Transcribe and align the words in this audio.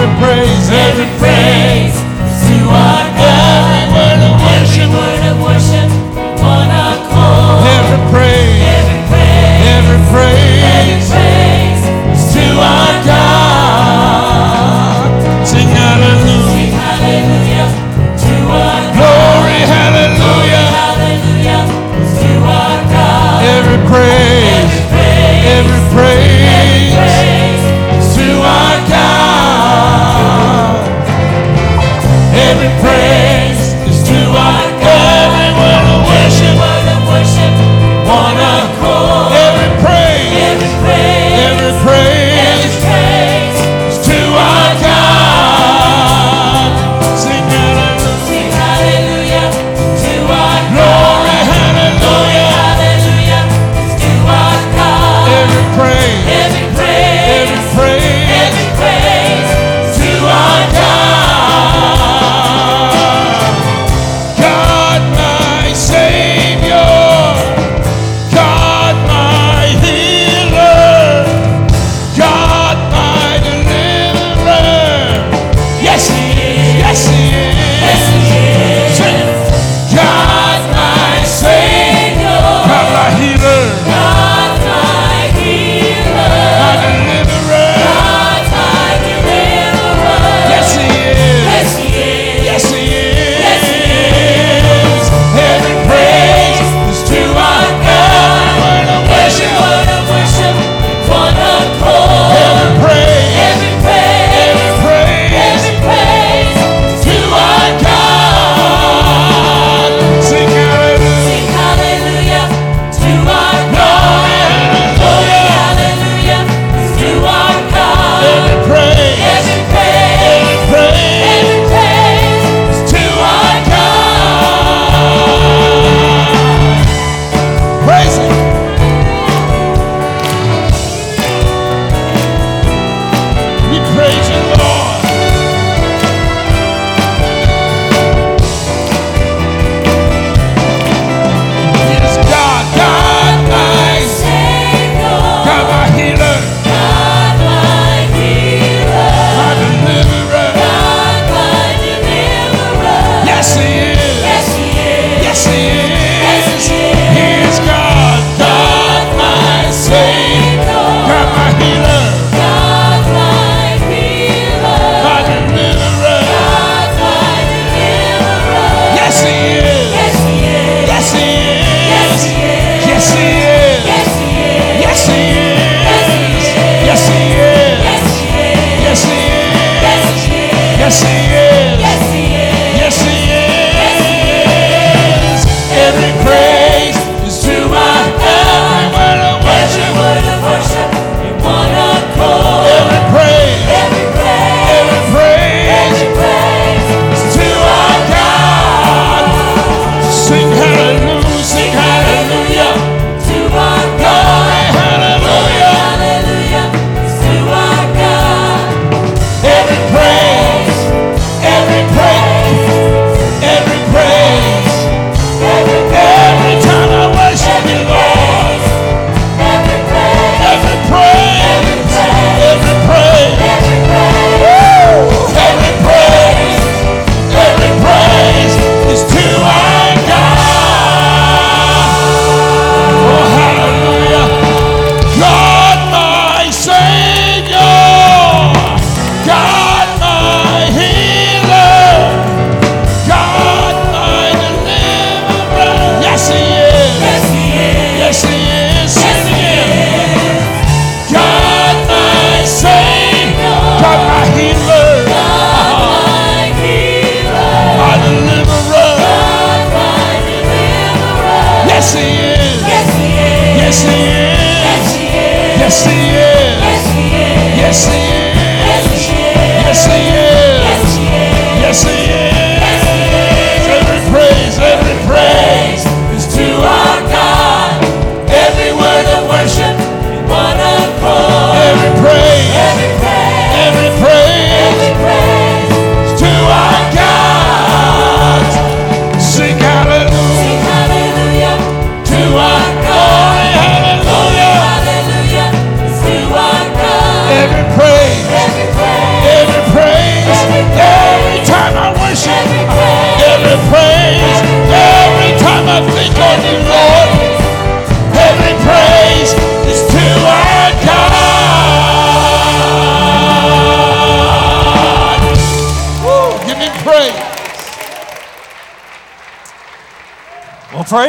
Every 0.00 0.16
praise, 0.24 0.70
Every 0.70 1.19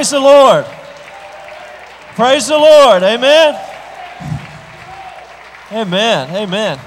Praise 0.01 0.09
the 0.09 0.19
Lord. 0.19 0.65
Praise 2.15 2.47
the 2.47 2.57
Lord. 2.57 3.03
Amen. 3.03 3.53
Amen. 5.71 6.35
Amen. 6.35 6.79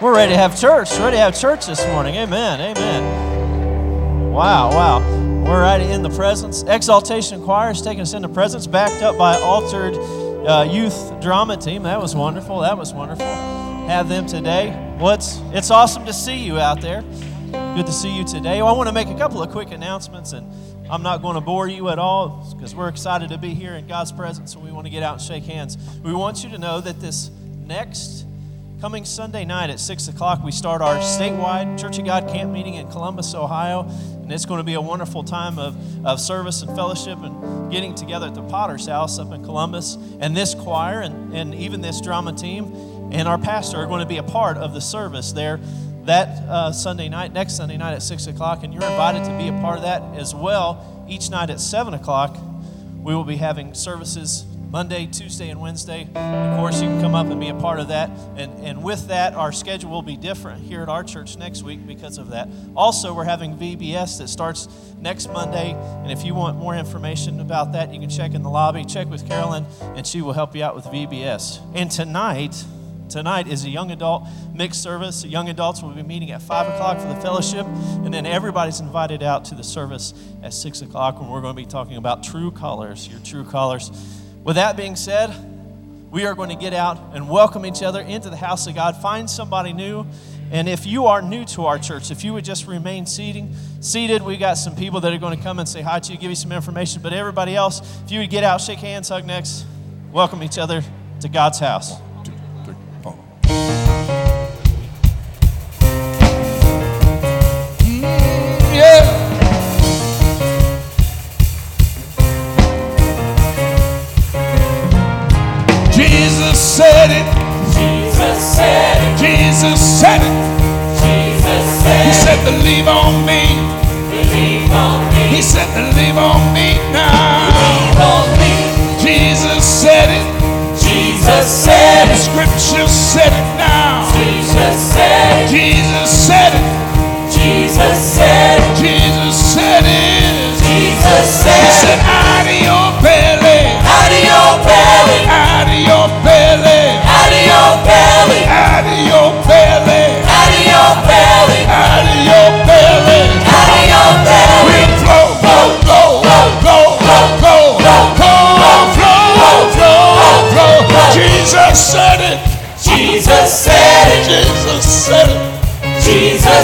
We're 0.00 0.14
ready 0.14 0.30
to 0.30 0.38
have 0.38 0.56
church. 0.56 0.96
Ready 1.00 1.16
to 1.16 1.20
have 1.20 1.36
church 1.36 1.66
this 1.66 1.84
morning. 1.88 2.14
Amen. 2.14 2.60
Amen. 2.60 4.32
Wow, 4.32 4.70
wow. 4.70 5.00
We're 5.46 5.60
right 5.60 5.80
in 5.80 6.02
the 6.02 6.10
presence. 6.10 6.62
Exaltation 6.62 7.42
Choir 7.42 7.72
is 7.72 7.82
taking 7.82 8.02
us 8.02 8.12
into 8.12 8.28
presence, 8.28 8.68
backed 8.68 9.02
up 9.02 9.18
by 9.18 9.40
Altered 9.40 9.96
uh, 10.46 10.62
Youth 10.62 11.20
Drama 11.20 11.56
Team. 11.56 11.82
That 11.82 12.00
was 12.00 12.14
wonderful. 12.14 12.60
That 12.60 12.78
was 12.78 12.94
wonderful. 12.94 13.26
Have 13.26 14.08
them 14.08 14.28
today. 14.28 14.96
Well, 15.00 15.14
it's, 15.14 15.40
it's 15.46 15.72
awesome 15.72 16.06
to 16.06 16.12
see 16.12 16.36
you 16.36 16.60
out 16.60 16.80
there. 16.80 17.02
Good 17.50 17.86
to 17.86 17.92
see 17.92 18.16
you 18.16 18.24
today. 18.24 18.62
Well, 18.62 18.72
I 18.72 18.76
want 18.76 18.88
to 18.88 18.92
make 18.92 19.08
a 19.08 19.18
couple 19.18 19.42
of 19.42 19.50
quick 19.50 19.72
announcements, 19.72 20.32
and 20.32 20.52
I'm 20.88 21.02
not 21.02 21.20
going 21.20 21.34
to 21.34 21.40
bore 21.40 21.66
you 21.66 21.88
at 21.88 21.98
all 21.98 22.52
because 22.54 22.74
we're 22.74 22.88
excited 22.88 23.30
to 23.30 23.38
be 23.38 23.54
here 23.54 23.74
in 23.74 23.86
God's 23.86 24.12
presence 24.12 24.54
and 24.54 24.62
we 24.62 24.70
want 24.70 24.86
to 24.86 24.90
get 24.90 25.02
out 25.02 25.14
and 25.14 25.22
shake 25.22 25.44
hands. 25.44 25.76
We 26.02 26.12
want 26.12 26.44
you 26.44 26.50
to 26.50 26.58
know 26.58 26.80
that 26.80 27.00
this 27.00 27.30
next 27.64 28.24
coming 28.80 29.04
Sunday 29.04 29.44
night 29.44 29.70
at 29.70 29.80
6 29.80 30.08
o'clock, 30.08 30.44
we 30.44 30.52
start 30.52 30.82
our 30.82 30.96
statewide 30.98 31.80
Church 31.80 31.98
of 31.98 32.04
God 32.04 32.28
camp 32.28 32.52
meeting 32.52 32.74
in 32.74 32.88
Columbus, 32.90 33.34
Ohio. 33.34 33.88
And 34.22 34.30
it's 34.32 34.44
going 34.44 34.58
to 34.58 34.64
be 34.64 34.74
a 34.74 34.80
wonderful 34.80 35.24
time 35.24 35.58
of, 35.58 35.76
of 36.06 36.20
service 36.20 36.62
and 36.62 36.74
fellowship 36.76 37.18
and 37.20 37.72
getting 37.72 37.94
together 37.94 38.26
at 38.26 38.34
the 38.34 38.42
Potter's 38.42 38.86
House 38.86 39.18
up 39.18 39.32
in 39.32 39.42
Columbus. 39.42 39.96
And 40.20 40.36
this 40.36 40.54
choir 40.54 41.00
and, 41.00 41.34
and 41.34 41.54
even 41.54 41.80
this 41.80 42.00
drama 42.00 42.32
team 42.32 43.10
and 43.12 43.26
our 43.26 43.38
pastor 43.38 43.78
are 43.78 43.86
going 43.86 44.00
to 44.00 44.06
be 44.06 44.18
a 44.18 44.22
part 44.22 44.56
of 44.56 44.74
the 44.74 44.80
service 44.80 45.32
there 45.32 45.58
that 46.06 46.48
uh, 46.48 46.72
Sunday 46.72 47.08
night, 47.08 47.32
next 47.32 47.56
Sunday 47.56 47.76
night 47.76 47.94
at 47.94 48.02
6 48.02 48.26
o'clock. 48.26 48.62
And 48.64 48.72
you're 48.72 48.84
invited 48.84 49.24
to 49.24 49.36
be 49.36 49.48
a 49.48 49.52
part 49.60 49.76
of 49.76 49.82
that 49.82 50.02
as 50.18 50.34
well. 50.34 51.04
Each 51.08 51.30
night 51.30 51.50
at 51.50 51.60
7 51.60 51.94
o'clock, 51.94 52.36
we 53.02 53.14
will 53.14 53.24
be 53.24 53.36
having 53.36 53.74
services 53.74 54.44
Monday, 54.70 55.06
Tuesday, 55.06 55.48
and 55.48 55.60
Wednesday. 55.60 56.08
Of 56.14 56.58
course, 56.58 56.82
you 56.82 56.88
can 56.88 57.00
come 57.00 57.14
up 57.14 57.28
and 57.28 57.40
be 57.40 57.48
a 57.48 57.54
part 57.54 57.78
of 57.78 57.88
that. 57.88 58.10
And, 58.36 58.52
and 58.64 58.82
with 58.82 59.08
that, 59.08 59.34
our 59.34 59.52
schedule 59.52 59.90
will 59.90 60.02
be 60.02 60.16
different 60.16 60.62
here 60.62 60.82
at 60.82 60.88
our 60.88 61.04
church 61.04 61.36
next 61.36 61.62
week 61.62 61.86
because 61.86 62.18
of 62.18 62.30
that. 62.30 62.48
Also, 62.74 63.14
we're 63.14 63.24
having 63.24 63.56
VBS 63.56 64.18
that 64.18 64.28
starts 64.28 64.68
next 64.98 65.28
Monday. 65.32 65.72
And 66.02 66.10
if 66.10 66.24
you 66.24 66.34
want 66.34 66.58
more 66.58 66.74
information 66.74 67.40
about 67.40 67.72
that, 67.72 67.94
you 67.94 68.00
can 68.00 68.10
check 68.10 68.34
in 68.34 68.42
the 68.42 68.50
lobby, 68.50 68.84
check 68.84 69.08
with 69.08 69.26
Carolyn, 69.28 69.64
and 69.80 70.06
she 70.06 70.20
will 70.20 70.32
help 70.32 70.54
you 70.56 70.64
out 70.64 70.74
with 70.74 70.84
VBS. 70.86 71.60
And 71.74 71.90
tonight, 71.90 72.64
Tonight 73.08 73.46
is 73.46 73.64
a 73.64 73.70
young 73.70 73.92
adult 73.92 74.24
mixed 74.52 74.82
service. 74.82 75.22
The 75.22 75.28
young 75.28 75.48
adults 75.48 75.82
will 75.82 75.90
be 75.90 76.02
meeting 76.02 76.32
at 76.32 76.42
5 76.42 76.74
o'clock 76.74 76.98
for 76.98 77.06
the 77.06 77.20
fellowship, 77.20 77.66
and 77.66 78.12
then 78.12 78.26
everybody's 78.26 78.80
invited 78.80 79.22
out 79.22 79.44
to 79.46 79.54
the 79.54 79.62
service 79.62 80.12
at 80.42 80.52
6 80.52 80.82
o'clock 80.82 81.20
when 81.20 81.30
we're 81.30 81.40
going 81.40 81.54
to 81.54 81.62
be 81.62 81.66
talking 81.66 81.96
about 81.96 82.24
true 82.24 82.50
colors, 82.50 83.08
your 83.08 83.20
true 83.20 83.44
colors. 83.44 83.90
With 84.42 84.56
that 84.56 84.76
being 84.76 84.96
said, 84.96 85.34
we 86.10 86.24
are 86.24 86.34
going 86.34 86.50
to 86.50 86.56
get 86.56 86.72
out 86.72 86.98
and 87.14 87.28
welcome 87.28 87.64
each 87.66 87.82
other 87.82 88.00
into 88.00 88.30
the 88.30 88.36
house 88.36 88.66
of 88.66 88.74
God. 88.74 88.96
Find 88.96 89.28
somebody 89.28 89.72
new. 89.72 90.06
And 90.50 90.68
if 90.68 90.86
you 90.86 91.06
are 91.06 91.20
new 91.20 91.44
to 91.46 91.66
our 91.66 91.78
church, 91.78 92.10
if 92.10 92.22
you 92.22 92.32
would 92.32 92.44
just 92.44 92.66
remain 92.66 93.06
seating, 93.06 93.54
seated, 93.80 94.22
we 94.22 94.36
got 94.36 94.54
some 94.54 94.76
people 94.76 95.00
that 95.00 95.12
are 95.12 95.18
going 95.18 95.36
to 95.36 95.42
come 95.42 95.58
and 95.58 95.68
say 95.68 95.82
hi 95.82 95.98
to 95.98 96.12
you, 96.12 96.18
give 96.18 96.30
you 96.30 96.36
some 96.36 96.52
information. 96.52 97.02
But 97.02 97.12
everybody 97.12 97.56
else, 97.56 97.80
if 98.04 98.12
you 98.12 98.20
would 98.20 98.30
get 98.30 98.44
out, 98.44 98.60
shake 98.60 98.78
hands, 98.78 99.08
hug 99.08 99.26
necks, 99.26 99.64
welcome 100.12 100.42
each 100.42 100.58
other 100.58 100.82
to 101.20 101.28
God's 101.28 101.58
house. 101.58 102.05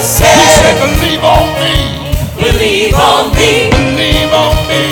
Jesus 0.03 0.19
He 0.35 0.47
said 0.51 0.75
said, 0.75 0.83
believe 0.83 1.23
on 1.23 1.47
me, 1.63 1.75
Believe 2.35 2.95
on 2.95 3.31
me. 3.39 3.71
believe 3.71 4.33
on 4.35 4.57
me. 4.67 4.83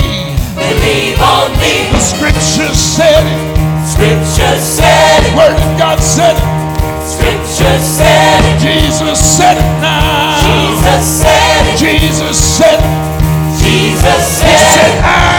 Believe 0.55 1.19
on 1.19 1.51
me. 1.59 1.91
The 1.91 1.99
scripture 1.99 2.75
said 2.75 3.27
it. 3.27 3.43
Scripture 3.91 4.57
said 4.61 5.27
it. 5.27 5.35
Word 5.35 5.59
of 5.59 5.79
God 5.79 5.99
said 5.99 6.37
it. 6.39 6.47
Scripture 7.03 7.79
said 7.83 8.43
it. 8.55 8.63
Jesus 8.63 9.19
said 9.19 9.59
it 9.59 9.71
now. 9.83 10.39
Jesus 10.47 11.03
said 11.23 11.63
it. 11.75 11.79
Jesus 11.79 12.39
said 12.39 12.79
it. 12.79 13.59
Jesus 13.59 14.23
said 14.39 14.59
said, 14.59 14.95
it. 14.95 15.05
out 15.05 15.27
of 15.27 15.30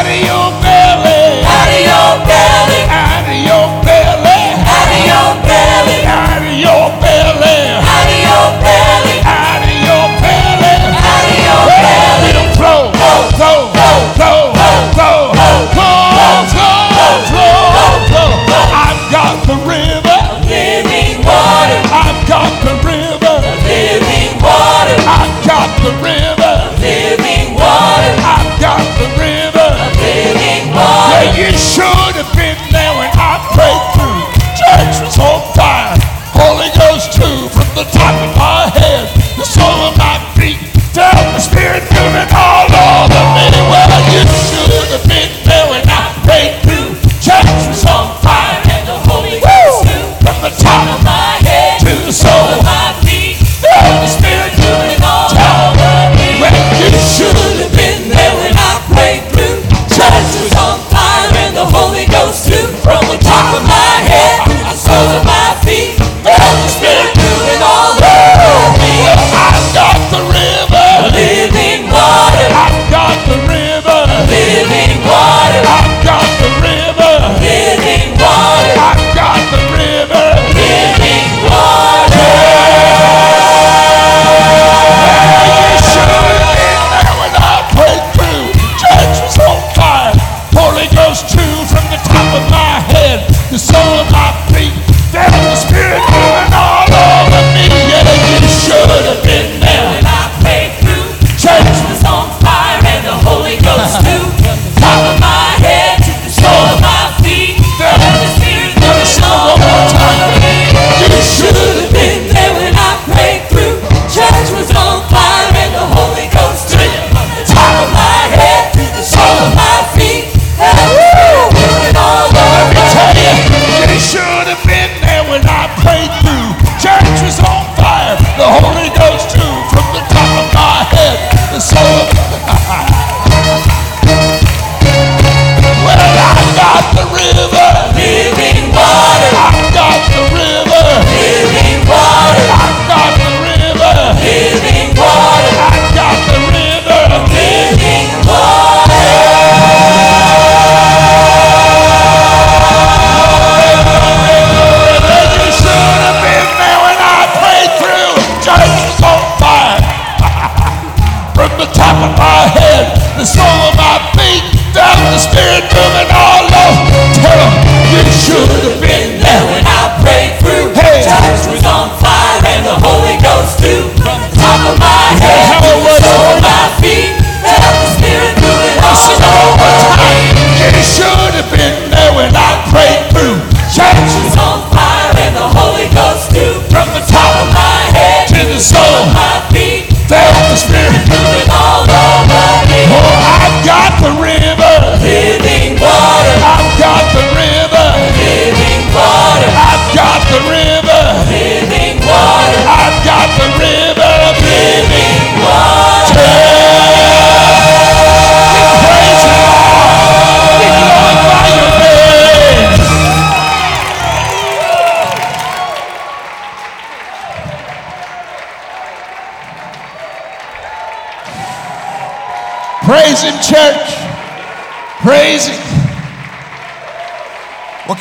top 161.82 161.98
of 161.98 162.14
my 162.14 162.46
head, 162.62 162.94
the 163.18 163.26
sole 163.26 163.62
of 163.66 163.74
my 163.74 163.98
feet, 164.14 164.44
felt 164.70 165.02
the 165.10 165.18
spirit 165.18 165.66
moving 165.74 166.10
all 166.14 166.46
over. 166.46 166.94
Tell 167.18 167.40
'em 167.42 167.54
you 167.90 168.04
should 168.24 168.50
have 168.66 168.78
been 168.82 168.90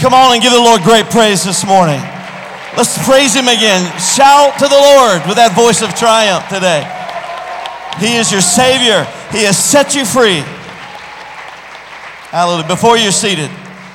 come 0.01 0.15
on 0.15 0.33
and 0.33 0.43
give 0.43 0.53
the 0.53 0.59
Lord 0.59 0.81
great 0.81 1.05
praise 1.11 1.45
this 1.45 1.65
morning. 1.67 2.01
Let's 2.75 2.97
praise 3.05 3.35
Him 3.35 3.49
again. 3.49 3.85
Shout 4.01 4.59
to 4.59 4.65
the 4.67 4.81
Lord 4.97 5.21
with 5.29 5.37
that 5.37 5.53
voice 5.55 5.83
of 5.83 5.95
triumph 5.95 6.49
today. 6.49 6.89
He 8.01 8.17
is 8.17 8.33
your 8.33 8.41
Savior, 8.41 9.05
He 9.31 9.45
has 9.45 9.59
set 9.59 9.95
you 9.95 10.07
free. 10.07 10.41
Hallelujah. 12.33 12.67
Before 12.67 12.97
you're 12.97 13.13
seated 13.13 13.51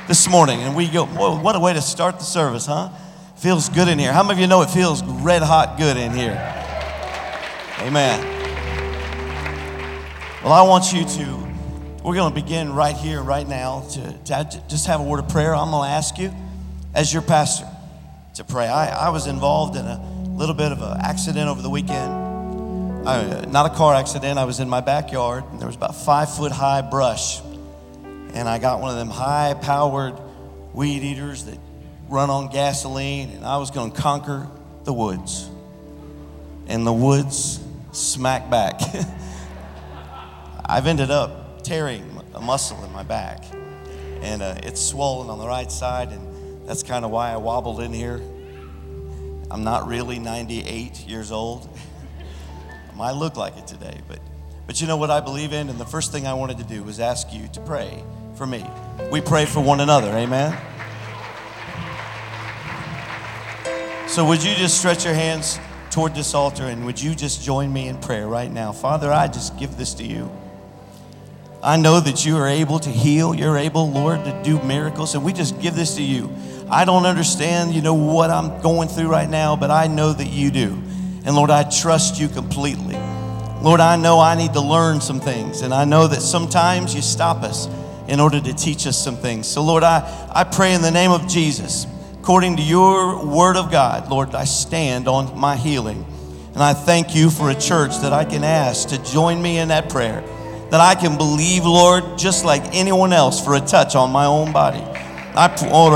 this 0.08 0.30
morning, 0.30 0.62
and 0.62 0.76
we 0.76 0.88
go, 0.88 1.08
boy, 1.08 1.40
what 1.40 1.56
a 1.56 1.60
way 1.60 1.74
to 1.74 1.82
start 1.82 2.20
the 2.20 2.26
service, 2.26 2.68
huh? 2.68 2.90
Feels 3.38 3.70
good 3.70 3.88
in 3.88 3.98
here. 3.98 4.14
How 4.14 4.22
many 4.22 4.34
of 4.34 4.40
you 4.40 4.48
know 4.48 4.62
it 4.62 4.70
feels 4.70 5.04
red 5.04 5.42
hot 5.42 5.80
good 5.80 5.98
in 5.98 6.12
here? 6.12 6.38
Amen. 7.80 8.22
Well, 10.44 10.54
I 10.54 10.62
want 10.62 10.94
you 10.94 11.04
to, 11.04 11.45
we're 12.06 12.14
going 12.14 12.32
to 12.32 12.40
begin 12.40 12.72
right 12.72 12.96
here, 12.96 13.20
right 13.20 13.48
now, 13.48 13.82
to, 13.82 14.14
to 14.26 14.62
just 14.70 14.86
have 14.86 15.00
a 15.00 15.04
word 15.04 15.20
of 15.20 15.28
prayer. 15.28 15.56
I'm 15.56 15.72
going 15.72 15.90
to 15.90 15.92
ask 15.92 16.20
you, 16.20 16.32
as 16.94 17.12
your 17.12 17.24
pastor, 17.24 17.68
to 18.36 18.44
pray. 18.44 18.68
I, 18.68 19.08
I 19.08 19.10
was 19.10 19.26
involved 19.26 19.76
in 19.76 19.86
a 19.86 20.00
little 20.38 20.54
bit 20.54 20.72
of 20.72 20.84
an 20.84 21.00
accident 21.02 21.50
over 21.50 21.64
the 21.64 21.70
weekend. 21.70 23.08
I, 23.08 23.46
not 23.46 23.72
a 23.72 23.76
car 23.76 23.96
accident, 23.96 24.38
I 24.38 24.46
was 24.46 24.60
in 24.60 24.70
my 24.70 24.82
backyard, 24.82 25.46
and 25.50 25.60
there 25.60 25.66
was 25.66 25.76
about 25.76 25.96
five 25.96 26.32
foot 26.32 26.52
high 26.52 26.82
brush. 26.82 27.42
And 28.36 28.48
I 28.48 28.60
got 28.60 28.82
one 28.82 28.92
of 28.92 28.98
them 28.98 29.10
high 29.10 29.56
powered 29.60 30.14
weed 30.74 31.02
eaters 31.02 31.46
that 31.46 31.58
run 32.08 32.30
on 32.30 32.52
gasoline, 32.52 33.32
and 33.32 33.44
I 33.44 33.58
was 33.58 33.72
going 33.72 33.92
to 33.92 34.00
conquer 34.00 34.48
the 34.84 34.94
woods. 34.94 35.50
And 36.68 36.86
the 36.86 36.94
woods 36.94 37.60
smack 37.94 38.48
back. 38.52 38.80
I've 40.68 40.86
ended 40.86 41.10
up 41.10 41.45
tearing 41.66 42.22
a 42.36 42.40
muscle 42.40 42.84
in 42.84 42.92
my 42.92 43.02
back, 43.02 43.44
and 44.22 44.42
uh, 44.42 44.56
it's 44.64 44.80
swollen 44.80 45.30
on 45.30 45.40
the 45.40 45.48
right 45.48 45.72
side, 45.72 46.10
and 46.10 46.68
that's 46.68 46.84
kind 46.84 47.04
of 47.04 47.10
why 47.10 47.32
I 47.32 47.38
wobbled 47.38 47.82
in 47.82 47.92
here. 47.92 48.22
I'm 49.50 49.64
not 49.64 49.88
really 49.88 50.20
98 50.20 51.00
years 51.08 51.32
old. 51.32 51.68
I 52.92 52.96
might 52.96 53.14
look 53.14 53.36
like 53.36 53.58
it 53.58 53.66
today, 53.66 54.00
but 54.08 54.20
but 54.68 54.82
you 54.82 54.88
know 54.88 54.98
what 54.98 55.12
I 55.12 55.20
believe 55.20 55.54
in, 55.54 55.70
and 55.70 55.80
the 55.80 55.86
first 55.86 56.12
thing 56.12 56.28
I 56.28 56.34
wanted 56.34 56.58
to 56.60 56.64
do 56.64 56.84
was 56.84 57.00
ask 57.00 57.34
you 57.34 57.48
to 57.54 57.62
pray 57.62 58.04
for 58.36 58.46
me. 58.46 58.66
We 59.12 59.22
pray 59.22 59.46
for 59.46 59.62
one 59.62 59.80
another, 59.80 60.12
amen. 60.12 60.56
So, 64.08 64.26
would 64.26 64.44
you 64.44 64.54
just 64.56 64.78
stretch 64.78 65.04
your 65.04 65.14
hands 65.14 65.60
toward 65.92 66.14
this 66.14 66.34
altar 66.34 66.64
and 66.64 66.86
would 66.86 67.02
you 67.02 67.16
just 67.16 67.44
join 67.44 67.72
me 67.72 67.88
in 67.88 67.98
prayer 67.98 68.28
right 68.28 68.52
now? 68.52 68.72
Father, 68.72 69.12
I 69.12 69.28
just 69.28 69.58
give 69.58 69.78
this 69.78 69.94
to 69.96 70.04
you. 70.04 70.32
I 71.66 71.78
know 71.78 72.00
that 72.00 72.24
you 72.28 72.38
are 72.38 72.48
able 72.48 72.78
to 72.78 72.92
heal. 72.92 73.34
You're 73.34 73.58
able, 73.58 73.90
Lord, 73.90 74.24
to 74.24 74.44
do 74.44 74.62
miracles. 74.62 75.16
And 75.16 75.26
we 75.26 75.34
just 75.34 75.60
give 75.60 75.74
this 75.74 75.96
to 75.96 76.04
you. 76.04 76.32
I 76.70 76.86
don't 76.86 77.08
understand, 77.08 77.74
you 77.74 77.82
know, 77.82 77.96
what 77.96 78.30
I'm 78.30 78.62
going 78.62 78.88
through 78.88 79.08
right 79.08 79.28
now, 79.28 79.56
but 79.56 79.72
I 79.72 79.88
know 79.88 80.14
that 80.14 80.28
you 80.28 80.52
do. 80.52 80.80
And 81.26 81.36
Lord, 81.36 81.50
I 81.50 81.64
trust 81.64 82.20
you 82.20 82.28
completely. 82.28 82.94
Lord, 83.64 83.80
I 83.80 83.96
know 83.96 84.20
I 84.20 84.36
need 84.36 84.54
to 84.54 84.62
learn 84.62 85.02
some 85.02 85.20
things. 85.20 85.62
And 85.62 85.74
I 85.74 85.86
know 85.86 86.06
that 86.06 86.22
sometimes 86.22 86.94
you 86.94 87.02
stop 87.02 87.42
us 87.42 87.68
in 88.08 88.20
order 88.20 88.40
to 88.40 88.54
teach 88.54 88.86
us 88.86 89.04
some 89.04 89.18
things. 89.18 89.48
So, 89.48 89.64
Lord, 89.64 89.82
I, 89.82 90.30
I 90.32 90.44
pray 90.44 90.76
in 90.76 90.84
the 90.84 90.92
name 90.92 91.10
of 91.10 91.28
Jesus, 91.28 91.88
according 92.20 92.58
to 92.58 92.62
your 92.62 93.26
word 93.26 93.58
of 93.58 93.72
God, 93.72 94.12
Lord, 94.12 94.36
I 94.36 94.44
stand 94.44 95.08
on 95.08 95.36
my 95.36 95.56
healing. 95.56 96.06
And 96.54 96.62
I 96.62 96.76
thank 96.76 97.16
you 97.16 97.32
for 97.32 97.50
a 97.50 97.56
church 97.56 97.98
that 98.02 98.14
I 98.14 98.24
can 98.24 98.44
ask 98.44 98.90
to 98.90 99.04
join 99.04 99.42
me 99.42 99.58
in 99.58 99.70
that 99.70 99.90
prayer 99.90 100.24
that 100.72 100.82
I 100.82 100.96
can 100.96 101.18
believe, 101.18 101.66
Lord, 101.66 102.18
just 102.18 102.46
like 102.46 102.64
anyone 102.74 103.14
else, 103.14 103.44
for 103.44 103.56
a 103.56 103.62
touch 103.62 103.96
on 103.96 104.12
my 104.12 104.26
own 104.26 104.52
body. 104.52 104.82
Oh, 104.82 105.92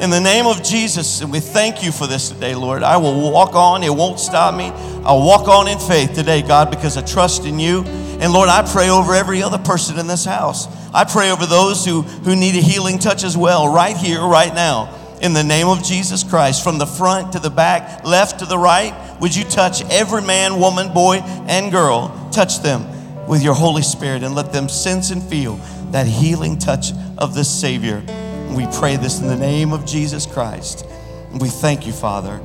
in 0.00 0.10
the 0.10 0.20
name 0.20 0.46
of 0.46 0.62
Jesus, 0.62 1.22
and 1.22 1.32
we 1.32 1.40
thank 1.40 1.82
you 1.82 1.90
for 1.90 2.06
this 2.06 2.28
today, 2.28 2.54
Lord. 2.54 2.82
I 2.82 2.98
will 2.98 3.30
walk 3.32 3.54
on, 3.54 3.82
it 3.82 3.94
won't 3.94 4.20
stop 4.20 4.54
me. 4.54 4.70
I'll 5.04 5.24
walk 5.24 5.48
on 5.48 5.68
in 5.68 5.78
faith 5.78 6.12
today, 6.14 6.42
God, 6.42 6.70
because 6.70 6.96
I 6.96 7.02
trust 7.02 7.44
in 7.44 7.58
you. 7.58 7.82
And 8.20 8.32
Lord, 8.32 8.48
I 8.48 8.62
pray 8.70 8.90
over 8.90 9.14
every 9.14 9.42
other 9.42 9.58
person 9.58 9.98
in 9.98 10.06
this 10.06 10.24
house. 10.24 10.68
I 10.92 11.04
pray 11.04 11.30
over 11.30 11.46
those 11.46 11.84
who, 11.84 12.02
who 12.02 12.36
need 12.36 12.56
a 12.56 12.60
healing 12.60 12.98
touch 12.98 13.24
as 13.24 13.36
well, 13.36 13.72
right 13.72 13.96
here, 13.96 14.20
right 14.20 14.54
now. 14.54 14.92
In 15.20 15.32
the 15.32 15.42
name 15.42 15.68
of 15.68 15.82
Jesus 15.82 16.22
Christ, 16.22 16.62
from 16.62 16.76
the 16.78 16.86
front 16.86 17.32
to 17.32 17.38
the 17.38 17.50
back, 17.50 18.04
left 18.04 18.40
to 18.40 18.44
the 18.44 18.58
right, 18.58 18.94
would 19.20 19.34
you 19.34 19.44
touch 19.44 19.82
every 19.90 20.20
man, 20.20 20.60
woman, 20.60 20.92
boy, 20.92 21.16
and 21.48 21.72
girl? 21.72 22.28
Touch 22.32 22.60
them 22.60 22.84
with 23.26 23.42
your 23.42 23.54
Holy 23.54 23.82
Spirit 23.82 24.22
and 24.22 24.34
let 24.34 24.52
them 24.52 24.68
sense 24.68 25.10
and 25.10 25.22
feel 25.22 25.56
that 25.90 26.06
healing 26.06 26.58
touch 26.58 26.92
of 27.16 27.34
the 27.34 27.44
Savior. 27.44 28.02
We 28.50 28.66
pray 28.78 28.96
this 28.96 29.20
in 29.20 29.26
the 29.26 29.36
name 29.36 29.72
of 29.72 29.86
Jesus 29.86 30.26
Christ. 30.26 30.84
We 31.32 31.48
thank 31.48 31.86
you, 31.86 31.92
Father. 31.92 32.40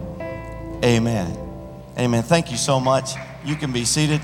Amen. 0.83 1.37
Amen. 1.97 2.23
Thank 2.23 2.51
you 2.51 2.57
so 2.57 2.79
much. 2.79 3.11
You 3.43 3.55
can 3.55 3.73
be 3.73 3.83
seated. 3.83 4.21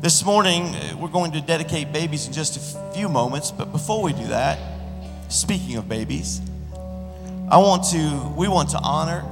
This 0.00 0.24
morning, 0.24 0.74
uh, 0.74 0.96
we're 0.98 1.08
going 1.08 1.32
to 1.32 1.40
dedicate 1.40 1.92
babies 1.92 2.26
in 2.26 2.32
just 2.32 2.56
a 2.56 2.92
few 2.92 3.08
moments, 3.08 3.50
but 3.50 3.72
before 3.72 4.02
we 4.02 4.12
do 4.12 4.26
that, 4.26 4.75
speaking 5.28 5.76
of 5.76 5.88
babies, 5.88 6.40
I 7.48 7.58
want 7.58 7.84
to, 7.90 8.32
we 8.36 8.48
want 8.48 8.70
to 8.70 8.78
honor 8.78 9.24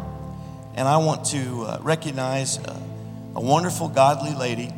and 0.74 0.88
I 0.88 0.96
want 0.98 1.26
to 1.26 1.62
uh, 1.62 1.78
recognize 1.82 2.58
a, 2.58 2.82
a 3.36 3.40
wonderful, 3.40 3.88
godly 3.88 4.34
lady 4.34 4.72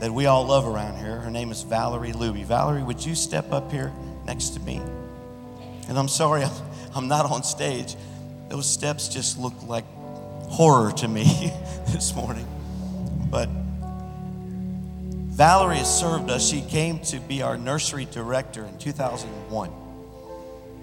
that 0.00 0.10
we 0.10 0.26
all 0.26 0.46
love 0.46 0.66
around 0.66 0.98
here. 0.98 1.16
Her 1.16 1.30
name 1.30 1.50
is 1.50 1.62
Valerie 1.62 2.12
Luby. 2.12 2.44
Valerie, 2.44 2.82
would 2.82 3.04
you 3.04 3.14
step 3.14 3.52
up 3.52 3.70
here 3.70 3.92
next 4.26 4.50
to 4.50 4.60
me? 4.60 4.80
And 5.88 5.98
I'm 5.98 6.08
sorry, 6.08 6.44
I'm 6.94 7.08
not 7.08 7.30
on 7.30 7.42
stage. 7.42 7.96
Those 8.48 8.68
steps 8.68 9.08
just 9.08 9.38
look 9.38 9.54
like 9.66 9.84
horror 10.48 10.92
to 10.92 11.08
me 11.08 11.24
this 11.88 12.14
morning. 12.14 12.46
But 13.30 13.48
Valerie 15.30 15.76
has 15.76 16.00
served 16.00 16.30
us. 16.30 16.46
She 16.46 16.60
came 16.60 16.98
to 17.00 17.18
be 17.20 17.42
our 17.42 17.56
nursery 17.56 18.06
director 18.10 18.64
in 18.64 18.76
2001. 18.78 19.79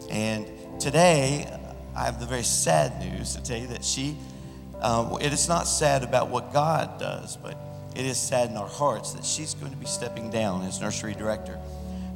And 0.10 0.48
today, 0.80 1.48
I 1.96 2.06
have 2.06 2.20
the 2.20 2.26
very 2.26 2.44
sad 2.44 3.00
news 3.00 3.36
to 3.36 3.44
tell 3.44 3.58
you 3.58 3.68
that 3.68 3.84
she, 3.84 4.16
um, 4.82 5.18
it 5.20 5.34
is 5.34 5.48
not 5.48 5.68
sad 5.68 6.04
about 6.04 6.30
what 6.30 6.54
God 6.54 7.00
does, 7.00 7.38
but 7.38 7.58
it 7.96 8.06
is 8.06 8.18
sad 8.18 8.52
in 8.52 8.58
our 8.58 8.68
hearts 8.68 9.14
that 9.14 9.26
she's 9.26 9.56
going 9.56 9.72
to 9.72 9.78
be 9.78 9.88
stepping 9.88 10.30
down 10.30 10.64
as 10.64 10.80
nursery 10.80 11.14
director 11.14 11.60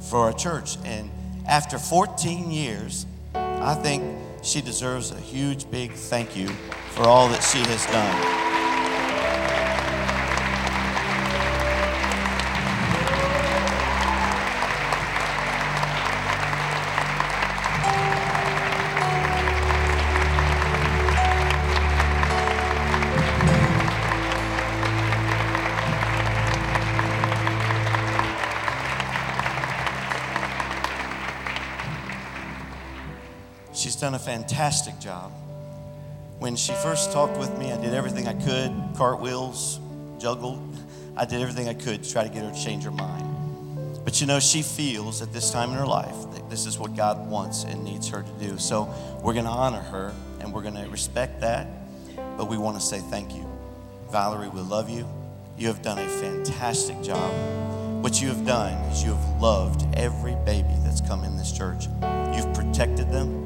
for 0.00 0.20
our 0.20 0.32
church. 0.32 0.76
And 0.84 1.10
after 1.48 1.78
14 1.78 2.50
years, 2.50 3.06
I 3.34 3.74
think 3.74 4.04
she 4.42 4.60
deserves 4.60 5.10
a 5.10 5.18
huge, 5.18 5.70
big 5.70 5.92
thank 5.92 6.36
you 6.36 6.48
for 6.90 7.02
all 7.02 7.28
that 7.28 7.42
she 7.42 7.58
has 7.58 7.86
done. 7.86 8.51
Fantastic 34.22 34.98
job. 35.00 35.32
When 36.38 36.56
she 36.56 36.72
first 36.74 37.12
talked 37.12 37.36
with 37.38 37.56
me, 37.58 37.72
I 37.72 37.80
did 37.80 37.92
everything 37.92 38.28
I 38.28 38.34
could 38.34 38.72
cartwheels, 38.96 39.80
juggled. 40.18 40.60
I 41.16 41.24
did 41.24 41.40
everything 41.40 41.68
I 41.68 41.74
could 41.74 42.04
to 42.04 42.10
try 42.10 42.22
to 42.22 42.28
get 42.28 42.44
her 42.44 42.50
to 42.50 42.64
change 42.64 42.84
her 42.84 42.90
mind. 42.90 43.28
But 44.04 44.20
you 44.20 44.26
know, 44.26 44.40
she 44.40 44.62
feels 44.62 45.22
at 45.22 45.32
this 45.32 45.50
time 45.50 45.70
in 45.70 45.76
her 45.76 45.86
life 45.86 46.14
that 46.32 46.48
this 46.50 46.66
is 46.66 46.78
what 46.78 46.96
God 46.96 47.28
wants 47.28 47.64
and 47.64 47.84
needs 47.84 48.08
her 48.08 48.22
to 48.22 48.46
do. 48.46 48.58
So 48.58 48.92
we're 49.22 49.34
going 49.34 49.44
to 49.44 49.50
honor 49.50 49.80
her 49.80 50.12
and 50.40 50.52
we're 50.52 50.62
going 50.62 50.74
to 50.74 50.88
respect 50.88 51.40
that. 51.40 51.66
But 52.36 52.48
we 52.48 52.58
want 52.58 52.78
to 52.78 52.82
say 52.84 52.98
thank 52.98 53.34
you. 53.34 53.46
Valerie, 54.10 54.48
we 54.48 54.60
love 54.60 54.90
you. 54.90 55.06
You 55.56 55.68
have 55.68 55.82
done 55.82 55.98
a 55.98 56.08
fantastic 56.08 57.00
job. 57.02 57.32
What 58.02 58.20
you 58.20 58.28
have 58.28 58.44
done 58.44 58.72
is 58.90 59.04
you 59.04 59.14
have 59.14 59.40
loved 59.40 59.86
every 59.96 60.34
baby 60.44 60.74
that's 60.84 61.00
come 61.00 61.22
in 61.22 61.36
this 61.36 61.52
church. 61.52 61.86
You've 62.34 62.52
protected 62.52 63.10
them, 63.10 63.41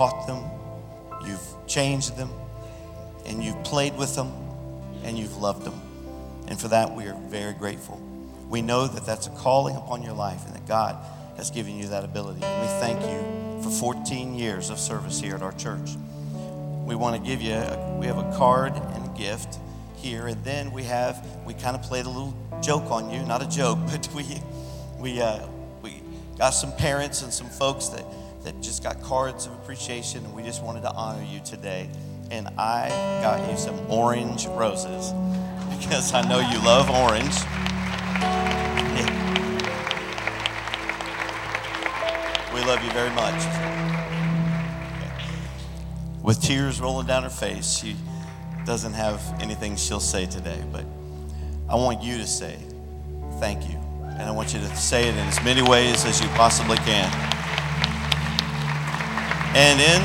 taught 0.00 0.26
them, 0.26 0.42
you've 1.26 1.66
changed 1.66 2.16
them, 2.16 2.30
and 3.26 3.44
you've 3.44 3.62
played 3.64 3.94
with 3.98 4.16
them, 4.16 4.32
and 5.04 5.18
you've 5.18 5.36
loved 5.36 5.62
them. 5.62 5.78
And 6.48 6.58
for 6.58 6.68
that, 6.68 6.96
we 6.96 7.04
are 7.04 7.14
very 7.28 7.52
grateful. 7.52 8.00
We 8.48 8.62
know 8.62 8.86
that 8.86 9.04
that's 9.04 9.26
a 9.26 9.30
calling 9.30 9.76
upon 9.76 10.02
your 10.02 10.14
life 10.14 10.46
and 10.46 10.54
that 10.54 10.66
God 10.66 10.96
has 11.36 11.50
given 11.50 11.76
you 11.76 11.88
that 11.88 12.02
ability. 12.02 12.42
And 12.42 12.62
we 12.62 12.68
thank 12.80 13.02
you 13.02 13.62
for 13.62 13.68
14 13.68 14.36
years 14.36 14.70
of 14.70 14.78
service 14.78 15.20
here 15.20 15.34
at 15.34 15.42
our 15.42 15.52
church. 15.52 15.90
We 16.86 16.94
want 16.94 17.22
to 17.22 17.30
give 17.30 17.42
you, 17.42 17.52
a, 17.52 17.98
we 18.00 18.06
have 18.06 18.16
a 18.16 18.34
card 18.38 18.72
and 18.72 19.04
a 19.04 19.18
gift 19.18 19.58
here, 19.96 20.28
and 20.28 20.42
then 20.44 20.72
we 20.72 20.84
have, 20.84 21.22
we 21.44 21.52
kind 21.52 21.76
of 21.76 21.82
played 21.82 22.06
a 22.06 22.08
little 22.08 22.34
joke 22.62 22.90
on 22.90 23.10
you, 23.10 23.22
not 23.24 23.42
a 23.42 23.48
joke, 23.50 23.78
but 23.90 24.08
we, 24.14 24.24
we, 24.98 25.20
uh, 25.20 25.46
we 25.82 26.00
got 26.38 26.54
some 26.54 26.74
parents 26.76 27.20
and 27.20 27.30
some 27.30 27.50
folks 27.50 27.88
that, 27.88 28.06
that 28.42 28.60
just 28.60 28.82
got 28.82 29.02
cards 29.02 29.46
of 29.46 29.52
appreciation, 29.52 30.24
and 30.24 30.34
we 30.34 30.42
just 30.42 30.62
wanted 30.62 30.82
to 30.82 30.92
honor 30.92 31.24
you 31.24 31.40
today. 31.40 31.88
And 32.30 32.48
I 32.58 32.88
got 33.22 33.50
you 33.50 33.56
some 33.56 33.78
orange 33.90 34.46
roses 34.46 35.12
because 35.80 36.14
I 36.14 36.22
know 36.28 36.40
you 36.40 36.58
love 36.64 36.90
orange. 36.90 37.34
We 42.52 42.60
love 42.66 42.82
you 42.82 42.90
very 42.90 43.10
much. 43.10 43.44
With 46.20 46.42
tears 46.42 46.80
rolling 46.80 47.06
down 47.06 47.22
her 47.22 47.30
face, 47.30 47.78
she 47.78 47.94
doesn't 48.66 48.92
have 48.92 49.22
anything 49.40 49.76
she'll 49.76 50.00
say 50.00 50.26
today, 50.26 50.60
but 50.72 50.84
I 51.68 51.76
want 51.76 52.02
you 52.02 52.18
to 52.18 52.26
say 52.26 52.58
thank 53.38 53.70
you. 53.70 53.76
And 54.02 54.22
I 54.22 54.32
want 54.32 54.52
you 54.52 54.58
to 54.60 54.76
say 54.76 55.08
it 55.08 55.12
in 55.12 55.26
as 55.28 55.42
many 55.44 55.62
ways 55.62 56.04
as 56.04 56.20
you 56.20 56.26
possibly 56.30 56.76
can. 56.78 57.39
And 59.52 59.80
in 59.80 60.00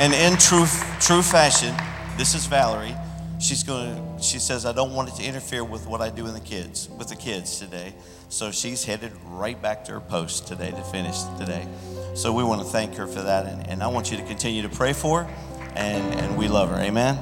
and 0.00 0.12
in 0.12 0.36
true 0.38 0.66
true 1.00 1.22
fashion, 1.22 1.72
this 2.16 2.34
is 2.34 2.46
Valerie. 2.46 2.96
She's 3.38 3.62
going 3.62 3.94
to 3.94 4.22
she 4.22 4.40
says 4.40 4.66
I 4.66 4.72
don't 4.72 4.92
want 4.92 5.10
it 5.10 5.14
to 5.16 5.24
interfere 5.24 5.62
with 5.62 5.86
what 5.86 6.00
I 6.00 6.10
do 6.10 6.26
in 6.26 6.34
the 6.34 6.40
kids 6.40 6.88
with 6.88 7.08
the 7.08 7.14
kids 7.14 7.60
today. 7.60 7.94
So 8.28 8.50
she's 8.50 8.84
headed 8.84 9.12
right 9.26 9.60
back 9.62 9.84
to 9.84 9.92
her 9.92 10.00
post 10.00 10.48
today 10.48 10.72
to 10.72 10.82
finish 10.82 11.22
today. 11.38 11.68
So 12.14 12.32
we 12.32 12.42
want 12.42 12.62
to 12.62 12.66
thank 12.66 12.96
her 12.96 13.06
for 13.06 13.22
that 13.22 13.46
and, 13.46 13.64
and 13.68 13.84
I 13.84 13.86
want 13.86 14.10
you 14.10 14.16
to 14.16 14.24
continue 14.24 14.62
to 14.62 14.68
pray 14.68 14.92
for 14.92 15.24
her 15.24 15.34
and, 15.76 16.12
and 16.18 16.36
we 16.36 16.48
love 16.48 16.70
her. 16.70 16.76
Amen. 16.76 17.16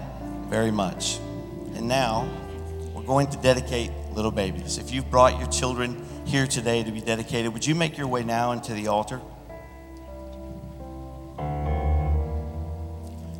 Very 0.48 0.70
much. 0.70 1.18
And 1.74 1.86
now 1.86 2.26
we're 2.94 3.02
going 3.02 3.26
to 3.26 3.36
dedicate 3.36 3.90
little 4.14 4.30
babies. 4.30 4.78
If 4.78 4.92
you've 4.92 5.10
brought 5.10 5.38
your 5.38 5.48
children 5.48 6.02
here 6.24 6.46
today 6.46 6.82
to 6.82 6.90
be 6.90 7.02
dedicated, 7.02 7.52
would 7.52 7.66
you 7.66 7.74
make 7.74 7.98
your 7.98 8.06
way 8.06 8.24
now 8.24 8.52
into 8.52 8.72
the 8.72 8.86
altar? 8.86 9.20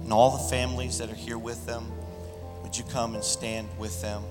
And 0.04 0.12
all 0.12 0.30
the 0.30 0.50
families 0.50 0.98
that 0.98 1.10
are 1.10 1.14
here 1.14 1.38
with 1.38 1.64
them, 1.64 1.90
would 2.62 2.76
you 2.76 2.84
come 2.84 3.14
and 3.14 3.24
stand 3.24 3.68
with 3.78 4.02
them? 4.02 4.22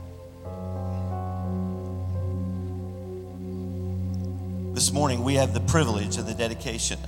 This 4.75 4.91
morning, 4.91 5.23
we 5.23 5.33
have 5.35 5.53
the 5.53 5.59
privilege 5.61 6.17
of 6.17 6.27
the 6.27 6.33
dedication, 6.35 6.99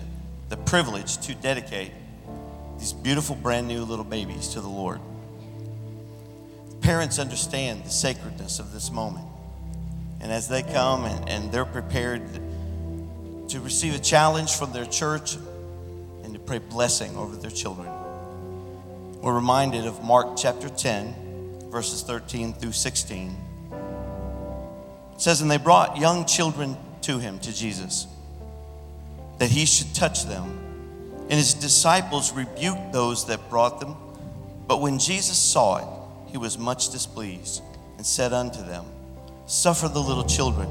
the 0.49 0.57
privilege 0.57 1.17
to 1.19 1.35
dedicate 1.35 1.91
these 2.79 2.91
beautiful, 2.91 3.35
brand 3.35 3.67
new 3.67 3.83
little 3.83 4.03
babies 4.03 4.49
to 4.49 4.61
the 4.61 4.67
Lord. 4.67 4.99
Parents 6.81 7.19
understand 7.19 7.83
the 7.83 7.89
sacredness 7.89 8.59
of 8.59 8.73
this 8.73 8.91
moment. 8.91 9.27
And 10.21 10.31
as 10.31 10.47
they 10.47 10.63
come 10.63 11.05
and, 11.05 11.29
and 11.29 11.51
they're 11.51 11.65
prepared 11.65 12.21
to 13.49 13.59
receive 13.59 13.93
a 13.93 13.99
challenge 13.99 14.55
from 14.55 14.73
their 14.73 14.85
church 14.85 15.35
and 16.23 16.33
to 16.33 16.39
pray 16.39 16.57
blessing 16.57 17.15
over 17.15 17.35
their 17.35 17.51
children, 17.51 17.87
we're 19.25 19.33
reminded 19.33 19.87
of 19.87 20.03
Mark 20.03 20.37
chapter 20.37 20.69
10, 20.69 21.71
verses 21.71 22.03
13 22.03 22.53
through 22.53 22.73
16. 22.73 23.35
It 25.15 25.19
says, 25.19 25.41
And 25.41 25.49
they 25.49 25.57
brought 25.57 25.97
young 25.97 26.25
children 26.25 26.77
to 27.01 27.17
him, 27.17 27.39
to 27.39 27.51
Jesus, 27.51 28.05
that 29.39 29.49
he 29.49 29.65
should 29.65 29.95
touch 29.95 30.25
them. 30.25 30.43
And 31.21 31.31
his 31.31 31.55
disciples 31.55 32.33
rebuked 32.33 32.93
those 32.93 33.25
that 33.25 33.49
brought 33.49 33.79
them. 33.79 33.95
But 34.67 34.79
when 34.79 34.99
Jesus 34.99 35.39
saw 35.39 35.77
it, 35.77 36.31
he 36.31 36.37
was 36.37 36.59
much 36.59 36.91
displeased 36.91 37.63
and 37.97 38.05
said 38.05 38.31
unto 38.31 38.63
them, 38.63 38.85
Suffer 39.47 39.87
the 39.87 40.03
little 40.03 40.25
children 40.25 40.69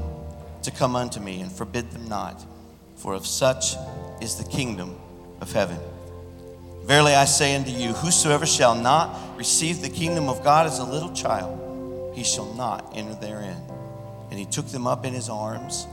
to 0.61 0.71
come 0.71 0.95
unto 0.95 1.19
me, 1.19 1.41
and 1.41 1.51
forbid 1.51 1.91
them 1.91 2.07
not, 2.07 2.41
for 2.95 3.15
of 3.15 3.27
such 3.27 3.75
is 4.21 4.37
the 4.37 4.49
kingdom 4.49 4.97
of 5.41 5.51
heaven. 5.51 5.77
Verily 6.85 7.15
I 7.15 7.25
say 7.25 7.55
unto 7.55 7.71
you, 7.71 7.93
whosoever 7.93 8.45
shall 8.45 8.75
not 8.75 9.35
receive 9.35 9.81
the 9.81 9.89
kingdom 9.89 10.29
of 10.29 10.43
God 10.43 10.67
as 10.67 10.77
a 10.77 10.83
little 10.83 11.11
child, 11.13 12.13
he 12.15 12.23
shall 12.23 12.53
not 12.53 12.91
enter 12.95 13.15
therein. 13.15 13.57
And 14.29 14.37
he 14.37 14.45
took 14.45 14.67
them 14.67 14.85
up 14.85 15.03
in 15.03 15.11
his 15.11 15.27
arms, 15.27 15.87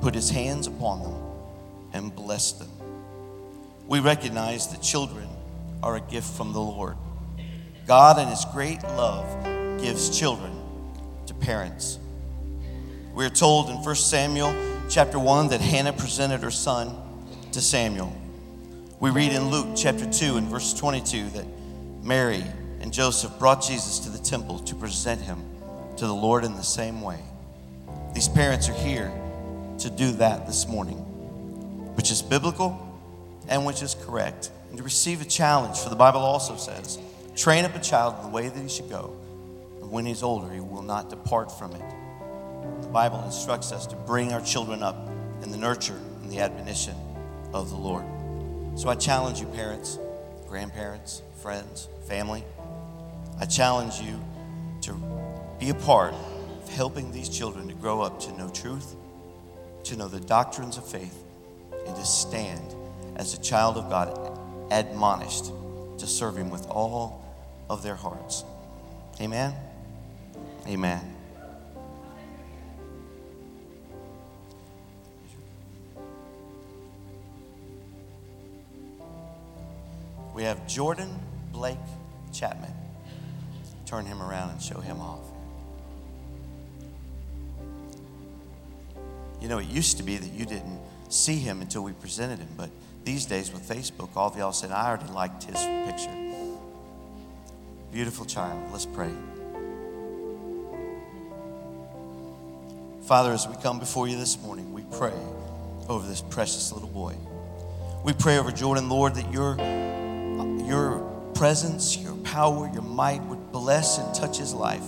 put 0.00 0.16
his 0.16 0.28
hands 0.28 0.66
upon 0.66 1.04
them, 1.04 1.14
and 1.92 2.14
blessed 2.14 2.58
them. 2.58 2.70
We 3.86 4.00
recognize 4.00 4.66
that 4.68 4.82
children 4.82 5.28
are 5.80 5.94
a 5.94 6.00
gift 6.00 6.36
from 6.36 6.52
the 6.52 6.60
Lord. 6.60 6.96
God, 7.86 8.18
in 8.18 8.26
his 8.26 8.44
great 8.46 8.82
love, 8.82 9.80
gives 9.80 10.18
children 10.18 10.52
to 11.26 11.34
parents. 11.34 12.00
We're 13.14 13.30
told 13.30 13.70
in 13.70 13.76
1 13.76 13.94
Samuel 13.94 14.52
chapter 14.88 15.20
1 15.20 15.50
that 15.50 15.60
Hannah 15.60 15.92
presented 15.92 16.40
her 16.42 16.50
son 16.50 16.96
to 17.52 17.60
Samuel. 17.60 18.12
We 18.98 19.10
read 19.10 19.32
in 19.32 19.50
Luke 19.50 19.76
chapter 19.76 20.10
2 20.10 20.38
and 20.38 20.48
verse 20.48 20.72
22 20.72 21.28
that 21.30 21.44
Mary 22.02 22.42
and 22.80 22.90
Joseph 22.90 23.38
brought 23.38 23.62
Jesus 23.62 23.98
to 24.00 24.08
the 24.08 24.16
temple 24.16 24.58
to 24.60 24.74
present 24.74 25.20
him 25.20 25.44
to 25.98 26.06
the 26.06 26.14
Lord 26.14 26.44
in 26.44 26.54
the 26.54 26.62
same 26.62 27.02
way. 27.02 27.20
These 28.14 28.28
parents 28.28 28.70
are 28.70 28.74
here 28.74 29.12
to 29.80 29.90
do 29.90 30.12
that 30.12 30.46
this 30.46 30.66
morning, 30.66 30.96
which 31.94 32.10
is 32.10 32.22
biblical 32.22 32.98
and 33.48 33.66
which 33.66 33.82
is 33.82 33.94
correct, 33.94 34.50
and 34.70 34.78
to 34.78 34.82
receive 34.82 35.20
a 35.20 35.26
challenge. 35.26 35.78
For 35.78 35.90
the 35.90 35.96
Bible 35.96 36.20
also 36.20 36.56
says, 36.56 36.98
train 37.36 37.66
up 37.66 37.76
a 37.76 37.80
child 37.80 38.14
in 38.16 38.22
the 38.22 38.34
way 38.34 38.48
that 38.48 38.58
he 38.58 38.68
should 38.68 38.88
go, 38.88 39.14
and 39.82 39.90
when 39.90 40.06
he's 40.06 40.22
older, 40.22 40.50
he 40.50 40.60
will 40.60 40.80
not 40.80 41.10
depart 41.10 41.52
from 41.52 41.72
it. 41.72 41.84
The 42.80 42.88
Bible 42.88 43.22
instructs 43.26 43.72
us 43.72 43.86
to 43.88 43.94
bring 43.94 44.32
our 44.32 44.40
children 44.40 44.82
up 44.82 44.96
in 45.42 45.50
the 45.50 45.58
nurture 45.58 46.00
and 46.22 46.30
the 46.30 46.40
admonition 46.40 46.94
of 47.52 47.68
the 47.68 47.76
Lord. 47.76 48.06
So 48.76 48.90
I 48.90 48.94
challenge 48.94 49.40
you, 49.40 49.46
parents, 49.46 49.98
grandparents, 50.48 51.22
friends, 51.40 51.88
family. 52.06 52.44
I 53.40 53.46
challenge 53.46 54.00
you 54.00 54.22
to 54.82 54.92
be 55.58 55.70
a 55.70 55.74
part 55.74 56.12
of 56.12 56.68
helping 56.68 57.10
these 57.10 57.30
children 57.30 57.68
to 57.68 57.74
grow 57.74 58.02
up 58.02 58.20
to 58.20 58.32
know 58.36 58.50
truth, 58.50 58.94
to 59.84 59.96
know 59.96 60.08
the 60.08 60.20
doctrines 60.20 60.76
of 60.76 60.86
faith, 60.86 61.24
and 61.86 61.96
to 61.96 62.04
stand 62.04 62.74
as 63.16 63.32
a 63.32 63.40
child 63.40 63.78
of 63.78 63.88
God, 63.88 64.38
admonished 64.70 65.52
to 65.96 66.06
serve 66.06 66.36
Him 66.36 66.50
with 66.50 66.66
all 66.66 67.24
of 67.70 67.82
their 67.82 67.94
hearts. 67.94 68.44
Amen. 69.22 69.54
Amen. 70.66 71.15
We 80.36 80.42
have 80.42 80.66
Jordan 80.66 81.18
Blake 81.50 81.78
Chapman. 82.30 82.70
Turn 83.86 84.04
him 84.04 84.20
around 84.20 84.50
and 84.50 84.60
show 84.60 84.80
him 84.80 85.00
off. 85.00 85.24
You 89.40 89.48
know, 89.48 89.56
it 89.56 89.66
used 89.66 89.96
to 89.96 90.02
be 90.02 90.18
that 90.18 90.30
you 90.30 90.44
didn't 90.44 90.78
see 91.08 91.36
him 91.36 91.62
until 91.62 91.80
we 91.80 91.92
presented 91.92 92.38
him, 92.38 92.50
but 92.54 92.68
these 93.02 93.24
days 93.24 93.50
with 93.50 93.66
Facebook, 93.66 94.10
all 94.14 94.28
of 94.28 94.36
y'all 94.36 94.52
said, 94.52 94.72
I 94.72 94.88
already 94.88 95.10
liked 95.10 95.44
his 95.44 95.56
picture. 95.88 96.14
Beautiful 97.90 98.26
child. 98.26 98.60
Let's 98.70 98.84
pray. 98.84 99.12
Father, 103.06 103.32
as 103.32 103.48
we 103.48 103.54
come 103.62 103.78
before 103.78 104.06
you 104.06 104.18
this 104.18 104.38
morning, 104.42 104.74
we 104.74 104.82
pray 104.98 105.14
over 105.88 106.06
this 106.06 106.20
precious 106.20 106.74
little 106.74 106.90
boy. 106.90 107.14
We 108.04 108.12
pray 108.12 108.36
over 108.36 108.52
Jordan, 108.52 108.90
Lord, 108.90 109.14
that 109.14 109.32
your, 109.32 109.56
your 110.66 111.00
presence, 111.34 111.96
your 111.96 112.16
power, 112.16 112.68
your 112.72 112.82
might 112.82 113.22
would 113.26 113.52
bless 113.52 113.98
and 113.98 114.14
touch 114.14 114.38
his 114.38 114.52
life. 114.52 114.84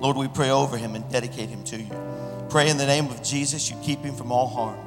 Lord, 0.00 0.16
we 0.16 0.28
pray 0.28 0.50
over 0.50 0.76
him 0.76 0.94
and 0.94 1.08
dedicate 1.10 1.48
him 1.48 1.64
to 1.64 1.76
you. 1.78 1.90
Pray 2.50 2.68
in 2.68 2.76
the 2.76 2.86
name 2.86 3.06
of 3.06 3.22
Jesus, 3.22 3.70
you 3.70 3.76
keep 3.82 4.00
him 4.00 4.14
from 4.14 4.30
all 4.30 4.48
harm. 4.48 4.78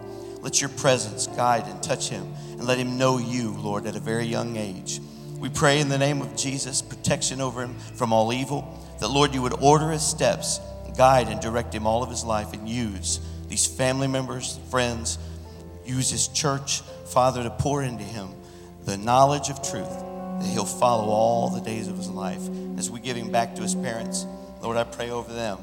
Let 0.41 0.61
your 0.61 0.69
presence 0.69 1.27
guide 1.27 1.65
and 1.67 1.81
touch 1.81 2.09
him 2.09 2.33
and 2.51 2.65
let 2.65 2.77
him 2.77 2.97
know 2.97 3.17
you, 3.17 3.51
Lord, 3.51 3.85
at 3.85 3.95
a 3.95 3.99
very 3.99 4.25
young 4.25 4.55
age. 4.55 4.99
We 5.37 5.49
pray 5.49 5.79
in 5.79 5.89
the 5.89 5.97
name 5.97 6.21
of 6.21 6.35
Jesus, 6.35 6.81
protection 6.81 7.41
over 7.41 7.61
him 7.63 7.75
from 7.95 8.13
all 8.13 8.31
evil, 8.31 8.85
that, 8.99 9.07
Lord, 9.07 9.33
you 9.33 9.41
would 9.41 9.53
order 9.61 9.89
his 9.89 10.05
steps, 10.05 10.59
guide 10.97 11.27
and 11.27 11.39
direct 11.39 11.73
him 11.73 11.87
all 11.87 12.03
of 12.03 12.09
his 12.09 12.23
life, 12.23 12.53
and 12.53 12.67
use 12.67 13.19
these 13.47 13.65
family 13.65 14.07
members, 14.07 14.59
friends, 14.69 15.17
use 15.85 16.09
his 16.09 16.27
church, 16.27 16.81
Father, 17.05 17.43
to 17.43 17.49
pour 17.49 17.83
into 17.83 18.03
him 18.03 18.29
the 18.85 18.97
knowledge 18.97 19.49
of 19.49 19.61
truth 19.61 20.03
that 20.39 20.47
he'll 20.47 20.65
follow 20.65 21.09
all 21.09 21.49
the 21.49 21.61
days 21.61 21.87
of 21.87 21.97
his 21.97 22.09
life. 22.09 22.41
As 22.77 22.89
we 22.89 22.99
give 22.99 23.17
him 23.17 23.31
back 23.31 23.55
to 23.55 23.61
his 23.61 23.75
parents, 23.75 24.25
Lord, 24.61 24.77
I 24.77 24.83
pray 24.83 25.09
over 25.09 25.33
them. 25.33 25.59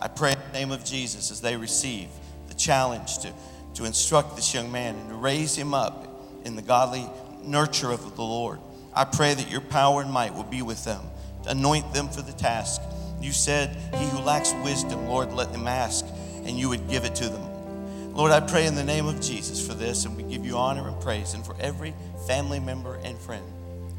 I 0.00 0.08
pray 0.08 0.32
in 0.32 0.38
the 0.38 0.58
name 0.58 0.70
of 0.70 0.84
Jesus 0.84 1.30
as 1.30 1.40
they 1.40 1.56
receive 1.56 2.08
the 2.48 2.54
challenge 2.54 3.18
to, 3.18 3.32
to 3.74 3.84
instruct 3.84 4.36
this 4.36 4.54
young 4.54 4.70
man 4.70 4.96
and 4.96 5.08
to 5.08 5.14
raise 5.14 5.56
him 5.56 5.74
up 5.74 6.08
in 6.44 6.56
the 6.56 6.62
godly 6.62 7.06
nurture 7.42 7.90
of 7.90 8.16
the 8.16 8.22
Lord. 8.22 8.58
I 8.94 9.04
pray 9.04 9.34
that 9.34 9.50
your 9.50 9.60
power 9.60 10.02
and 10.02 10.10
might 10.10 10.34
will 10.34 10.44
be 10.44 10.62
with 10.62 10.84
them, 10.84 11.00
to 11.44 11.50
anoint 11.50 11.92
them 11.92 12.08
for 12.08 12.22
the 12.22 12.32
task. 12.32 12.80
You 13.20 13.32
said, 13.32 13.76
He 13.94 14.06
who 14.06 14.18
lacks 14.18 14.52
wisdom, 14.62 15.06
Lord, 15.08 15.32
let 15.32 15.52
them 15.52 15.66
ask, 15.66 16.06
and 16.44 16.58
you 16.58 16.68
would 16.68 16.88
give 16.88 17.04
it 17.04 17.14
to 17.16 17.28
them. 17.28 18.14
Lord, 18.14 18.30
I 18.30 18.40
pray 18.40 18.66
in 18.66 18.76
the 18.76 18.84
name 18.84 19.06
of 19.06 19.20
Jesus 19.20 19.66
for 19.66 19.74
this, 19.74 20.04
and 20.04 20.16
we 20.16 20.22
give 20.22 20.46
you 20.46 20.56
honor 20.56 20.86
and 20.86 21.00
praise, 21.00 21.34
and 21.34 21.44
for 21.44 21.56
every 21.58 21.94
family 22.28 22.60
member 22.60 22.94
and 23.02 23.18
friend, 23.18 23.44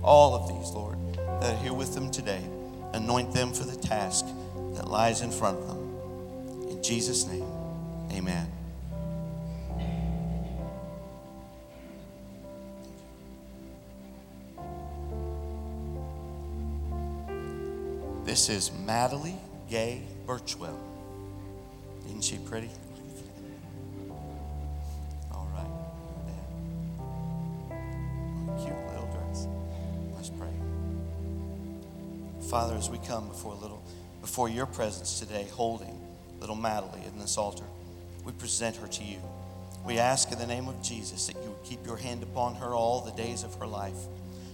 all 0.06 0.36
of 0.36 0.48
these, 0.48 0.72
Lord, 0.72 0.98
that 1.42 1.56
are 1.56 1.58
here 1.58 1.74
with 1.74 1.96
them 1.96 2.12
today. 2.12 2.42
Anoint 2.94 3.34
them 3.34 3.52
for 3.52 3.64
the 3.64 3.76
task 3.76 4.26
that 4.76 4.88
lies 4.88 5.22
in 5.22 5.32
front 5.32 5.58
of 5.58 5.68
them. 5.68 6.70
In 6.70 6.84
Jesus' 6.84 7.26
name, 7.26 7.44
amen. 8.12 8.52
This 18.24 18.50
is 18.50 18.72
Madeline 18.86 19.40
Gay 19.70 20.04
Birchwell. 20.28 20.78
Isn't 22.06 22.24
she 22.24 22.38
pretty? 22.38 22.70
Father, 32.56 32.76
as 32.76 32.90
we 32.90 33.00
come 33.00 33.28
before 33.28 33.54
little 33.56 33.84
before 34.22 34.48
your 34.48 34.66
presence 34.66 35.20
today, 35.20 35.46
holding 35.52 36.00
little 36.40 36.56
Madeline 36.56 37.04
in 37.04 37.20
this 37.20 37.38
altar, 37.38 37.66
we 38.24 38.32
present 38.32 38.78
her 38.78 38.88
to 38.88 39.04
you. 39.04 39.18
We 39.86 39.98
ask 39.98 40.32
in 40.32 40.40
the 40.40 40.48
name 40.48 40.70
of 40.70 40.82
Jesus 40.82 41.28
that 41.28 41.36
you 41.44 41.50
would 41.50 41.64
keep 41.66 41.86
your 41.86 41.98
hand 41.98 42.24
upon 42.24 42.56
her 42.56 42.74
all 42.74 43.02
the 43.02 43.12
days 43.12 43.44
of 43.44 43.54
her 43.56 43.68
life. 43.68 43.98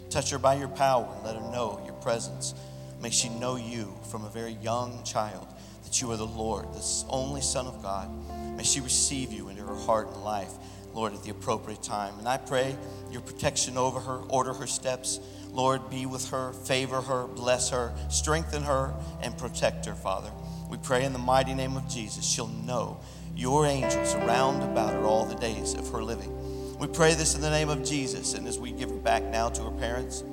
Touch 0.09 0.31
her 0.31 0.39
by 0.39 0.55
your 0.55 0.67
power 0.69 1.07
and 1.15 1.23
let 1.23 1.35
her 1.35 1.51
know 1.51 1.79
your 1.85 1.93
presence. 1.93 2.55
May 2.99 3.11
she 3.11 3.29
know 3.29 3.55
you 3.55 3.93
from 4.09 4.25
a 4.25 4.29
very 4.31 4.53
young 4.53 5.03
child, 5.03 5.45
that 5.83 6.01
you 6.01 6.09
are 6.09 6.17
the 6.17 6.25
Lord, 6.25 6.73
the 6.73 7.03
only 7.07 7.41
Son 7.41 7.67
of 7.67 7.83
God. 7.83 8.09
May 8.57 8.63
she 8.63 8.81
receive 8.81 9.31
you 9.31 9.49
into 9.49 9.61
her 9.61 9.77
heart 9.77 10.07
and 10.07 10.23
life, 10.23 10.53
Lord, 10.93 11.13
at 11.13 11.23
the 11.23 11.31
appropriate 11.31 11.81
time. 11.81 12.17
And 12.19 12.27
I 12.27 12.37
pray 12.37 12.75
your 13.11 13.21
protection 13.21 13.77
over 13.77 13.99
her, 13.99 14.17
order 14.29 14.53
her 14.53 14.67
steps. 14.67 15.19
Lord, 15.51 15.89
be 15.89 16.05
with 16.05 16.29
her, 16.29 16.53
favor 16.53 17.01
her, 17.01 17.27
bless 17.27 17.69
her, 17.69 17.93
strengthen 18.09 18.63
her, 18.63 18.93
and 19.21 19.37
protect 19.37 19.85
her, 19.85 19.95
Father. 19.95 20.31
We 20.69 20.77
pray 20.77 21.03
in 21.03 21.11
the 21.13 21.19
mighty 21.19 21.53
name 21.53 21.75
of 21.75 21.87
Jesus, 21.89 22.25
she'll 22.25 22.47
know 22.47 22.99
your 23.35 23.65
angels 23.65 24.13
around 24.15 24.61
about 24.61 24.93
her 24.93 25.03
all 25.03 25.25
the 25.25 25.35
days 25.35 25.73
of 25.73 25.89
her 25.89 26.03
living. 26.03 26.77
We 26.79 26.87
pray 26.87 27.13
this 27.13 27.35
in 27.35 27.41
the 27.41 27.49
name 27.49 27.69
of 27.69 27.83
Jesus, 27.83 28.33
and 28.33 28.47
as 28.47 28.57
we 28.57 28.71
give 28.71 28.89
her 28.89 28.95
back 28.95 29.23
now 29.23 29.49
to 29.49 29.63
her 29.63 29.71
parents, 29.71 30.23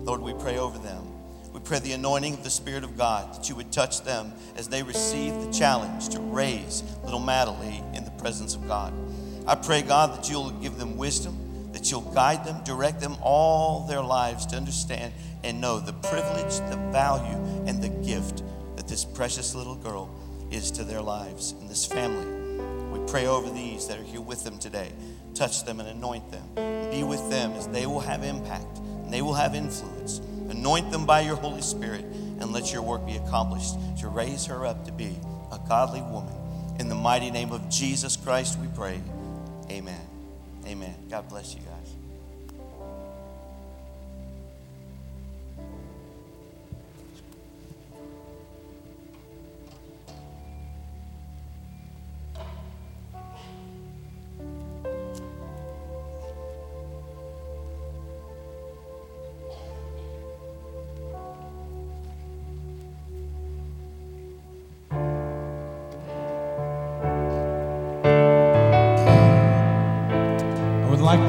Lord, 0.00 0.20
we 0.20 0.34
pray 0.34 0.58
over 0.58 0.78
them. 0.78 1.04
We 1.52 1.60
pray 1.60 1.78
the 1.78 1.92
anointing 1.92 2.34
of 2.34 2.44
the 2.44 2.50
Spirit 2.50 2.84
of 2.84 2.98
God 2.98 3.34
that 3.34 3.48
you 3.48 3.56
would 3.56 3.72
touch 3.72 4.02
them 4.02 4.32
as 4.56 4.68
they 4.68 4.82
receive 4.82 5.32
the 5.40 5.50
challenge 5.50 6.10
to 6.10 6.20
raise 6.20 6.82
little 7.02 7.18
Madeline 7.18 7.82
in 7.94 8.04
the 8.04 8.10
presence 8.12 8.54
of 8.54 8.68
God. 8.68 8.92
I 9.46 9.54
pray, 9.54 9.82
God, 9.82 10.18
that 10.18 10.28
you'll 10.28 10.50
give 10.50 10.76
them 10.76 10.96
wisdom, 10.96 11.70
that 11.72 11.90
you'll 11.90 12.00
guide 12.00 12.44
them, 12.44 12.64
direct 12.64 13.00
them 13.00 13.16
all 13.22 13.86
their 13.86 14.02
lives 14.02 14.44
to 14.46 14.56
understand 14.56 15.12
and 15.44 15.60
know 15.60 15.78
the 15.78 15.92
privilege, 15.92 16.58
the 16.68 16.76
value, 16.90 17.36
and 17.66 17.80
the 17.80 17.88
gift 17.88 18.42
that 18.74 18.88
this 18.88 19.04
precious 19.04 19.54
little 19.54 19.76
girl 19.76 20.10
is 20.50 20.72
to 20.72 20.84
their 20.84 21.00
lives 21.00 21.52
and 21.52 21.70
this 21.70 21.86
family. 21.86 22.26
We 22.98 23.06
pray 23.06 23.26
over 23.26 23.48
these 23.50 23.86
that 23.86 23.98
are 23.98 24.02
here 24.02 24.20
with 24.20 24.42
them 24.42 24.58
today. 24.58 24.90
Touch 25.34 25.64
them 25.64 25.78
and 25.78 25.88
anoint 25.88 26.30
them. 26.32 26.90
Be 26.90 27.04
with 27.04 27.30
them 27.30 27.52
as 27.52 27.68
they 27.68 27.86
will 27.86 28.00
have 28.00 28.24
impact 28.24 28.78
and 28.78 29.12
they 29.12 29.22
will 29.22 29.34
have 29.34 29.54
influence. 29.54 30.18
Anoint 30.50 30.90
them 30.90 31.06
by 31.06 31.20
your 31.20 31.36
Holy 31.36 31.62
Spirit 31.62 32.04
and 32.40 32.52
let 32.52 32.72
your 32.72 32.82
work 32.82 33.06
be 33.06 33.16
accomplished 33.16 33.74
to 34.00 34.08
raise 34.08 34.46
her 34.46 34.66
up 34.66 34.84
to 34.86 34.92
be 34.92 35.16
a 35.52 35.60
godly 35.68 36.02
woman. 36.02 36.34
In 36.80 36.88
the 36.88 36.94
mighty 36.94 37.30
name 37.30 37.52
of 37.52 37.68
Jesus 37.70 38.16
Christ, 38.16 38.58
we 38.58 38.66
pray. 38.74 39.00
Amen. 39.70 40.06
Amen. 40.66 40.94
God 41.10 41.28
bless 41.28 41.54
you 41.54 41.60
guys. 41.60 41.85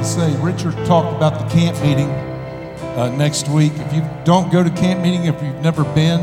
Say, 0.08 0.36
Richard 0.38 0.74
talked 0.86 1.16
about 1.16 1.38
the 1.38 1.48
camp 1.54 1.80
meeting 1.82 2.10
uh, 2.98 3.14
next 3.18 3.50
week. 3.50 3.74
If 3.76 3.94
you 3.94 4.08
don't 4.24 4.52
go 4.52 4.64
to 4.64 4.70
camp 4.70 5.02
meeting, 5.02 5.26
if 5.26 5.42
you've 5.44 5.62
never 5.62 5.84
been, 5.84 6.22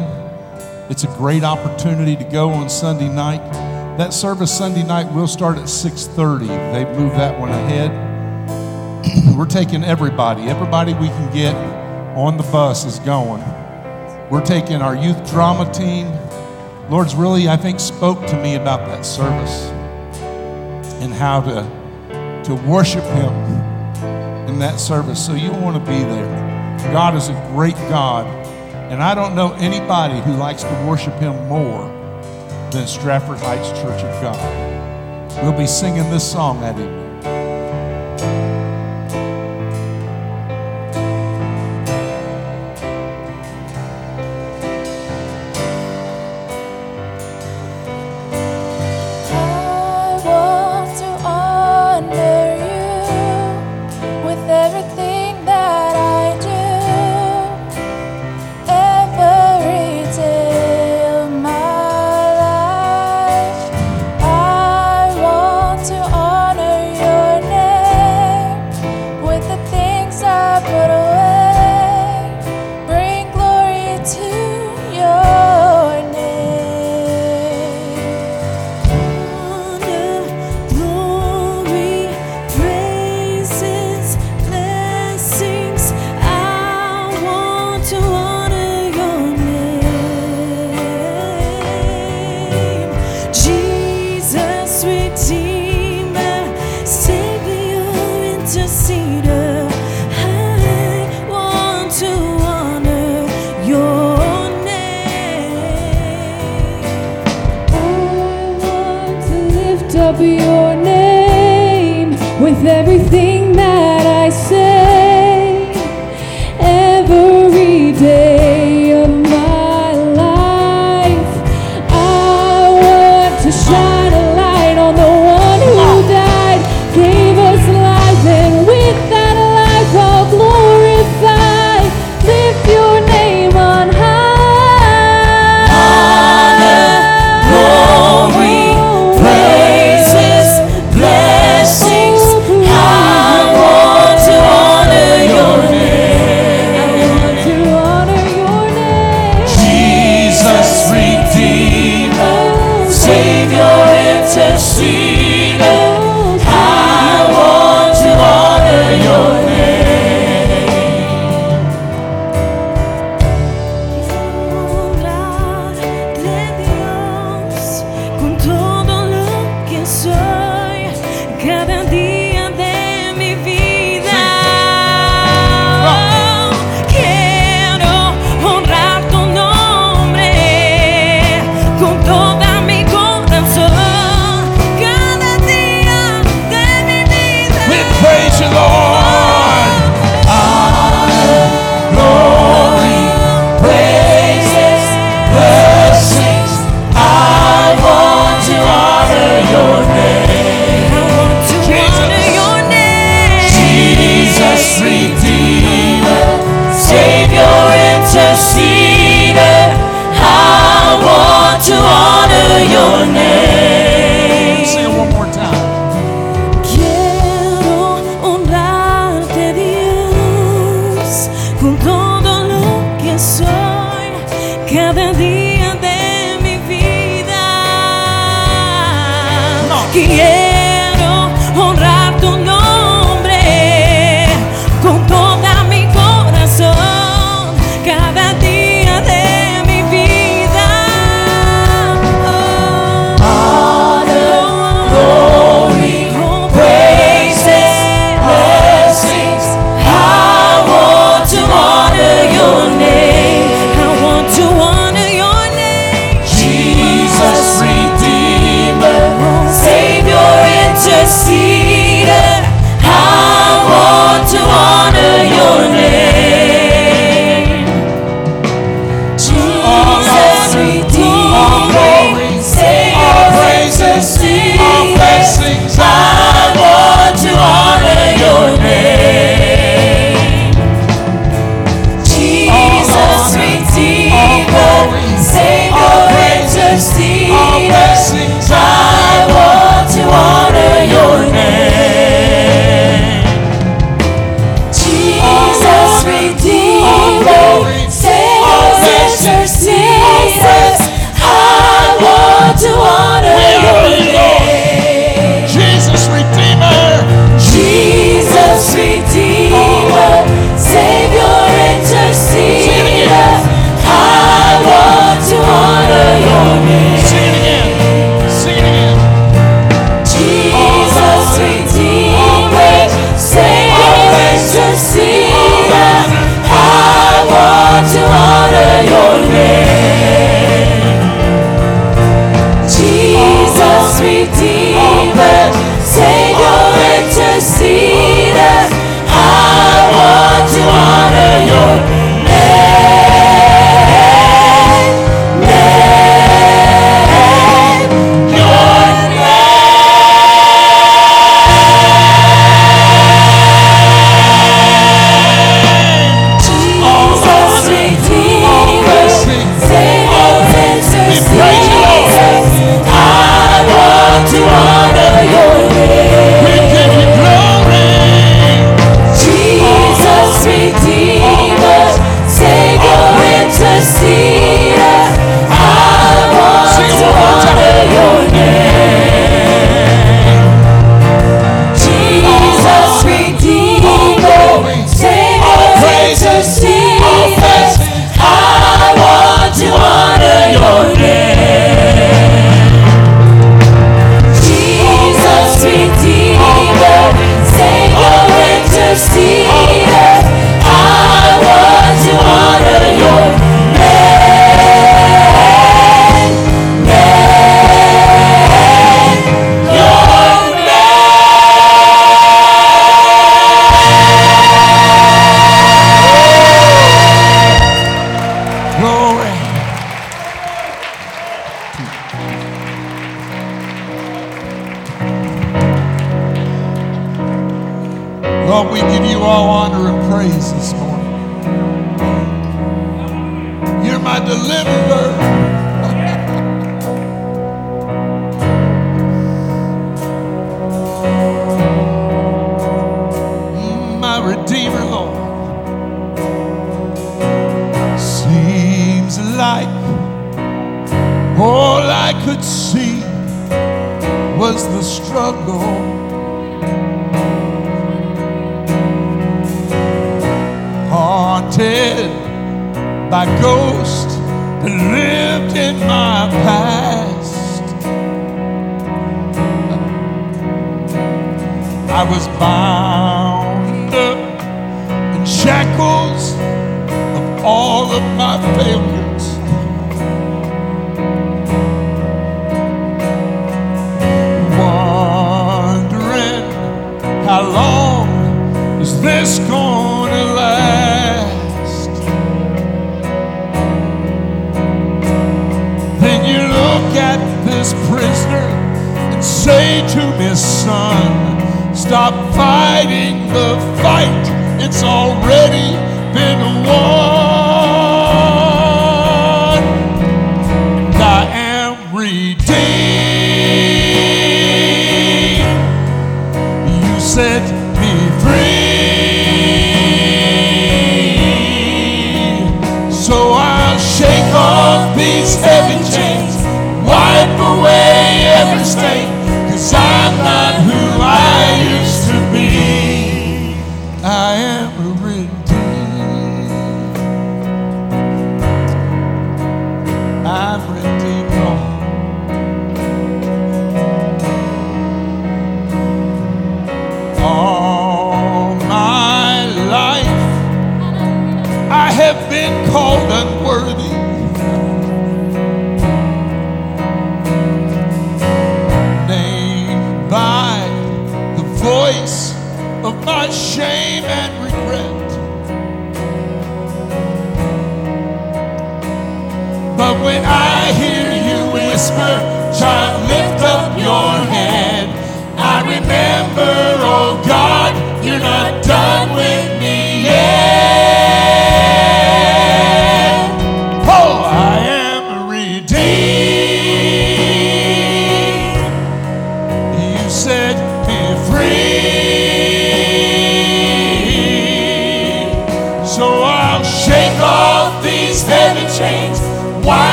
it's 0.91 1.05
a 1.05 1.09
great 1.19 1.45
opportunity 1.45 2.17
to 2.17 2.25
go 2.25 2.51
on 2.51 2.71
Sunday 2.71 3.09
night. 3.09 3.43
That 3.99 4.15
service 4.15 4.57
Sunday 4.57 4.83
night 4.83 5.13
will 5.13 5.29
start 5.29 5.59
at 5.59 5.65
6:30. 5.65 6.49
They've 6.73 6.99
moved 6.99 7.17
that 7.17 7.39
one 7.39 7.51
ahead. 7.51 7.93
We're 9.37 9.47
taking 9.47 9.85
everybody, 9.85 10.45
everybody 10.45 10.95
we 10.95 11.09
can 11.09 11.33
get 11.33 11.55
on 12.17 12.39
the 12.39 12.43
bus 12.45 12.87
is 12.87 12.99
going. 13.01 13.43
We're 14.31 14.45
taking 14.45 14.81
our 14.81 14.97
youth 14.97 15.31
drama 15.31 15.71
team. 15.73 16.11
Lord's 16.91 17.15
really, 17.15 17.49
I 17.49 17.57
think, 17.57 17.81
spoke 17.81 18.27
to 18.27 18.43
me 18.43 18.57
about 18.57 18.87
that 18.87 19.05
service 19.05 19.67
and 21.03 21.13
how 21.13 21.43
to 21.43 21.85
to 22.45 22.55
worship 22.55 23.05
Him 23.05 23.64
in 24.55 24.61
that 24.61 24.79
service. 24.79 25.25
So 25.25 25.35
you 25.35 25.51
want 25.51 25.77
to 25.77 25.91
be 25.91 25.99
there. 25.99 26.89
God 26.93 27.17
is 27.17 27.29
a 27.29 27.33
great 27.53 27.75
God. 27.91 28.25
And 28.91 29.03
I 29.03 29.15
don't 29.15 29.35
know 29.35 29.53
anybody 29.55 30.21
who 30.21 30.37
likes 30.37 30.63
to 30.63 30.85
worship 30.87 31.15
Him 31.15 31.49
more 31.49 31.89
than 32.71 32.87
Stratford 32.87 33.39
Heights 33.39 33.71
Church 33.81 34.03
of 34.03 34.23
God. 34.23 35.43
We'll 35.43 35.59
be 35.59 35.67
singing 35.67 36.09
this 36.11 36.31
song 36.31 36.63
at 36.63 36.77
Him. 36.77 37.04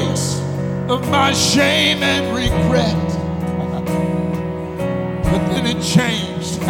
voice 0.00 0.40
of 0.88 1.08
my 1.10 1.32
shame 1.32 2.02
and 2.02 2.34
regret. 2.34 3.08
but 5.24 5.42
then 5.50 5.66
it 5.66 5.82
changed. 5.82 6.60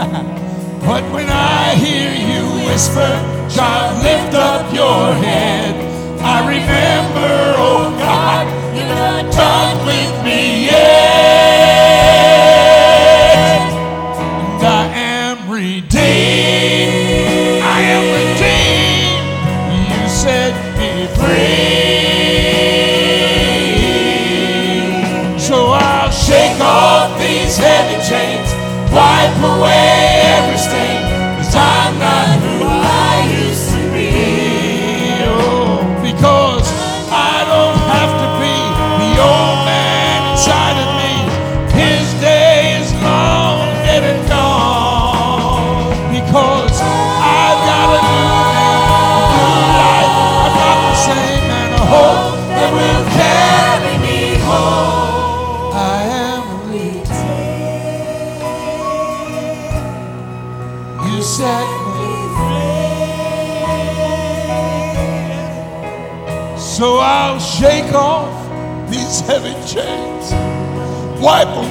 but 0.87 1.05
when 1.13 1.29
I 1.29 1.75
hear 1.75 2.13
you 2.13 2.67
whisper, 2.67 3.13
child, 3.55 4.03
lift 4.03 4.35
up 4.35 4.73
your 4.75 5.15
head. 5.25 5.75
I 6.21 6.41
remember, 6.47 7.55
oh 7.57 7.97
God, 7.99 8.47
you 8.77 8.85
were 8.85 9.31
done 9.33 9.87
with 9.87 10.25
me. 10.25 10.67
yet. 10.67 11.60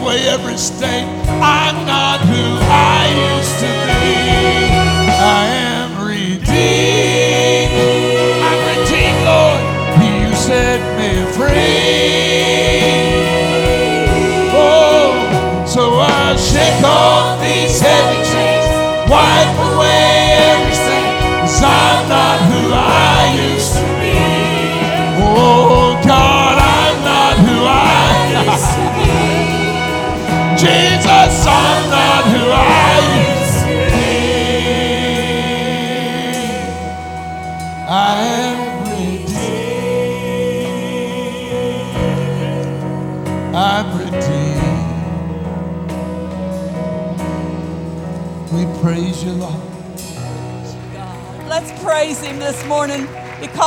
Away 0.09 0.27
every 0.29 0.57
stain. 0.57 1.08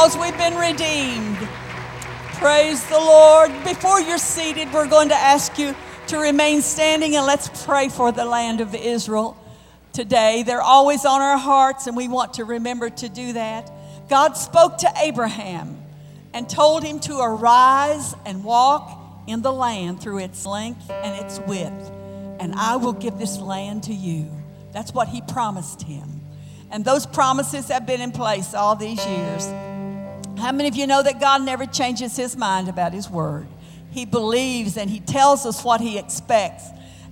Because 0.02 0.18
we've 0.18 0.36
been 0.36 0.56
redeemed. 0.56 1.38
Praise 2.34 2.84
the 2.88 2.98
Lord. 2.98 3.52
Before 3.62 4.00
you're 4.00 4.18
seated, 4.18 4.72
we're 4.72 4.88
going 4.88 5.10
to 5.10 5.14
ask 5.14 5.56
you 5.58 5.76
to 6.08 6.18
remain 6.18 6.60
standing 6.60 7.14
and 7.14 7.24
let's 7.24 7.64
pray 7.64 7.88
for 7.88 8.10
the 8.10 8.24
land 8.24 8.60
of 8.60 8.74
Israel 8.74 9.36
today. 9.92 10.42
They're 10.42 10.60
always 10.60 11.04
on 11.04 11.20
our 11.20 11.38
hearts, 11.38 11.86
and 11.86 11.96
we 11.96 12.08
want 12.08 12.34
to 12.34 12.44
remember 12.44 12.90
to 12.90 13.08
do 13.08 13.34
that. 13.34 13.70
God 14.08 14.32
spoke 14.32 14.78
to 14.78 14.92
Abraham 15.00 15.80
and 16.34 16.50
told 16.50 16.82
him 16.82 16.98
to 17.00 17.20
arise 17.20 18.16
and 18.26 18.42
walk 18.42 18.98
in 19.28 19.42
the 19.42 19.52
land 19.52 20.00
through 20.00 20.18
its 20.18 20.44
length 20.44 20.90
and 20.90 21.24
its 21.24 21.38
width, 21.46 21.92
and 22.40 22.56
I 22.56 22.74
will 22.74 22.94
give 22.94 23.18
this 23.18 23.38
land 23.38 23.84
to 23.84 23.94
you. 23.94 24.28
That's 24.72 24.92
what 24.92 25.06
he 25.06 25.20
promised 25.20 25.82
him. 25.82 26.22
And 26.72 26.84
those 26.84 27.06
promises 27.06 27.68
have 27.68 27.86
been 27.86 28.00
in 28.00 28.10
place 28.10 28.52
all 28.52 28.74
these 28.74 29.06
years. 29.06 29.46
How 30.42 30.50
many 30.50 30.68
of 30.68 30.74
you 30.74 30.88
know 30.88 31.00
that 31.00 31.20
God 31.20 31.42
never 31.42 31.66
changes 31.66 32.16
his 32.16 32.36
mind 32.36 32.68
about 32.68 32.92
his 32.92 33.08
word? 33.08 33.46
He 33.92 34.04
believes 34.04 34.76
and 34.76 34.90
he 34.90 34.98
tells 34.98 35.46
us 35.46 35.62
what 35.62 35.80
he 35.80 35.98
expects. 35.98 36.64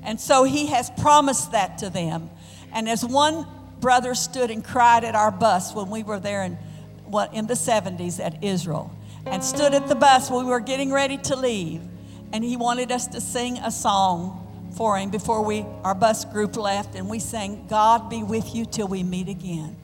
And 0.02 0.20
so 0.20 0.42
he 0.42 0.66
has 0.66 0.90
promised 0.98 1.52
that 1.52 1.78
to 1.78 1.90
them. 1.90 2.28
And 2.72 2.88
as 2.88 3.04
one 3.04 3.46
brother 3.78 4.16
stood 4.16 4.50
and 4.50 4.64
cried 4.64 5.04
at 5.04 5.14
our 5.14 5.30
bus 5.30 5.72
when 5.72 5.90
we 5.90 6.02
were 6.02 6.18
there 6.18 6.42
in, 6.42 6.54
what, 7.04 7.32
in 7.32 7.46
the 7.46 7.54
70s 7.54 8.18
at 8.18 8.42
Israel, 8.42 8.90
and 9.24 9.44
stood 9.44 9.74
at 9.74 9.86
the 9.86 9.94
bus 9.94 10.28
when 10.28 10.46
we 10.46 10.50
were 10.50 10.58
getting 10.58 10.90
ready 10.90 11.16
to 11.18 11.36
leave, 11.36 11.82
and 12.32 12.42
he 12.42 12.56
wanted 12.56 12.90
us 12.90 13.06
to 13.06 13.20
sing 13.20 13.58
a 13.58 13.70
song 13.70 14.72
for 14.76 14.98
him 14.98 15.08
before 15.08 15.44
we 15.44 15.64
our 15.84 15.94
bus 15.94 16.24
group 16.24 16.56
left 16.56 16.94
and 16.94 17.08
we 17.08 17.18
sang 17.18 17.66
god 17.68 18.08
be 18.08 18.22
with 18.22 18.54
you 18.54 18.64
till 18.64 18.86
we 18.86 19.02
meet 19.02 19.28
again 19.28 19.76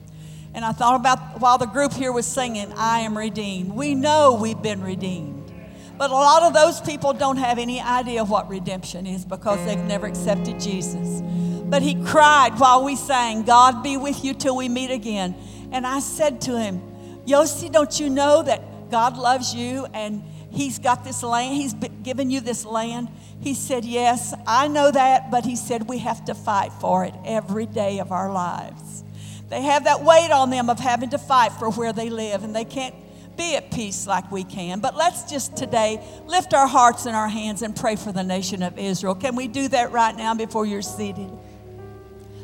and 0.57 0.65
i 0.65 0.71
thought 0.71 0.99
about 0.99 1.39
while 1.39 1.59
the 1.59 1.67
group 1.67 1.93
here 1.93 2.11
was 2.11 2.25
singing 2.25 2.73
i 2.73 2.99
am 3.01 3.15
redeemed. 3.15 3.71
We 3.71 3.93
know 3.93 4.33
we've 4.41 4.61
been 4.61 4.81
redeemed. 4.81 5.53
But 5.99 6.09
a 6.09 6.13
lot 6.13 6.43
of 6.43 6.53
those 6.53 6.81
people 6.81 7.13
don't 7.13 7.37
have 7.37 7.57
any 7.57 7.79
idea 7.79 8.23
what 8.23 8.49
redemption 8.49 9.07
is 9.07 9.23
because 9.23 9.63
they've 9.65 9.83
never 9.83 10.07
accepted 10.07 10.59
jesus. 10.59 11.21
But 11.65 11.83
he 11.83 12.03
cried 12.03 12.59
while 12.59 12.83
we 12.83 12.95
sang 12.95 13.43
god 13.43 13.83
be 13.83 13.97
with 13.97 14.23
you 14.25 14.33
till 14.33 14.57
we 14.57 14.67
meet 14.67 14.89
again. 14.89 15.35
And 15.71 15.85
i 15.85 15.99
said 15.99 16.41
to 16.41 16.59
him 16.59 16.81
yossi 17.27 17.71
don't 17.71 17.99
you 17.99 18.09
know 18.09 18.41
that 18.41 18.89
god 18.89 19.15
loves 19.15 19.53
you 19.53 19.85
and 19.93 20.23
he's 20.49 20.79
got 20.79 21.03
this 21.03 21.21
land? 21.21 21.55
He's 21.55 21.75
given 22.01 22.31
you 22.31 22.39
this 22.41 22.65
land? 22.65 23.09
He 23.39 23.53
said, 23.53 23.85
Yes, 23.85 24.33
I 24.47 24.67
know 24.67 24.89
that, 24.89 25.29
but 25.29 25.45
he 25.45 25.55
said 25.55 25.87
we 25.87 25.99
have 25.99 26.25
to 26.25 26.33
fight 26.33 26.73
for 26.73 27.05
it 27.05 27.13
every 27.25 27.67
day 27.67 27.99
of 27.99 28.11
our 28.11 28.31
lives. 28.31 29.03
They 29.49 29.61
have 29.61 29.85
that 29.85 30.03
weight 30.03 30.31
on 30.31 30.49
them 30.49 30.69
of 30.69 30.79
having 30.79 31.09
to 31.11 31.17
fight 31.17 31.53
for 31.53 31.69
where 31.71 31.93
they 31.93 32.09
live, 32.09 32.43
and 32.43 32.55
they 32.55 32.65
can't 32.65 32.95
be 33.37 33.55
at 33.55 33.71
peace 33.71 34.07
like 34.07 34.31
we 34.31 34.43
can. 34.43 34.79
But 34.79 34.95
let's 34.95 35.29
just 35.29 35.55
today 35.55 36.03
lift 36.25 36.53
our 36.53 36.67
hearts 36.67 37.05
and 37.05 37.15
our 37.15 37.29
hands 37.29 37.61
and 37.61 37.75
pray 37.75 37.95
for 37.95 38.11
the 38.11 38.23
nation 38.23 38.63
of 38.63 38.77
Israel. 38.77 39.15
Can 39.15 39.35
we 39.35 39.47
do 39.47 39.67
that 39.69 39.91
right 39.91 40.15
now 40.15 40.33
before 40.33 40.65
you're 40.65 40.81
seated? 40.81 41.29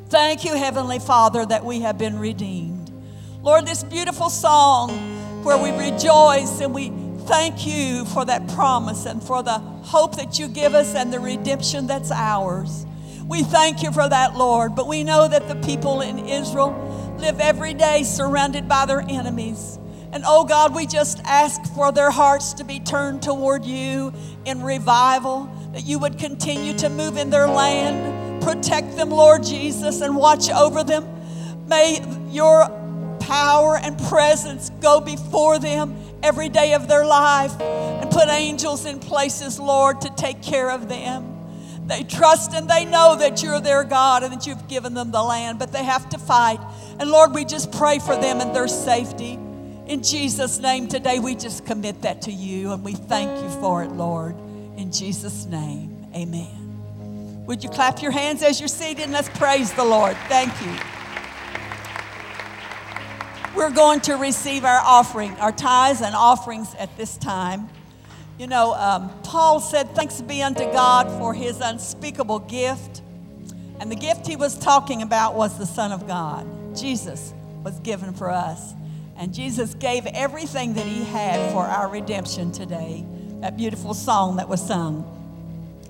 Thank 0.10 0.46
you, 0.46 0.56
Heavenly 0.56 1.00
Father, 1.00 1.46
that 1.46 1.66
we 1.66 1.80
have 1.80 1.98
been 1.98 2.20
redeemed. 2.20 2.92
Lord, 3.42 3.66
this 3.66 3.84
beautiful 3.84 4.30
song 4.30 4.92
where 5.44 5.58
we 5.58 5.72
rejoice 5.72 6.62
and 6.62 6.74
we 6.74 6.90
thank 7.26 7.66
you 7.66 8.06
for 8.06 8.24
that 8.24 8.48
promise 8.50 9.06
and 9.06 9.22
for 9.22 9.42
the 9.44 9.58
hope 9.58 10.16
that 10.18 10.40
you 10.40 10.48
give 10.48 10.76
us 10.76 10.94
and 10.96 11.12
the 11.12 11.20
redemption 11.20 11.88
that's 11.88 12.12
ours. 12.12 12.86
We 13.28 13.44
thank 13.44 13.84
you 13.84 13.92
for 13.92 14.08
that, 14.08 14.36
Lord. 14.36 14.76
But 14.76 14.88
we 14.88 15.04
know 15.04 15.28
that 15.28 15.48
the 15.48 15.56
people 15.56 16.02
in 16.02 16.28
Israel 16.28 17.16
live 17.20 17.40
every 17.40 17.74
day 17.74 18.04
surrounded 18.04 18.68
by 18.68 18.86
their 18.86 19.02
enemies. 19.02 19.80
And 20.12 20.24
oh 20.28 20.44
God, 20.44 20.76
we 20.76 20.86
just 20.86 21.20
ask 21.24 21.64
for 21.74 21.92
their 21.92 22.12
hearts 22.12 22.54
to 22.54 22.64
be 22.64 22.80
turned 22.80 23.24
toward 23.24 23.66
you 23.66 24.14
in 24.46 24.62
revival, 24.62 25.50
that 25.72 25.86
you 25.86 25.98
would 26.00 26.20
continue 26.20 26.74
to 26.78 26.90
move 26.90 27.18
in 27.18 27.32
their 27.32 27.48
land, 27.48 28.44
protect 28.44 28.96
them, 28.96 29.10
Lord 29.10 29.44
Jesus, 29.44 30.02
and 30.02 30.16
watch 30.16 30.52
over 30.52 30.84
them. 30.84 31.08
May 31.68 32.06
your 32.30 32.68
power 33.22 33.78
and 33.78 33.98
presence 34.04 34.70
go 34.82 35.00
before 35.00 35.58
them 35.58 35.96
every 36.22 36.50
day 36.50 36.74
of 36.74 36.88
their 36.88 37.06
life 37.06 37.60
and 37.60 38.12
put 38.12 38.28
angels 38.28 38.86
in 38.86 39.00
places, 39.00 39.60
Lord, 39.60 40.02
to 40.02 40.10
take 40.16 40.44
care 40.44 40.70
of 40.70 40.90
them. 40.90 41.33
They 41.88 42.04
trust 42.04 42.54
and 42.54 42.70
they 42.70 42.86
know 42.86 43.18
that 43.18 43.44
you're 43.44 43.60
their 43.60 43.84
God 43.84 44.24
and 44.24 44.34
that 44.34 44.48
you've 44.48 44.68
given 44.68 44.94
them 44.94 45.12
the 45.12 45.22
land, 45.22 45.60
but 45.60 45.72
they 45.72 45.84
have 45.84 46.10
to 46.10 46.18
fight. 46.18 46.60
And 47.00 47.10
Lord, 47.10 47.34
we 47.34 47.44
just 47.44 47.72
pray 47.72 48.00
for 48.00 48.16
them 48.16 48.40
and 48.40 48.56
their 48.56 48.68
safety. 48.68 49.34
In 49.86 50.02
Jesus' 50.02 50.60
name 50.60 50.88
today, 50.88 51.20
we 51.20 51.36
just 51.36 51.66
commit 51.66 52.04
that 52.04 52.22
to 52.24 52.32
you 52.32 52.72
and 52.72 52.86
we 52.86 52.94
thank 52.94 53.44
you 53.44 53.50
for 53.60 53.84
it, 53.84 53.92
Lord. 53.92 54.36
In 54.78 54.92
Jesus' 54.92 55.46
name, 55.46 56.08
amen. 56.16 57.46
Would 57.48 57.64
you 57.64 57.70
clap 57.70 58.02
your 58.02 58.12
hands 58.12 58.42
as 58.42 58.62
you're 58.62 58.70
seated 58.70 59.04
and 59.04 59.12
let's 59.12 59.28
praise 59.30 59.74
the 59.74 59.84
Lord? 59.84 60.16
Thank 60.30 60.54
you. 60.62 60.74
We're 63.56 63.72
going 63.72 64.00
to 64.02 64.16
receive 64.16 64.64
our 64.64 64.80
offering, 64.80 65.34
our 65.34 65.52
tithes 65.52 66.02
and 66.02 66.16
offerings 66.16 66.74
at 66.76 66.96
this 66.96 67.18
time. 67.18 67.70
You 68.38 68.48
know, 68.48 68.74
um, 68.74 69.12
Paul 69.24 69.60
said, 69.60 69.96
Thanks 69.96 70.22
be 70.22 70.42
unto 70.42 70.64
God 70.72 71.08
for 71.20 71.34
his 71.34 71.60
unspeakable 71.62 72.40
gift. 72.40 73.02
And 73.80 73.92
the 73.92 73.96
gift 73.96 74.26
he 74.26 74.36
was 74.36 74.58
talking 74.58 75.02
about 75.02 75.36
was 75.36 75.58
the 75.58 75.66
Son 75.66 75.92
of 75.92 76.08
God. 76.08 76.48
Jesus 76.76 77.34
was 77.64 77.80
given 77.80 78.14
for 78.14 78.30
us. 78.30 78.74
And 79.18 79.34
Jesus 79.34 79.76
gave 79.76 80.06
everything 80.08 80.74
that 80.74 80.86
he 80.86 81.04
had 81.04 81.52
for 81.52 81.64
our 81.64 81.88
redemption 81.88 82.52
today. 82.52 83.06
That 83.42 83.58
beautiful 83.58 83.94
song 83.94 84.38
that 84.38 84.50
was 84.50 84.66
sung. 84.66 85.10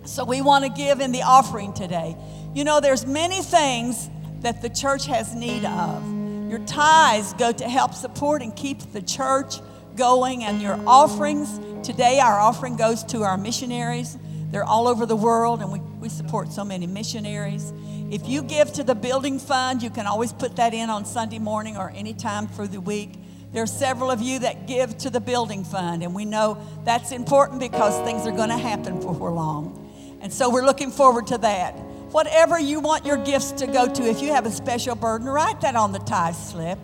So 0.06 0.26
we 0.26 0.42
want 0.42 0.66
to 0.66 0.70
give 0.70 1.00
in 1.00 1.14
the 1.14 1.22
offering 1.22 1.74
today. 1.74 2.18
You 2.54 2.66
know, 2.66 2.82
there's 2.82 3.06
many 3.06 3.42
things 3.42 4.10
that 4.42 4.62
the 4.62 4.70
church 4.70 5.06
has 5.06 5.34
need 5.34 5.64
of. 5.64 6.50
Your 6.50 6.60
tithes 6.66 7.34
go 7.34 7.52
to 7.54 7.70
help 7.70 7.94
support 7.94 8.42
and 8.42 8.54
keep 8.56 8.92
the 8.92 9.02
church 9.02 9.56
going, 9.96 10.44
and 10.44 10.62
your 10.62 10.80
offerings 10.88 11.60
today, 11.86 12.20
our 12.20 12.40
offering 12.40 12.76
goes 12.76 13.04
to 13.06 13.24
our 13.24 13.38
missionaries. 13.38 14.18
They're 14.52 14.64
all 14.64 14.88
over 14.88 15.06
the 15.06 15.16
world, 15.16 15.62
and 15.62 15.72
we, 15.72 15.80
we 16.00 16.10
support 16.10 16.52
so 16.52 16.64
many 16.64 16.88
missionaries. 16.88 17.74
If 18.12 18.28
you 18.28 18.44
give 18.44 18.72
to 18.74 18.84
the 18.84 18.94
building 18.94 19.40
fund, 19.40 19.82
you 19.82 19.90
can 19.90 20.06
always 20.06 20.32
put 20.32 20.58
that 20.58 20.74
in 20.74 20.90
on 20.90 21.06
Sunday 21.06 21.40
morning 21.40 21.78
or 21.78 21.92
any 21.96 22.14
time 22.14 22.48
through 22.48 22.68
the 22.68 22.82
week. 22.82 23.16
There 23.52 23.64
are 23.64 23.68
several 23.68 24.12
of 24.12 24.22
you 24.22 24.40
that 24.40 24.68
give 24.68 24.98
to 25.00 25.10
the 25.10 25.20
building 25.20 25.64
fund, 25.64 26.04
and 26.04 26.14
we 26.14 26.26
know 26.26 26.58
that's 26.86 27.12
important 27.12 27.60
because 27.60 27.96
things 28.06 28.28
are 28.28 28.36
going 28.36 28.50
to 28.50 28.58
happen 28.58 29.00
before 29.00 29.32
long. 29.32 29.80
And 30.22 30.32
so 30.32 30.50
we're 30.50 30.66
looking 30.66 30.92
forward 30.92 31.28
to 31.28 31.38
that. 31.40 31.74
Whatever 32.12 32.60
you 32.60 32.80
want 32.80 33.06
your 33.06 33.18
gifts 33.18 33.52
to 33.54 33.68
go 33.68 33.92
to, 33.92 34.04
if 34.04 34.22
you 34.22 34.32
have 34.34 34.46
a 34.46 34.52
special 34.52 34.96
burden, 34.96 35.28
write 35.28 35.62
that 35.62 35.76
on 35.76 35.92
the 35.92 36.00
tithe 36.00 36.36
slip, 36.36 36.80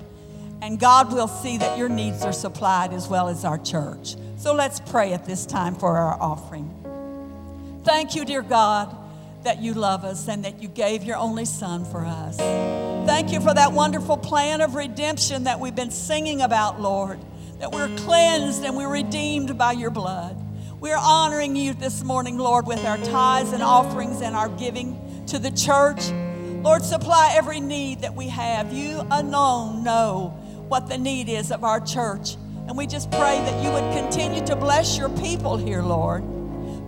and 0.62 0.80
God 0.80 1.12
will 1.14 1.28
see 1.28 1.58
that 1.58 1.78
your 1.78 1.90
needs 1.90 2.24
are 2.24 2.34
supplied 2.34 2.94
as 2.94 3.08
well 3.08 3.30
as 3.30 3.46
our 3.46 3.58
church. 3.58 4.16
So 4.38 4.54
let's 4.54 4.80
pray 4.80 5.14
at 5.14 5.26
this 5.26 5.46
time 5.46 5.76
for 5.76 5.98
our 5.98 6.22
offering. 6.22 6.76
Thank 7.84 8.16
you, 8.16 8.26
dear 8.26 8.42
God, 8.42 8.96
that 9.44 9.62
you 9.62 9.74
love 9.74 10.04
us 10.04 10.28
and 10.28 10.44
that 10.44 10.62
you 10.62 10.68
gave 10.68 11.04
your 11.04 11.18
only 11.18 11.46
Son 11.46 11.86
for 11.86 12.06
us. 12.06 12.38
Thank 12.38 13.32
you 13.32 13.40
for 13.40 13.54
that 13.54 13.72
wonderful 13.72 14.18
plan 14.18 14.62
of 14.62 14.76
redemption 14.76 15.46
that 15.46 15.60
we've 15.60 15.76
been 15.76 15.92
singing 15.92 16.42
about, 16.42 16.80
Lord, 16.80 17.20
that 17.60 17.72
we're 17.72 17.94
cleansed 17.98 18.64
and 18.64 18.76
we're 18.76 18.92
redeemed 18.92 19.58
by 19.58 19.72
your 19.72 19.92
blood. 19.92 20.38
We're 20.80 20.98
honoring 20.98 21.56
you 21.56 21.74
this 21.74 22.04
morning, 22.04 22.38
Lord, 22.38 22.68
with 22.68 22.86
our 22.86 22.98
tithes 22.98 23.52
and 23.52 23.64
offerings 23.64 24.22
and 24.22 24.36
our 24.36 24.50
giving 24.50 25.26
to 25.28 25.40
the 25.40 25.52
church. 25.52 26.10
Lord, 26.64 26.84
supply 26.84 27.34
every 27.36 27.60
need 27.60 28.02
that 28.02 28.16
we 28.16 28.28
have. 28.28 28.72
You 28.72 29.06
alone 29.12 29.84
know 29.84 30.38
what 30.70 30.88
the 30.88 30.98
need 30.98 31.28
is 31.28 31.52
of 31.52 31.64
our 31.64 31.80
church. 31.80 32.36
And 32.68 32.78
we 32.78 32.88
just 32.88 33.10
pray 33.12 33.40
that 33.40 33.64
you 33.64 33.72
would 33.72 33.94
continue 33.94 34.46
to 34.46 34.56
bless 34.56 34.98
your 34.98 35.10
people 35.10 35.58
here, 35.58 35.82
Lord. 35.82 36.24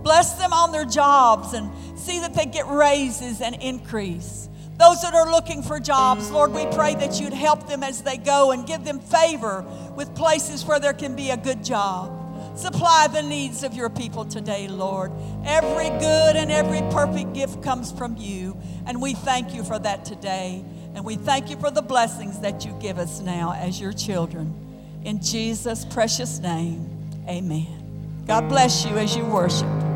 Bless 0.02 0.34
them 0.34 0.52
on 0.52 0.72
their 0.72 0.84
jobs 0.84 1.52
and 1.52 1.70
see 1.98 2.20
that 2.20 2.34
they 2.34 2.46
get 2.46 2.66
raises 2.68 3.40
and 3.40 3.56
increase. 3.60 4.48
Those 4.78 5.02
that 5.02 5.14
are 5.14 5.30
looking 5.30 5.62
for 5.62 5.78
jobs, 5.78 6.30
Lord, 6.30 6.52
we 6.52 6.66
pray 6.66 6.94
that 6.94 7.20
you'd 7.20 7.32
help 7.32 7.68
them 7.68 7.82
as 7.82 8.02
they 8.02 8.16
go 8.16 8.52
and 8.52 8.66
give 8.66 8.84
them 8.84 9.00
favor 9.00 9.64
with 9.94 10.14
places 10.14 10.64
where 10.64 10.80
there 10.80 10.92
can 10.92 11.14
be 11.14 11.30
a 11.30 11.36
good 11.36 11.64
job. 11.64 12.18
Supply 12.56 13.08
the 13.12 13.22
needs 13.22 13.62
of 13.62 13.74
your 13.74 13.88
people 13.88 14.24
today, 14.24 14.68
Lord. 14.68 15.12
Every 15.44 15.88
good 15.88 16.36
and 16.36 16.50
every 16.50 16.80
perfect 16.92 17.32
gift 17.32 17.62
comes 17.62 17.92
from 17.92 18.16
you, 18.16 18.56
and 18.86 19.00
we 19.00 19.14
thank 19.14 19.54
you 19.54 19.62
for 19.62 19.78
that 19.78 20.04
today. 20.04 20.64
And 20.94 21.04
we 21.04 21.16
thank 21.16 21.50
you 21.50 21.56
for 21.56 21.70
the 21.70 21.82
blessings 21.82 22.40
that 22.40 22.64
you 22.64 22.72
give 22.80 22.98
us 22.98 23.20
now 23.20 23.52
as 23.52 23.80
your 23.80 23.92
children. 23.92 24.54
In 25.04 25.20
Jesus' 25.20 25.84
precious 25.84 26.38
name, 26.38 26.88
amen. 27.28 28.24
God 28.26 28.48
bless 28.48 28.84
you 28.84 28.96
as 28.98 29.16
you 29.16 29.24
worship. 29.24 29.91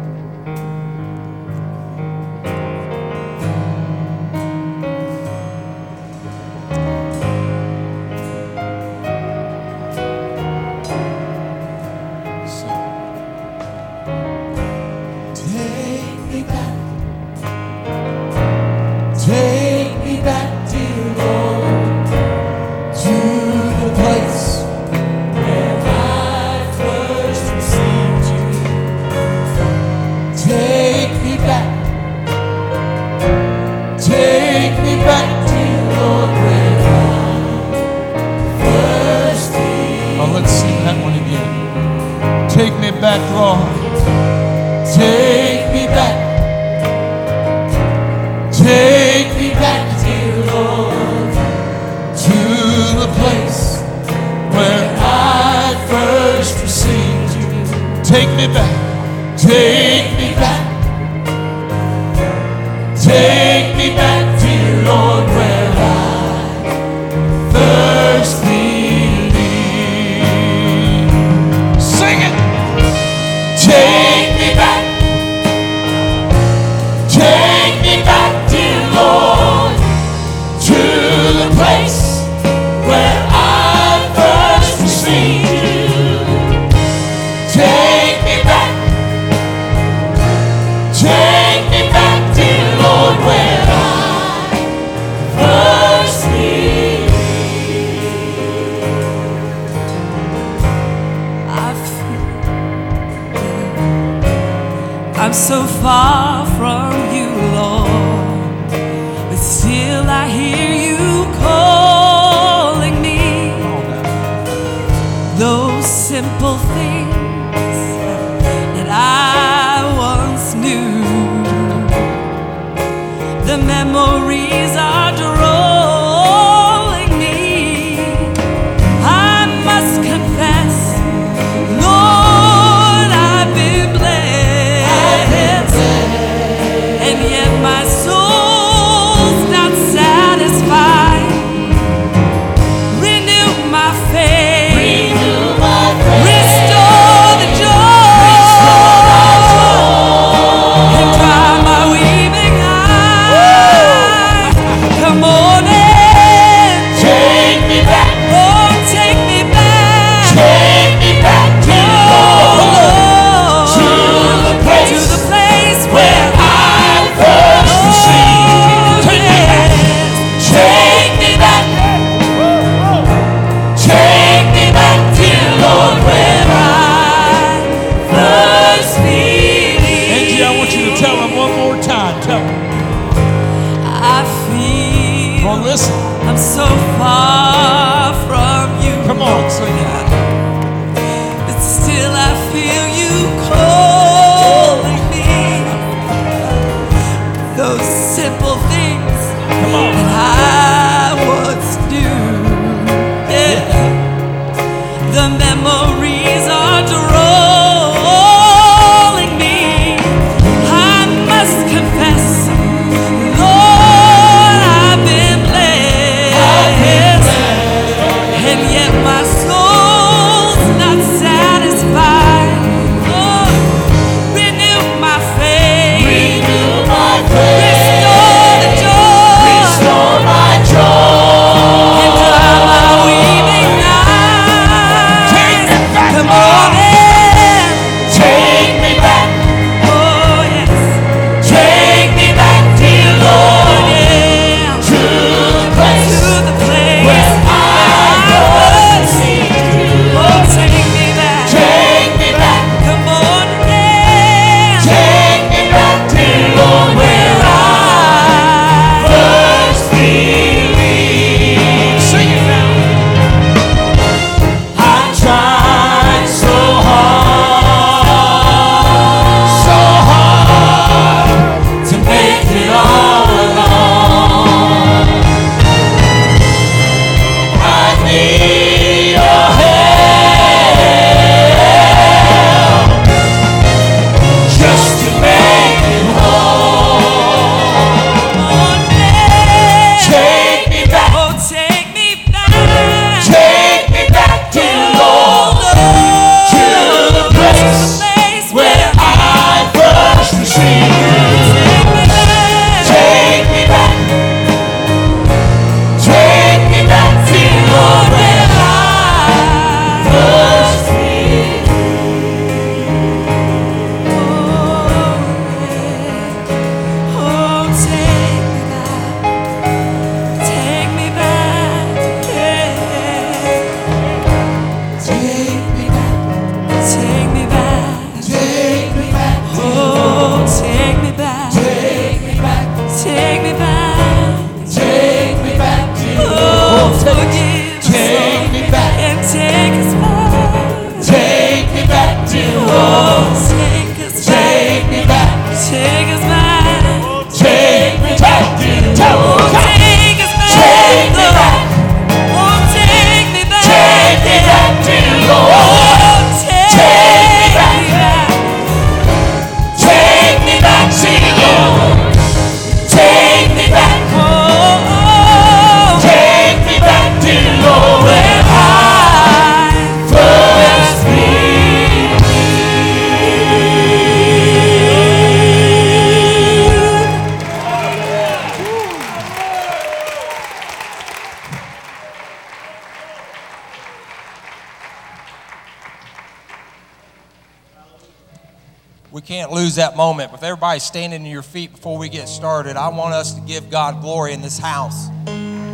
Everybody 390.66 390.80
standing 390.80 391.22
to 391.22 391.30
your 391.30 391.46
feet 391.46 391.70
before 391.70 391.96
we 391.96 392.08
get 392.08 392.26
started, 392.26 392.76
I 392.76 392.88
want 392.88 393.14
us 393.14 393.34
to 393.34 393.40
give 393.42 393.70
God 393.70 394.02
glory 394.02 394.32
in 394.32 394.42
this 394.42 394.58
house. 394.58 395.06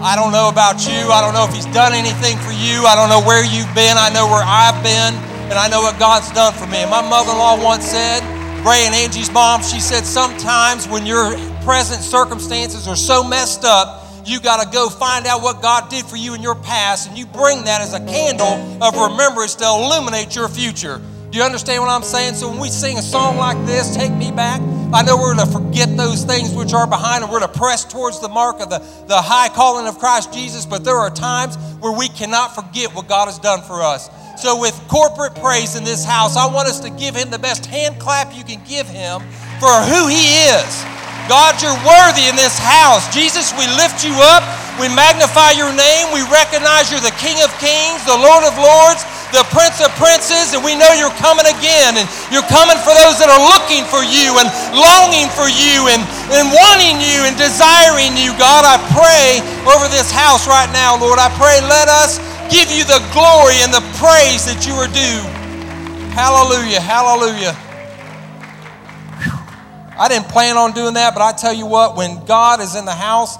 I 0.04 0.12
don't 0.14 0.32
know 0.32 0.50
about 0.50 0.84
you. 0.84 1.08
I 1.08 1.24
don't 1.24 1.32
know 1.32 1.48
if 1.48 1.54
He's 1.54 1.64
done 1.72 1.94
anything 1.94 2.36
for 2.44 2.52
you. 2.52 2.84
I 2.84 2.92
don't 2.94 3.08
know 3.08 3.24
where 3.26 3.40
you've 3.42 3.72
been. 3.74 3.96
I 3.96 4.12
know 4.12 4.26
where 4.28 4.44
I've 4.44 4.76
been, 4.84 5.16
and 5.48 5.54
I 5.54 5.66
know 5.68 5.80
what 5.80 5.98
God's 5.98 6.30
done 6.32 6.52
for 6.52 6.66
me. 6.66 6.84
And 6.84 6.90
my 6.90 7.00
mother 7.00 7.32
in 7.32 7.38
law 7.38 7.56
once 7.56 7.86
said, 7.86 8.20
Ray 8.68 8.84
and 8.84 8.94
Angie's 8.94 9.32
mom, 9.32 9.62
she 9.62 9.80
said, 9.80 10.04
sometimes 10.04 10.86
when 10.86 11.06
your 11.06 11.32
present 11.64 12.02
circumstances 12.02 12.86
are 12.86 12.96
so 12.96 13.24
messed 13.24 13.64
up, 13.64 14.04
you 14.26 14.40
got 14.40 14.62
to 14.62 14.68
go 14.70 14.90
find 14.90 15.24
out 15.24 15.40
what 15.40 15.62
God 15.62 15.88
did 15.88 16.04
for 16.04 16.16
you 16.16 16.34
in 16.34 16.42
your 16.42 16.56
past, 16.56 17.08
and 17.08 17.16
you 17.16 17.24
bring 17.24 17.64
that 17.64 17.80
as 17.80 17.94
a 17.94 18.00
candle 18.04 18.60
of 18.84 18.92
remembrance 18.92 19.54
to 19.54 19.64
illuminate 19.64 20.36
your 20.36 20.50
future. 20.50 21.00
Do 21.30 21.38
you 21.38 21.44
understand 21.44 21.82
what 21.82 21.88
I'm 21.88 22.02
saying? 22.02 22.34
So 22.34 22.50
when 22.50 22.60
we 22.60 22.68
sing 22.68 22.98
a 22.98 23.02
song 23.02 23.38
like 23.38 23.56
this, 23.64 23.96
Take 23.96 24.12
Me 24.12 24.30
Back, 24.30 24.60
I 24.94 25.02
know 25.02 25.16
we're 25.16 25.34
to 25.34 25.46
forget 25.46 25.96
those 25.96 26.22
things 26.22 26.52
which 26.54 26.74
are 26.74 26.86
behind 26.86 27.24
and 27.24 27.32
we're 27.32 27.40
to 27.40 27.48
press 27.48 27.84
towards 27.84 28.20
the 28.20 28.28
mark 28.28 28.60
of 28.60 28.68
the, 28.68 28.78
the 29.06 29.16
high 29.16 29.48
calling 29.48 29.86
of 29.86 29.98
Christ 29.98 30.34
Jesus, 30.34 30.66
but 30.66 30.84
there 30.84 30.96
are 30.96 31.08
times 31.08 31.56
where 31.80 31.96
we 31.96 32.08
cannot 32.10 32.54
forget 32.54 32.94
what 32.94 33.08
God 33.08 33.24
has 33.24 33.38
done 33.38 33.62
for 33.62 33.80
us. 33.80 34.10
So, 34.36 34.60
with 34.60 34.74
corporate 34.88 35.34
praise 35.36 35.76
in 35.76 35.84
this 35.84 36.04
house, 36.04 36.36
I 36.36 36.46
want 36.52 36.68
us 36.68 36.80
to 36.80 36.90
give 36.90 37.14
him 37.14 37.30
the 37.30 37.38
best 37.38 37.64
hand 37.64 37.98
clap 38.00 38.36
you 38.36 38.44
can 38.44 38.62
give 38.64 38.86
him 38.86 39.20
for 39.60 39.72
who 39.88 40.08
he 40.08 40.44
is. 40.44 41.01
God, 41.30 41.62
you're 41.62 41.78
worthy 41.86 42.26
in 42.26 42.34
this 42.34 42.58
house. 42.58 43.06
Jesus, 43.14 43.54
we 43.54 43.66
lift 43.78 44.02
you 44.02 44.14
up. 44.34 44.42
We 44.80 44.88
magnify 44.90 45.54
your 45.54 45.70
name. 45.70 46.10
We 46.10 46.24
recognize 46.26 46.90
you're 46.90 47.04
the 47.04 47.14
King 47.20 47.38
of 47.44 47.52
Kings, 47.62 48.02
the 48.08 48.16
Lord 48.16 48.42
of 48.42 48.56
Lords, 48.58 49.04
the 49.30 49.44
Prince 49.52 49.78
of 49.84 49.92
Princes, 50.00 50.56
and 50.56 50.64
we 50.64 50.74
know 50.74 50.90
you're 50.96 51.14
coming 51.20 51.46
again. 51.46 51.94
And 52.00 52.08
you're 52.32 52.46
coming 52.50 52.80
for 52.80 52.90
those 52.96 53.20
that 53.22 53.30
are 53.30 53.44
looking 53.54 53.84
for 53.86 54.02
you 54.02 54.40
and 54.42 54.48
longing 54.74 55.28
for 55.30 55.46
you 55.46 55.92
and, 55.92 56.02
and 56.32 56.50
wanting 56.50 56.98
you 56.98 57.28
and 57.28 57.36
desiring 57.38 58.16
you. 58.18 58.34
God, 58.40 58.66
I 58.66 58.80
pray 58.96 59.44
over 59.68 59.86
this 59.92 60.10
house 60.10 60.48
right 60.48 60.68
now, 60.74 60.98
Lord. 60.98 61.20
I 61.20 61.30
pray, 61.38 61.62
let 61.62 61.86
us 61.86 62.18
give 62.50 62.72
you 62.72 62.82
the 62.82 63.00
glory 63.14 63.62
and 63.62 63.70
the 63.70 63.84
praise 64.00 64.44
that 64.48 64.66
you 64.66 64.74
are 64.74 64.90
due. 64.90 65.22
Hallelujah, 66.12 66.80
hallelujah. 66.80 67.56
I 69.98 70.08
didn't 70.08 70.28
plan 70.28 70.56
on 70.56 70.72
doing 70.72 70.94
that, 70.94 71.14
but 71.14 71.22
I 71.22 71.32
tell 71.32 71.52
you 71.52 71.66
what, 71.66 71.96
when 71.96 72.24
God 72.24 72.60
is 72.60 72.74
in 72.76 72.84
the 72.84 72.92
house, 72.92 73.36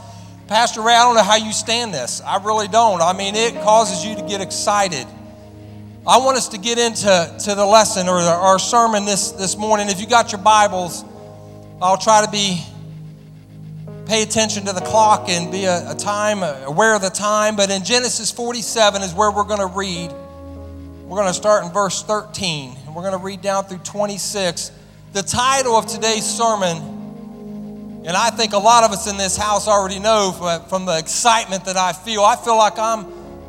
Pastor 0.48 0.82
Ray, 0.82 0.94
I 0.94 1.04
don't 1.04 1.14
know 1.14 1.22
how 1.22 1.36
you 1.36 1.52
stand 1.52 1.94
this. 1.94 2.20
I 2.20 2.42
really 2.44 2.68
don't. 2.68 3.00
I 3.00 3.12
mean, 3.12 3.34
it 3.34 3.54
causes 3.62 4.04
you 4.04 4.14
to 4.16 4.22
get 4.22 4.40
excited. 4.40 5.06
I 6.06 6.18
want 6.18 6.36
us 6.36 6.48
to 6.48 6.58
get 6.58 6.78
into 6.78 7.36
to 7.44 7.54
the 7.54 7.64
lesson 7.64 8.08
or 8.08 8.18
our 8.18 8.58
sermon 8.58 9.04
this, 9.04 9.30
this 9.30 9.56
morning. 9.56 9.88
If 9.88 10.00
you 10.00 10.06
got 10.06 10.32
your 10.32 10.40
Bibles, 10.42 11.04
I'll 11.80 11.96
try 11.96 12.24
to 12.24 12.30
be 12.30 12.62
pay 14.06 14.22
attention 14.22 14.66
to 14.66 14.72
the 14.72 14.80
clock 14.80 15.28
and 15.28 15.50
be 15.50 15.64
a, 15.64 15.92
a 15.92 15.94
time 15.94 16.42
aware 16.66 16.94
of 16.94 17.02
the 17.02 17.08
time. 17.08 17.56
But 17.56 17.70
in 17.70 17.84
Genesis 17.84 18.30
47 18.30 19.00
is 19.02 19.14
where 19.14 19.30
we're 19.30 19.44
going 19.44 19.60
to 19.60 19.74
read. 19.74 20.10
We're 21.04 21.18
going 21.18 21.28
to 21.28 21.34
start 21.34 21.64
in 21.64 21.70
verse 21.72 22.02
13 22.02 22.76
and 22.84 22.94
we're 22.94 23.02
going 23.02 23.18
to 23.18 23.24
read 23.24 23.40
down 23.40 23.64
through 23.64 23.78
26. 23.78 24.70
The 25.12 25.22
title 25.22 25.76
of 25.76 25.84
today's 25.84 26.24
sermon, 26.24 26.78
and 28.06 28.16
I 28.16 28.30
think 28.30 28.54
a 28.54 28.58
lot 28.58 28.82
of 28.82 28.92
us 28.92 29.10
in 29.10 29.18
this 29.18 29.36
house 29.36 29.68
already 29.68 29.98
know 29.98 30.32
from 30.70 30.86
the 30.86 30.96
excitement 30.96 31.66
that 31.66 31.76
I 31.76 31.92
feel. 31.92 32.22
I 32.22 32.34
feel 32.34 32.56
like 32.56 32.78
I'm, 32.78 33.04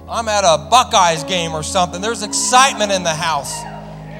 I'm 0.10 0.28
at 0.28 0.44
a 0.44 0.68
Buckeyes 0.70 1.24
game 1.24 1.54
or 1.54 1.64
something. 1.64 2.02
There's 2.02 2.22
excitement 2.22 2.92
in 2.92 3.04
the 3.04 3.14
house. 3.14 3.62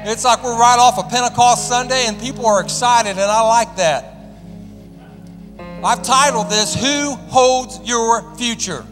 It's 0.10 0.24
like 0.24 0.42
we're 0.42 0.58
right 0.58 0.78
off 0.80 0.98
a 0.98 1.02
of 1.02 1.10
Pentecost 1.10 1.68
Sunday 1.68 2.06
and 2.08 2.18
people 2.18 2.46
are 2.46 2.62
excited, 2.62 3.10
and 3.10 3.20
I 3.20 3.42
like 3.42 3.76
that. 3.76 4.16
I've 5.84 6.02
titled 6.02 6.50
this, 6.50 6.74
Who 6.74 7.16
Holds 7.28 7.82
Your 7.84 8.36
Future? 8.38 8.86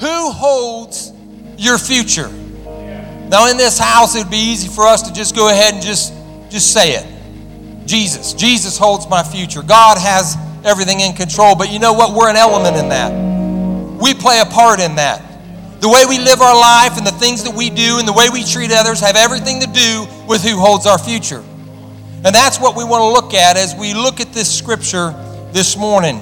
Who 0.00 0.30
holds 0.30 1.10
your 1.56 1.78
future? 1.78 2.28
Now, 2.28 3.50
in 3.50 3.56
this 3.56 3.78
house, 3.78 4.14
it 4.14 4.24
would 4.24 4.30
be 4.30 4.36
easy 4.36 4.68
for 4.68 4.86
us 4.86 5.08
to 5.08 5.14
just 5.14 5.34
go 5.34 5.48
ahead 5.48 5.72
and 5.72 5.82
just 5.82 6.12
just 6.50 6.72
say 6.72 6.92
it. 6.92 7.86
Jesus. 7.86 8.34
Jesus 8.34 8.78
holds 8.78 9.08
my 9.08 9.22
future. 9.22 9.62
God 9.62 9.98
has 9.98 10.36
everything 10.64 11.00
in 11.00 11.14
control. 11.14 11.56
But 11.56 11.72
you 11.72 11.78
know 11.78 11.92
what? 11.92 12.14
We're 12.14 12.30
an 12.30 12.36
element 12.36 12.76
in 12.76 12.88
that. 12.90 13.10
We 14.00 14.14
play 14.14 14.40
a 14.40 14.44
part 14.44 14.80
in 14.80 14.96
that. 14.96 15.24
The 15.80 15.88
way 15.88 16.04
we 16.08 16.18
live 16.18 16.40
our 16.40 16.58
life 16.58 16.98
and 16.98 17.06
the 17.06 17.12
things 17.12 17.44
that 17.44 17.54
we 17.54 17.70
do 17.70 17.98
and 17.98 18.06
the 18.06 18.12
way 18.12 18.28
we 18.30 18.44
treat 18.44 18.70
others 18.72 19.00
have 19.00 19.16
everything 19.16 19.60
to 19.60 19.66
do 19.66 20.06
with 20.26 20.42
who 20.42 20.58
holds 20.58 20.86
our 20.86 20.98
future. 20.98 21.42
And 22.24 22.34
that's 22.34 22.60
what 22.60 22.76
we 22.76 22.84
want 22.84 23.00
to 23.02 23.08
look 23.08 23.32
at 23.32 23.56
as 23.56 23.74
we 23.76 23.94
look 23.94 24.20
at 24.20 24.32
this 24.32 24.52
scripture 24.52 25.12
this 25.52 25.76
morning. 25.76 26.20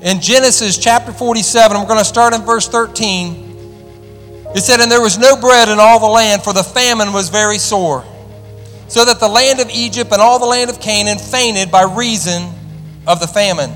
In 0.00 0.20
Genesis 0.20 0.78
chapter 0.78 1.12
47, 1.12 1.76
we're 1.76 1.86
going 1.86 1.98
to 1.98 2.04
start 2.04 2.34
in 2.34 2.42
verse 2.42 2.68
13. 2.68 4.46
It 4.54 4.62
said, 4.62 4.80
And 4.80 4.90
there 4.90 5.00
was 5.00 5.18
no 5.18 5.36
bread 5.36 5.68
in 5.68 5.78
all 5.78 5.98
the 5.98 6.06
land, 6.06 6.42
for 6.42 6.52
the 6.52 6.62
famine 6.62 7.12
was 7.12 7.30
very 7.30 7.58
sore 7.58 8.04
so 8.92 9.06
that 9.06 9.18
the 9.20 9.28
land 9.28 9.58
of 9.58 9.70
Egypt 9.70 10.12
and 10.12 10.20
all 10.20 10.38
the 10.38 10.44
land 10.44 10.68
of 10.68 10.78
Canaan 10.78 11.16
fainted 11.16 11.70
by 11.70 11.82
reason 11.82 12.52
of 13.06 13.20
the 13.20 13.26
famine. 13.26 13.70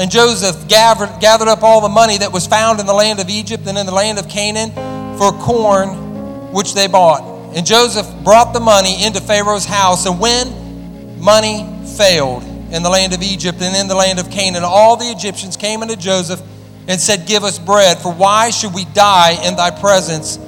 And 0.00 0.10
Joseph 0.10 0.68
gathered, 0.68 1.20
gathered 1.20 1.48
up 1.48 1.62
all 1.62 1.82
the 1.82 1.90
money 1.90 2.16
that 2.16 2.32
was 2.32 2.46
found 2.46 2.80
in 2.80 2.86
the 2.86 2.94
land 2.94 3.20
of 3.20 3.28
Egypt 3.28 3.66
and 3.66 3.76
in 3.76 3.84
the 3.84 3.92
land 3.92 4.18
of 4.18 4.26
Canaan 4.26 4.70
for 5.18 5.32
corn 5.32 6.50
which 6.50 6.72
they 6.72 6.86
bought. 6.86 7.20
And 7.54 7.66
Joseph 7.66 8.06
brought 8.24 8.54
the 8.54 8.60
money 8.60 9.04
into 9.04 9.20
Pharaoh's 9.20 9.66
house. 9.66 10.06
And 10.06 10.18
when 10.18 11.20
money 11.20 11.68
failed 11.98 12.42
in 12.42 12.82
the 12.82 12.88
land 12.88 13.12
of 13.12 13.22
Egypt 13.22 13.60
and 13.60 13.76
in 13.76 13.86
the 13.86 13.94
land 13.94 14.18
of 14.18 14.30
Canaan, 14.30 14.62
all 14.64 14.96
the 14.96 15.10
Egyptians 15.10 15.58
came 15.58 15.82
unto 15.82 15.94
Joseph 15.94 16.40
and 16.88 16.98
said, 16.98 17.26
Give 17.26 17.44
us 17.44 17.58
bread, 17.58 17.98
for 17.98 18.14
why 18.14 18.48
should 18.48 18.72
we 18.72 18.86
die 18.86 19.36
in 19.46 19.56
thy 19.56 19.70
presence, 19.70 20.38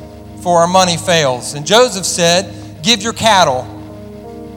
for 0.43 0.61
our 0.61 0.69
money 0.69 0.97
fails? 0.97 1.53
And 1.53 1.67
Joseph 1.67 2.07
said, 2.07 2.55
Give 2.89 3.03
your 3.03 3.13
cattle, 3.13 3.65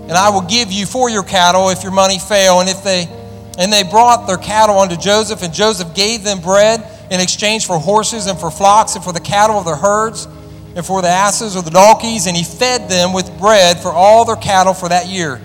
and 0.04 0.14
I 0.14 0.30
will 0.30 0.44
give 0.44 0.72
you 0.72 0.86
for 0.86 1.10
your 1.10 1.22
cattle 1.22 1.68
if 1.68 1.84
your 1.84 1.92
money 1.92 2.18
fail. 2.18 2.62
And 2.62 2.70
if 2.70 2.82
they 2.82 3.10
and 3.58 3.74
they 3.74 3.84
brought 3.84 4.26
their 4.26 4.38
cattle 4.38 4.80
unto 4.80 4.96
Joseph, 4.96 5.44
and 5.44 5.54
Joseph 5.54 5.94
gave 5.94 6.24
them 6.24 6.40
bread 6.40 6.82
in 7.12 7.20
exchange 7.20 7.68
for 7.68 7.78
horses 7.78 8.28
and 8.28 8.40
for 8.40 8.50
flocks 8.50 8.96
and 8.96 9.04
for 9.04 9.12
the 9.12 9.20
cattle 9.20 9.58
of 9.58 9.66
their 9.66 9.76
herds 9.76 10.30
and 10.78 10.86
for 10.86 11.02
the 11.02 11.10
asses 11.10 11.58
or 11.58 11.62
the 11.62 11.72
donkeys, 11.72 12.26
and 12.26 12.38
he 12.38 12.46
fed 12.46 12.90
them 12.90 13.12
with 13.12 13.38
bread 13.38 13.78
for 13.78 13.92
all 13.92 14.24
their 14.24 14.38
cattle 14.38 14.74
for 14.74 14.88
that 14.88 15.08
year. 15.08 15.42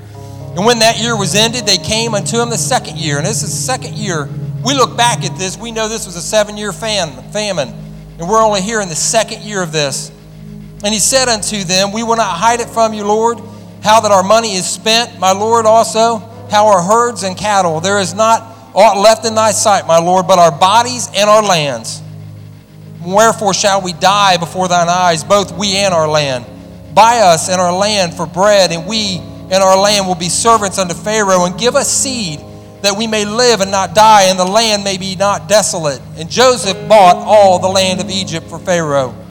And 0.54 0.64
when 0.64 0.78
that 0.78 1.00
year 1.00 1.18
was 1.18 1.34
ended, 1.34 1.66
they 1.66 1.78
came 1.78 2.14
unto 2.14 2.40
him 2.40 2.50
the 2.50 2.56
second 2.56 2.98
year. 2.98 3.16
And 3.16 3.26
this 3.26 3.42
is 3.42 3.50
the 3.50 3.72
second 3.72 3.94
year. 3.94 4.28
We 4.64 4.74
look 4.74 4.96
back 4.96 5.24
at 5.24 5.36
this, 5.36 5.58
we 5.58 5.72
know 5.72 5.88
this 5.88 6.06
was 6.06 6.14
a 6.14 6.22
seven 6.22 6.56
year 6.56 6.70
famine, 6.70 7.74
and 8.20 8.28
we're 8.28 8.40
only 8.40 8.60
here 8.60 8.80
in 8.80 8.88
the 8.88 8.94
second 8.94 9.42
year 9.42 9.60
of 9.60 9.72
this. 9.72 10.12
And 10.86 10.94
he 10.94 11.00
said 11.00 11.28
unto 11.28 11.64
them, 11.64 11.90
We 11.90 12.04
will 12.04 12.14
not 12.14 12.36
hide 12.36 12.60
it 12.60 12.68
from 12.68 12.94
you, 12.94 13.02
Lord, 13.02 13.40
how 13.82 13.98
that 13.98 14.12
our 14.12 14.22
money 14.22 14.54
is 14.54 14.64
spent, 14.64 15.18
my 15.18 15.32
Lord 15.32 15.66
also, 15.66 16.18
how 16.48 16.68
our 16.68 16.80
herds 16.80 17.24
and 17.24 17.36
cattle. 17.36 17.80
There 17.80 17.98
is 17.98 18.14
not 18.14 18.42
aught 18.72 18.96
left 18.96 19.24
in 19.24 19.34
thy 19.34 19.50
sight, 19.50 19.88
my 19.88 19.98
Lord, 19.98 20.28
but 20.28 20.38
our 20.38 20.56
bodies 20.56 21.10
and 21.12 21.28
our 21.28 21.42
lands. 21.42 22.00
Wherefore 23.04 23.52
shall 23.52 23.82
we 23.82 23.94
die 23.94 24.36
before 24.36 24.68
thine 24.68 24.88
eyes, 24.88 25.24
both 25.24 25.50
we 25.58 25.76
and 25.76 25.92
our 25.92 26.06
land? 26.06 26.46
Buy 26.94 27.18
us 27.18 27.48
and 27.48 27.60
our 27.60 27.76
land 27.76 28.14
for 28.14 28.24
bread, 28.24 28.70
and 28.70 28.86
we 28.86 29.16
and 29.18 29.54
our 29.54 29.76
land 29.76 30.06
will 30.06 30.14
be 30.14 30.28
servants 30.28 30.78
unto 30.78 30.94
Pharaoh, 30.94 31.46
and 31.46 31.58
give 31.58 31.74
us 31.74 31.92
seed 31.92 32.38
that 32.82 32.96
we 32.96 33.08
may 33.08 33.24
live 33.24 33.60
and 33.60 33.72
not 33.72 33.96
die, 33.96 34.26
and 34.26 34.38
the 34.38 34.44
land 34.44 34.84
may 34.84 34.98
be 34.98 35.16
not 35.16 35.48
desolate. 35.48 36.00
And 36.16 36.30
Joseph 36.30 36.88
bought 36.88 37.16
all 37.16 37.58
the 37.58 37.66
land 37.66 38.00
of 38.00 38.08
Egypt 38.08 38.46
for 38.46 38.60
Pharaoh. 38.60 39.25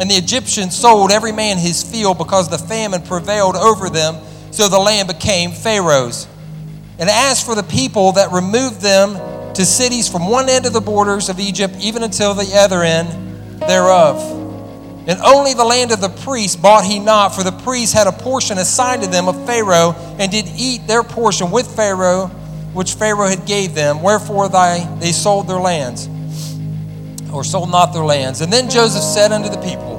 And 0.00 0.10
the 0.10 0.14
Egyptians 0.14 0.76
sold 0.76 1.10
every 1.12 1.32
man 1.32 1.58
his 1.58 1.82
field 1.82 2.18
because 2.18 2.48
the 2.48 2.58
famine 2.58 3.02
prevailed 3.02 3.56
over 3.56 3.90
them, 3.90 4.16
so 4.50 4.68
the 4.68 4.78
land 4.78 5.08
became 5.08 5.52
Pharaoh's. 5.52 6.26
And 6.98 7.10
as 7.10 7.42
for 7.42 7.54
the 7.54 7.62
people 7.62 8.12
that 8.12 8.32
removed 8.32 8.80
them 8.80 9.14
to 9.54 9.64
cities 9.66 10.08
from 10.08 10.28
one 10.28 10.48
end 10.48 10.66
of 10.66 10.72
the 10.72 10.80
borders 10.80 11.28
of 11.28 11.38
Egypt 11.38 11.74
even 11.80 12.02
until 12.02 12.32
the 12.34 12.56
other 12.56 12.82
end 12.82 13.60
thereof. 13.60 14.40
And 15.06 15.18
only 15.20 15.52
the 15.52 15.64
land 15.64 15.90
of 15.90 16.00
the 16.00 16.08
priests 16.08 16.56
bought 16.56 16.84
he 16.84 16.98
not, 16.98 17.34
for 17.34 17.42
the 17.42 17.52
priests 17.52 17.92
had 17.92 18.06
a 18.06 18.12
portion 18.12 18.58
assigned 18.58 19.02
to 19.02 19.08
them 19.08 19.28
of 19.28 19.46
Pharaoh, 19.46 19.94
and 20.18 20.30
did 20.30 20.46
eat 20.56 20.86
their 20.86 21.02
portion 21.02 21.50
with 21.50 21.74
Pharaoh, 21.74 22.28
which 22.72 22.94
Pharaoh 22.94 23.28
had 23.28 23.44
gave 23.44 23.74
them. 23.74 24.00
Wherefore 24.00 24.48
they 24.48 25.12
sold 25.12 25.48
their 25.48 25.58
lands 25.58 26.08
or 27.32 27.44
sold 27.44 27.70
not 27.70 27.92
their 27.92 28.04
lands. 28.04 28.40
And 28.40 28.52
then 28.52 28.68
Joseph 28.70 29.02
said 29.02 29.32
unto 29.32 29.48
the 29.48 29.60
people, 29.60 29.98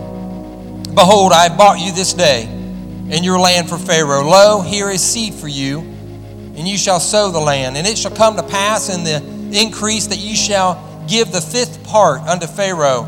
Behold, 0.94 1.32
I 1.34 1.50
have 1.50 1.58
bought 1.58 1.80
you 1.80 1.92
this 1.92 2.14
day 2.14 2.44
in 2.44 3.24
your 3.24 3.40
land 3.40 3.70
for 3.70 3.78
Pharaoh. 3.78 4.24
Lo, 4.24 4.62
here 4.62 4.90
is 4.90 5.02
seed 5.02 5.34
for 5.34 5.48
you, 5.48 5.80
and 5.80 6.68
you 6.68 6.78
shall 6.78 7.00
sow 7.00 7.32
the 7.32 7.40
land. 7.40 7.78
And 7.78 7.88
it 7.88 7.98
shall 7.98 8.16
come 8.16 8.36
to 8.36 8.44
pass 8.44 8.90
in 8.90 9.04
the 9.04 9.60
increase 9.60 10.08
that 10.08 10.20
you 10.20 10.36
shall 10.36 11.06
give 11.08 11.32
the 11.32 11.42
fifth 11.42 11.84
part 11.84 12.22
unto 12.22 12.48
Pharaoh, 12.48 13.06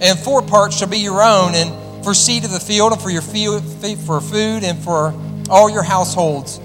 and 0.00 0.18
four 0.18 0.42
parts 0.42 0.78
shall 0.78 0.88
be 0.88 0.98
your 0.98 1.22
own, 1.22 1.54
and 1.54 2.04
for 2.04 2.14
seed 2.14 2.44
of 2.44 2.50
the 2.50 2.60
field, 2.60 2.92
and 2.92 3.00
for 3.00 3.10
your 3.10 3.22
field, 3.22 3.62
for 4.06 4.20
food, 4.20 4.64
and 4.64 4.78
for 4.78 5.14
all 5.50 5.68
your 5.68 5.82
households, 5.82 6.58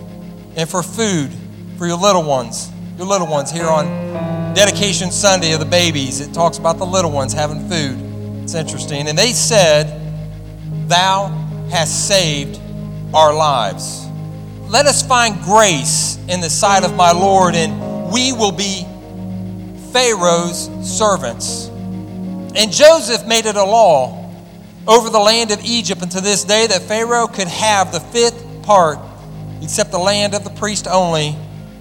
and 0.56 0.70
for 0.70 0.82
food 0.82 1.32
for 1.78 1.86
your 1.86 1.98
little 1.98 2.24
ones. 2.24 2.72
Your 2.98 3.08
little 3.08 3.28
ones 3.28 3.52
here 3.52 3.68
on 3.68 4.45
Dedication 4.56 5.12
Sunday 5.12 5.52
of 5.52 5.60
the 5.60 5.66
babies. 5.66 6.22
It 6.22 6.34
talks 6.34 6.60
about 6.60 6.78
the 6.78 6.86
little 6.86 7.12
ones 7.12 7.34
having 7.34 7.68
food. 7.68 8.00
It's 8.42 8.54
interesting. 8.54 9.10
And 9.10 9.18
they 9.18 9.34
said, 9.34 10.02
Thou 10.88 11.28
hast 11.70 12.08
saved 12.08 12.62
our 13.14 13.34
lives. 13.34 14.08
Let 14.70 14.86
us 14.86 15.06
find 15.06 15.42
grace 15.42 16.18
in 16.30 16.40
the 16.40 16.50
sight 16.50 16.86
of 16.86 16.96
my 16.96 17.12
Lord, 17.12 17.54
and 17.54 18.10
we 18.10 18.32
will 18.32 18.54
be 18.54 18.86
Pharaoh's 19.92 20.70
servants. 20.82 21.68
And 21.68 22.72
Joseph 22.72 23.28
made 23.28 23.46
it 23.48 23.58
a 23.58 23.66
law 23.66 24.34
over 24.88 25.10
the 25.10 25.20
land 25.20 25.52
of 25.52 25.60
Egypt 25.66 26.02
unto 26.02 26.22
this 26.22 26.46
day 26.46 26.66
that 26.68 26.82
Pharaoh 26.84 27.28
could 27.28 27.50
have 27.50 27.92
the 27.92 28.00
fifth 28.00 28.64
part, 28.64 29.00
except 29.62 29.92
the 29.92 30.00
land 30.00 30.34
of 30.34 30.46
the 30.46 30.50
priest 30.52 30.88
only, 30.88 31.34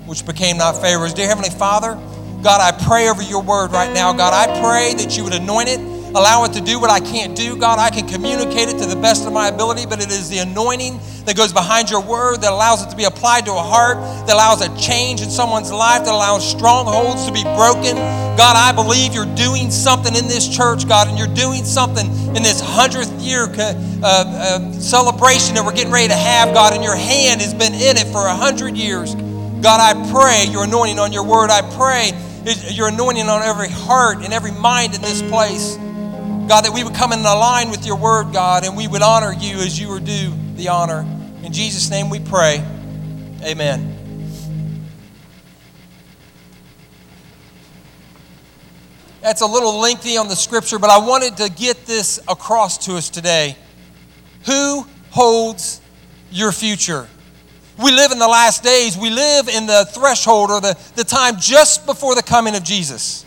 which 0.07 0.27
became 0.27 0.57
not 0.57 0.81
Pharaoh's. 0.81 1.15
Dear 1.15 1.29
Heavenly 1.29 1.51
Father, 1.51 1.97
God, 2.45 2.61
I 2.61 2.85
pray 2.87 3.09
over 3.09 3.23
your 3.23 3.43
word 3.43 3.73
right 3.73 3.93
now. 3.93 4.13
God, 4.13 4.33
I 4.33 4.61
pray 4.61 4.95
that 5.03 5.17
you 5.17 5.25
would 5.25 5.35
anoint 5.35 5.71
it 5.71 5.81
allow 6.15 6.45
it 6.45 6.53
to 6.53 6.61
do 6.61 6.79
what 6.79 6.91
I 6.91 7.01
can't 7.01 7.37
do. 7.37 7.57
God, 7.57 7.79
I 7.79 7.91
can 7.91 8.07
communicate 8.07 8.69
it 8.69 8.79
to 8.79 8.87
the 8.87 8.97
best 8.97 9.27
of 9.27 9.33
my 9.33 9.49
ability, 9.49 9.85
but 9.87 10.01
it 10.01 10.11
is 10.11 10.29
the 10.29 10.39
anointing 10.39 11.01
that 11.25 11.37
goes 11.37 11.53
behind 11.53 11.91
your 11.91 12.01
word 12.01 12.43
that 12.43 12.53
allows 12.53 12.87
it 12.87 12.91
to 12.91 12.97
be 12.97 13.05
applied 13.05 13.47
to 13.47 13.53
a 13.53 13.63
heart, 13.63 13.97
that 14.27 14.35
allows 14.35 14.63
a 14.63 14.71
change 14.79 15.23
in 15.23 15.31
someone's 15.31 15.73
life, 15.73 16.05
that 16.05 16.15
allows 16.15 16.49
strongholds 16.49 17.27
to 17.27 17.33
be 17.33 17.43
broken. 17.43 17.97
God, 18.37 18.55
I 18.55 18.71
believe 18.73 19.13
you're 19.13 19.33
doing 19.35 19.71
something 19.71 20.15
in 20.15 20.29
this 20.29 20.49
church, 20.49 20.87
God, 20.89 21.09
and 21.09 21.19
you're 21.19 21.35
doing 21.35 21.65
something 21.65 22.07
in 22.37 22.43
this 22.43 22.61
hundredth 22.61 23.13
year 23.21 23.51
uh, 23.59 23.75
uh, 24.05 24.73
celebration 24.73 25.57
that 25.57 25.65
we're 25.65 25.75
getting 25.75 25.93
ready 25.93 26.09
to 26.09 26.17
have, 26.17 26.55
God, 26.55 26.75
and 26.75 26.85
your 26.85 26.97
hand 26.97 27.41
has 27.41 27.55
been 27.55 27.75
in 27.75 27.97
it 27.97 28.07
for 28.13 28.27
a 28.27 28.35
hundred 28.35 28.77
years. 28.77 29.15
God, 29.15 29.81
I 29.81 29.95
pray 30.13 30.45
your 30.53 30.65
anointing 30.65 30.99
on 30.99 31.13
your 31.13 31.25
word. 31.25 31.51
I 31.51 31.63
pray 31.75 32.13
your 32.45 32.89
anointing 32.89 33.29
on 33.29 33.43
every 33.43 33.69
heart 33.69 34.19
and 34.19 34.33
every 34.33 34.53
mind 34.53 34.95
in 34.95 35.01
this 35.01 35.23
place. 35.23 35.77
God, 35.77 36.65
that 36.65 36.73
we 36.75 36.85
would 36.85 36.95
come 36.95 37.13
in 37.13 37.23
line 37.23 37.71
with 37.71 37.87
your 37.87 37.97
word, 37.97 38.33
God, 38.33 38.65
and 38.65 38.77
we 38.77 38.87
would 38.87 39.03
honor 39.03 39.33
you 39.33 39.57
as 39.59 39.81
you 39.81 39.91
are 39.93 40.01
due 40.01 40.33
the 40.57 40.69
honor. 40.69 41.07
In 41.43 41.53
Jesus' 41.53 41.91
name 41.91 42.11
we 42.11 42.21
pray. 42.21 42.63
Amen. 43.43 43.91
That's 49.21 49.41
a 49.41 49.47
little 49.47 49.79
lengthy 49.79 50.19
on 50.19 50.29
the 50.29 50.37
scripture, 50.37 50.79
but 50.79 50.91
I 50.91 50.99
wanted 50.99 51.39
to 51.39 51.49
get 51.49 51.87
this 51.87 52.21
across 52.29 52.77
to 52.87 52.97
us 52.97 53.09
today. 53.09 53.57
Who 54.45 54.87
holds 55.11 55.81
your 56.31 56.53
future? 56.53 57.09
We 57.77 57.91
live 57.91 58.13
in 58.13 58.19
the 58.19 58.29
last 58.29 58.63
days. 58.63 58.97
We 58.97 59.11
live 59.11 59.49
in 59.49 59.67
the 59.67 59.85
threshold 59.93 60.51
or 60.51 60.61
the, 60.61 60.79
the 60.95 61.05
time 61.05 61.37
just 61.39 61.87
before 61.87 62.15
the 62.15 62.23
coming 62.23 62.55
of 62.55 62.63
Jesus. 62.63 63.27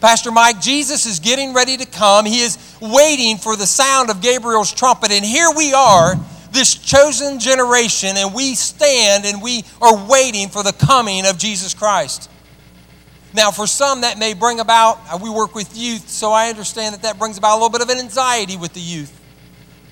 Pastor 0.00 0.32
Mike, 0.32 0.60
Jesus 0.60 1.06
is 1.06 1.20
getting 1.20 1.54
ready 1.54 1.76
to 1.76 1.86
come. 1.86 2.26
He 2.26 2.40
is 2.40 2.58
waiting 2.80 3.38
for 3.38 3.56
the 3.56 3.66
sound 3.66 4.10
of 4.10 4.20
Gabriel's 4.20 4.72
trumpet. 4.72 5.12
And 5.12 5.24
here 5.24 5.48
we 5.56 5.72
are, 5.72 6.16
this 6.50 6.74
chosen 6.74 7.38
generation, 7.38 8.16
and 8.16 8.34
we 8.34 8.54
stand 8.54 9.24
and 9.24 9.40
we 9.40 9.64
are 9.80 10.06
waiting 10.06 10.48
for 10.48 10.62
the 10.62 10.72
coming 10.72 11.24
of 11.24 11.38
Jesus 11.38 11.72
Christ. 11.72 12.30
Now, 13.32 13.50
for 13.50 13.66
some, 13.66 14.02
that 14.02 14.18
may 14.18 14.34
bring 14.34 14.60
about, 14.60 15.00
uh, 15.10 15.18
we 15.20 15.30
work 15.30 15.54
with 15.54 15.76
youth, 15.76 16.08
so 16.08 16.32
I 16.32 16.48
understand 16.48 16.94
that 16.94 17.02
that 17.02 17.18
brings 17.18 17.38
about 17.38 17.54
a 17.54 17.58
little 17.60 17.70
bit 17.70 17.80
of 17.80 17.88
an 17.88 17.98
anxiety 17.98 18.56
with 18.56 18.74
the 18.74 18.80
youth 18.80 19.20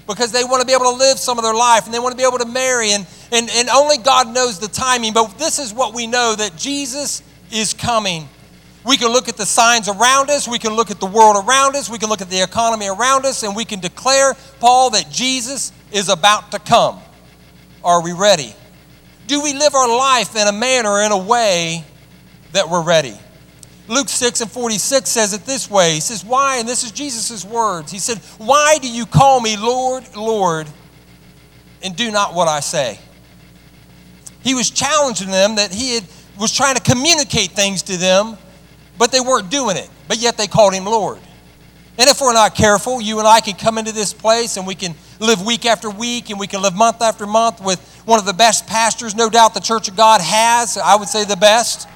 because 0.06 0.32
they 0.32 0.44
want 0.44 0.60
to 0.60 0.66
be 0.66 0.72
able 0.72 0.90
to 0.90 0.96
live 0.96 1.18
some 1.18 1.38
of 1.38 1.44
their 1.44 1.54
life 1.54 1.84
and 1.84 1.94
they 1.94 1.98
want 1.98 2.12
to 2.12 2.16
be 2.16 2.26
able 2.26 2.38
to 2.38 2.46
marry, 2.46 2.92
and, 2.92 3.06
and, 3.30 3.48
and 3.50 3.68
only 3.68 3.98
God 3.98 4.32
knows 4.32 4.58
the 4.58 4.68
timing. 4.68 5.12
But 5.12 5.38
this 5.38 5.58
is 5.58 5.72
what 5.72 5.94
we 5.94 6.06
know 6.06 6.34
that 6.34 6.56
Jesus 6.56 7.22
is 7.50 7.74
coming. 7.74 8.28
We 8.84 8.96
can 8.96 9.12
look 9.12 9.28
at 9.28 9.36
the 9.36 9.46
signs 9.46 9.88
around 9.88 10.28
us, 10.30 10.48
we 10.48 10.58
can 10.58 10.74
look 10.74 10.90
at 10.90 10.98
the 10.98 11.06
world 11.06 11.44
around 11.46 11.76
us, 11.76 11.88
we 11.88 11.98
can 11.98 12.08
look 12.08 12.20
at 12.20 12.30
the 12.30 12.42
economy 12.42 12.88
around 12.88 13.24
us, 13.26 13.44
and 13.44 13.54
we 13.54 13.64
can 13.64 13.78
declare, 13.78 14.34
Paul, 14.58 14.90
that 14.90 15.08
Jesus 15.08 15.72
is 15.92 16.08
about 16.08 16.50
to 16.50 16.58
come. 16.58 17.00
Are 17.84 18.02
we 18.02 18.12
ready? 18.12 18.54
Do 19.28 19.40
we 19.40 19.52
live 19.52 19.74
our 19.74 19.88
life 19.88 20.34
in 20.34 20.48
a 20.48 20.52
manner, 20.52 21.00
in 21.02 21.12
a 21.12 21.18
way 21.18 21.84
that 22.52 22.68
we're 22.68 22.82
ready? 22.82 23.16
Luke 23.88 24.08
6 24.08 24.40
and 24.40 24.50
46 24.50 25.10
says 25.10 25.32
it 25.32 25.44
this 25.44 25.70
way 25.70 25.94
He 25.94 26.00
says, 26.00 26.24
Why? 26.24 26.58
And 26.58 26.68
this 26.68 26.84
is 26.84 26.92
Jesus' 26.92 27.44
words. 27.44 27.90
He 27.90 27.98
said, 27.98 28.18
Why 28.38 28.78
do 28.80 28.90
you 28.90 29.06
call 29.06 29.40
me 29.40 29.56
Lord, 29.56 30.04
Lord, 30.16 30.68
and 31.82 31.96
do 31.96 32.10
not 32.10 32.34
what 32.34 32.48
I 32.48 32.60
say? 32.60 32.98
He 34.42 34.54
was 34.54 34.70
challenging 34.70 35.30
them 35.30 35.56
that 35.56 35.72
he 35.72 35.94
had, 35.94 36.04
was 36.38 36.52
trying 36.52 36.74
to 36.76 36.82
communicate 36.82 37.52
things 37.52 37.82
to 37.82 37.96
them 37.96 38.36
but 38.98 39.10
they 39.10 39.20
weren't 39.20 39.50
doing 39.50 39.76
it. 39.76 39.90
But 40.08 40.18
yet 40.18 40.36
they 40.36 40.46
called 40.46 40.74
him 40.74 40.84
Lord. 40.84 41.18
And 41.98 42.08
if 42.08 42.20
we're 42.20 42.32
not 42.32 42.54
careful, 42.54 43.00
you 43.00 43.18
and 43.18 43.28
I 43.28 43.40
can 43.40 43.54
come 43.54 43.76
into 43.76 43.92
this 43.92 44.14
place 44.14 44.56
and 44.56 44.66
we 44.66 44.74
can 44.74 44.94
live 45.20 45.44
week 45.44 45.66
after 45.66 45.90
week 45.90 46.30
and 46.30 46.38
we 46.38 46.46
can 46.46 46.62
live 46.62 46.74
month 46.74 47.02
after 47.02 47.26
month 47.26 47.60
with 47.60 47.80
one 48.06 48.18
of 48.18 48.24
the 48.24 48.32
best 48.32 48.66
pastors, 48.66 49.14
no 49.14 49.28
doubt 49.28 49.54
the 49.54 49.60
Church 49.60 49.88
of 49.88 49.96
God 49.96 50.20
has, 50.20 50.78
I 50.78 50.96
would 50.96 51.08
say 51.08 51.24
the 51.24 51.36
best. 51.36 51.88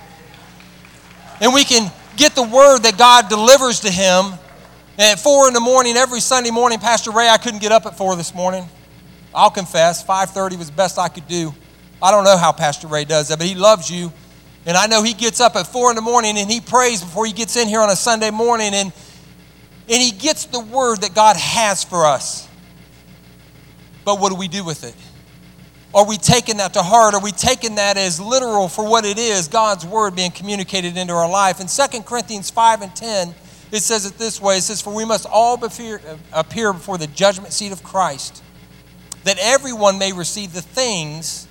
And 1.41 1.53
we 1.53 1.65
can 1.65 1.91
get 2.17 2.35
the 2.35 2.43
word 2.43 2.81
that 2.81 2.97
God 2.97 3.29
delivers 3.29 3.81
to 3.81 3.91
him. 3.91 4.39
And 4.99 5.13
at 5.13 5.21
four 5.21 5.49
in 5.49 5.55
the 5.55 5.61
morning, 5.61 5.97
every 5.97 6.21
Sunday 6.21 6.51
morning, 6.51 6.79
Pastor 6.79 7.11
Ray, 7.11 7.29
I 7.29 7.37
couldn't 7.37 7.61
get 7.61 7.73
up 7.73 7.87
at 7.87 7.97
four 7.99 8.17
this 8.17 8.35
morning. 8.35 8.67
I'll 9.35 9.51
confess, 9.51 10.03
5:30 10.03 10.57
was 10.57 10.71
the 10.71 10.77
best 10.77 10.99
I 10.99 11.09
could 11.09 11.29
do. 11.29 11.55
I 12.03 12.11
don't 12.11 12.25
know 12.25 12.37
how 12.39 12.53
Pastor 12.53 12.87
Ray 12.87 13.05
does 13.05 13.29
that, 13.29 13.39
but 13.39 13.47
he 13.47 13.55
loves 13.55 13.91
you 13.91 14.13
and 14.67 14.77
I 14.77 14.89
know 14.89 15.05
he 15.05 15.15
gets 15.15 15.41
up 15.41 15.55
at 15.55 15.69
four 15.69 15.91
in 15.91 15.97
the 15.97 16.03
morning 16.03 16.37
and 16.37 16.51
he 16.51 16.61
prays 16.61 17.01
before 17.01 17.25
he 17.25 17.33
gets 17.33 17.57
in 17.57 17.69
here 17.69 17.81
on 17.81 17.89
a 17.89 17.95
Sunday 17.95 18.31
morning 18.31 18.75
and, 18.75 18.93
and 19.89 20.03
he 20.03 20.11
gets 20.11 20.47
the 20.47 20.59
word 20.59 21.03
that 21.03 21.15
God 21.15 21.37
has 21.37 21.85
for 21.85 22.05
us. 22.05 22.49
But 24.05 24.21
what 24.21 24.31
do 24.31 24.35
we 24.35 24.49
do 24.49 24.65
with 24.65 24.83
it? 24.83 24.95
Are 25.97 26.05
we 26.05 26.19
taking 26.19 26.59
that 26.59 26.75
to 26.75 26.83
heart? 26.83 27.15
Are 27.15 27.23
we 27.23 27.33
taking 27.33 27.77
that 27.77 27.97
as 27.97 28.21
literal 28.21 28.69
for 28.69 28.87
what 28.87 29.07
it 29.07 29.17
is, 29.17 29.49
God's 29.49 29.87
word 29.87 30.15
being 30.15 30.31
communicated 30.31 30.99
into 30.99 31.15
our 31.15 31.29
life? 31.29 31.59
In 31.59 31.69
2 31.69 32.03
Corinthians 32.03 32.51
5 32.51 32.83
and 32.83 32.95
10, 32.95 33.35
it 33.73 33.81
says 33.81 34.05
it 34.05 34.19
this 34.19 34.39
way 34.39 34.59
it 34.59 34.61
says, 34.61 34.83
For 34.83 34.95
we 34.95 35.07
must 35.07 35.25
all 35.25 35.59
uh, 35.59 35.99
appear 36.35 36.75
before 36.75 36.99
the 36.99 37.07
judgment 37.07 37.55
seat 37.55 37.73
of 37.73 37.83
Christ, 37.83 38.43
that 39.25 39.39
everyone 39.41 39.99
may 39.99 40.13
receive 40.13 40.53
the 40.53 40.61
things 40.61 41.49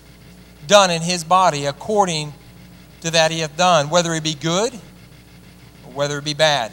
done 0.68 0.91
in 0.91 1.02
his 1.02 1.24
body 1.24 1.66
according 1.66 2.32
to 3.02 3.10
that 3.10 3.32
he 3.32 3.39
hath 3.39 3.58
done, 3.58 3.89
whether 3.89 4.14
it 4.14 4.24
be 4.24 4.36
good 4.36 4.76
or 4.76 5.91
whether 5.93 6.20
it 6.20 6.24
be 6.24 6.36
bad. 6.36 6.72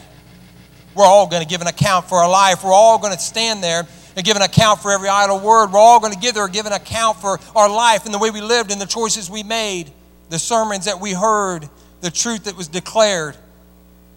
We're 0.93 1.05
all 1.05 1.25
going 1.25 1.41
to 1.41 1.49
give 1.49 1.61
an 1.61 1.67
account 1.67 2.07
for 2.07 2.19
our 2.19 2.29
life. 2.29 2.63
We're 2.63 2.71
all 2.71 2.99
going 2.99 3.13
to 3.13 3.19
stand 3.19 3.63
there 3.63 3.87
and 4.15 4.25
give 4.25 4.35
an 4.35 4.41
account 4.41 4.81
for 4.81 4.91
every 4.91 5.09
idle 5.09 5.39
word. 5.39 5.71
We're 5.71 5.79
all 5.79 5.99
going 5.99 6.13
to 6.13 6.19
give, 6.19 6.37
or 6.37 6.47
give 6.47 6.65
an 6.65 6.73
account 6.73 7.17
for 7.17 7.39
our 7.55 7.69
life 7.69 8.05
and 8.05 8.13
the 8.13 8.19
way 8.19 8.31
we 8.31 8.41
lived 8.41 8.71
and 8.71 8.79
the 8.79 8.85
choices 8.85 9.29
we 9.29 9.43
made, 9.43 9.91
the 10.29 10.39
sermons 10.39 10.85
that 10.85 10.99
we 10.99 11.13
heard, 11.13 11.67
the 12.01 12.11
truth 12.11 12.45
that 12.45 12.55
was 12.55 12.67
declared. 12.67 13.35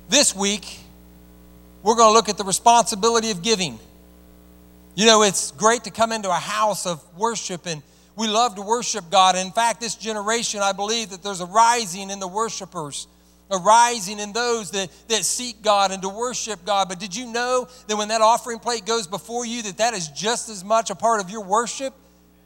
This 0.08 0.34
week, 0.34 0.78
we're 1.82 1.96
going 1.96 2.10
to 2.10 2.14
look 2.14 2.28
at 2.28 2.36
the 2.36 2.44
responsibility 2.44 3.30
of 3.30 3.42
giving. 3.42 3.78
You 4.94 5.06
know, 5.06 5.22
it's 5.22 5.52
great 5.52 5.84
to 5.84 5.90
come 5.90 6.10
into 6.10 6.30
a 6.30 6.34
house 6.34 6.86
of 6.86 7.02
worship 7.16 7.66
and 7.66 7.82
we 8.16 8.28
love 8.28 8.54
to 8.54 8.62
worship 8.62 9.10
God. 9.10 9.36
In 9.36 9.52
fact, 9.52 9.80
this 9.80 9.94
generation, 9.94 10.60
I 10.62 10.72
believe 10.72 11.10
that 11.10 11.22
there's 11.22 11.42
a 11.42 11.46
rising 11.46 12.08
in 12.08 12.18
the 12.18 12.26
worshipers, 12.26 13.06
a 13.50 13.58
rising 13.58 14.18
in 14.18 14.32
those 14.32 14.70
that, 14.72 14.90
that 15.08 15.24
seek 15.24 15.62
God 15.62 15.92
and 15.92 16.02
to 16.02 16.08
worship 16.08 16.64
God. 16.64 16.88
But 16.88 16.98
did 16.98 17.14
you 17.14 17.26
know 17.26 17.68
that 17.86 17.96
when 17.96 18.08
that 18.08 18.20
offering 18.20 18.58
plate 18.58 18.84
goes 18.84 19.06
before 19.06 19.46
you, 19.46 19.62
that 19.62 19.78
that 19.78 19.94
is 19.94 20.08
just 20.08 20.48
as 20.48 20.64
much 20.64 20.90
a 20.90 20.94
part 20.94 21.20
of 21.20 21.30
your 21.30 21.44
worship 21.44 21.94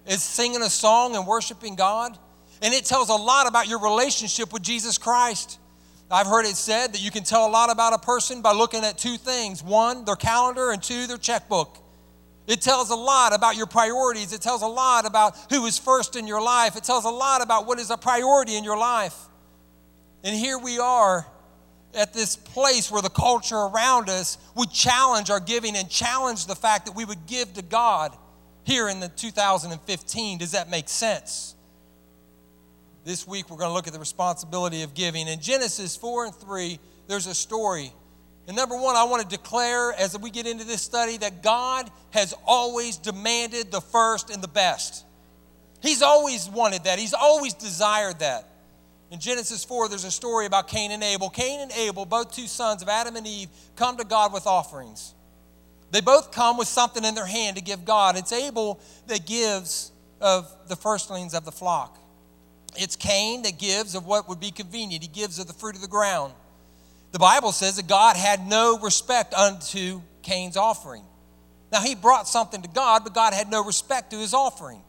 as 0.06 0.22
singing 0.22 0.62
a 0.62 0.70
song 0.70 1.16
and 1.16 1.26
worshiping 1.26 1.74
God? 1.74 2.18
And 2.62 2.74
it 2.74 2.84
tells 2.84 3.08
a 3.08 3.14
lot 3.14 3.48
about 3.48 3.68
your 3.68 3.80
relationship 3.80 4.52
with 4.52 4.62
Jesus 4.62 4.98
Christ. 4.98 5.58
I've 6.10 6.26
heard 6.26 6.44
it 6.44 6.56
said 6.56 6.92
that 6.92 7.02
you 7.02 7.10
can 7.10 7.22
tell 7.22 7.46
a 7.46 7.50
lot 7.50 7.70
about 7.70 7.94
a 7.94 7.98
person 7.98 8.42
by 8.42 8.52
looking 8.52 8.84
at 8.84 8.98
two 8.98 9.16
things 9.16 9.62
one, 9.62 10.04
their 10.04 10.16
calendar, 10.16 10.72
and 10.72 10.82
two, 10.82 11.06
their 11.06 11.16
checkbook. 11.16 11.78
It 12.46 12.60
tells 12.60 12.90
a 12.90 12.96
lot 12.96 13.32
about 13.32 13.56
your 13.56 13.66
priorities. 13.66 14.32
It 14.32 14.42
tells 14.42 14.62
a 14.62 14.66
lot 14.66 15.06
about 15.06 15.36
who 15.50 15.66
is 15.66 15.78
first 15.78 16.16
in 16.16 16.26
your 16.26 16.42
life. 16.42 16.76
It 16.76 16.82
tells 16.82 17.04
a 17.04 17.10
lot 17.10 17.42
about 17.42 17.66
what 17.66 17.78
is 17.78 17.90
a 17.90 17.96
priority 17.96 18.56
in 18.56 18.64
your 18.64 18.76
life. 18.76 19.14
And 20.22 20.36
here 20.36 20.58
we 20.58 20.78
are 20.78 21.26
at 21.94 22.12
this 22.12 22.36
place 22.36 22.90
where 22.90 23.02
the 23.02 23.10
culture 23.10 23.56
around 23.56 24.08
us 24.08 24.38
would 24.54 24.70
challenge 24.70 25.30
our 25.30 25.40
giving 25.40 25.76
and 25.76 25.88
challenge 25.88 26.46
the 26.46 26.54
fact 26.54 26.86
that 26.86 26.94
we 26.94 27.04
would 27.04 27.26
give 27.26 27.52
to 27.54 27.62
God 27.62 28.16
here 28.64 28.88
in 28.88 29.00
the 29.00 29.08
2015. 29.08 30.38
Does 30.38 30.52
that 30.52 30.70
make 30.70 30.88
sense? 30.88 31.54
This 33.04 33.26
week 33.26 33.50
we're 33.50 33.56
going 33.56 33.70
to 33.70 33.74
look 33.74 33.86
at 33.86 33.92
the 33.92 33.98
responsibility 33.98 34.82
of 34.82 34.94
giving. 34.94 35.26
In 35.26 35.40
Genesis 35.40 35.96
4 35.96 36.26
and 36.26 36.34
3, 36.34 36.78
there's 37.08 37.26
a 37.26 37.34
story 37.34 37.92
and 38.50 38.56
number 38.56 38.76
one, 38.76 38.96
I 38.96 39.04
want 39.04 39.22
to 39.22 39.28
declare 39.28 39.92
as 39.92 40.18
we 40.18 40.28
get 40.28 40.44
into 40.44 40.64
this 40.64 40.82
study 40.82 41.18
that 41.18 41.40
God 41.40 41.88
has 42.10 42.34
always 42.44 42.96
demanded 42.96 43.70
the 43.70 43.80
first 43.80 44.28
and 44.28 44.42
the 44.42 44.48
best. 44.48 45.04
He's 45.80 46.02
always 46.02 46.48
wanted 46.48 46.82
that, 46.82 46.98
he's 46.98 47.14
always 47.14 47.54
desired 47.54 48.18
that. 48.18 48.48
In 49.10 49.18
Genesis 49.18 49.64
4, 49.64 49.88
there's 49.88 50.04
a 50.04 50.10
story 50.10 50.46
about 50.46 50.68
Cain 50.68 50.92
and 50.92 51.02
Abel. 51.02 51.30
Cain 51.30 51.60
and 51.60 51.72
Abel, 51.72 52.06
both 52.06 52.32
two 52.32 52.46
sons 52.46 52.80
of 52.80 52.88
Adam 52.88 53.16
and 53.16 53.26
Eve, 53.26 53.48
come 53.74 53.96
to 53.96 54.04
God 54.04 54.32
with 54.32 54.46
offerings. 54.46 55.14
They 55.90 56.00
both 56.00 56.30
come 56.30 56.56
with 56.56 56.68
something 56.68 57.04
in 57.04 57.16
their 57.16 57.26
hand 57.26 57.56
to 57.56 57.62
give 57.62 57.84
God. 57.84 58.16
It's 58.16 58.32
Abel 58.32 58.80
that 59.08 59.26
gives 59.26 59.90
of 60.20 60.48
the 60.68 60.76
firstlings 60.76 61.34
of 61.34 61.44
the 61.44 61.50
flock. 61.50 61.98
It's 62.76 62.94
Cain 62.94 63.42
that 63.42 63.58
gives 63.58 63.96
of 63.96 64.06
what 64.06 64.28
would 64.28 64.38
be 64.38 64.52
convenient. 64.52 65.02
He 65.02 65.08
gives 65.08 65.40
of 65.40 65.48
the 65.48 65.52
fruit 65.52 65.74
of 65.74 65.82
the 65.82 65.88
ground. 65.88 66.32
The 67.10 67.18
Bible 67.18 67.50
says 67.50 67.76
that 67.76 67.88
God 67.88 68.16
had 68.16 68.46
no 68.46 68.78
respect 68.78 69.34
unto 69.34 70.02
Cain's 70.22 70.56
offering. 70.56 71.02
Now, 71.72 71.80
he 71.80 71.96
brought 71.96 72.28
something 72.28 72.62
to 72.62 72.68
God, 72.68 73.02
but 73.02 73.14
God 73.14 73.32
had 73.32 73.50
no 73.50 73.64
respect 73.64 74.10
to 74.12 74.18
his 74.18 74.34
offering. 74.34 74.82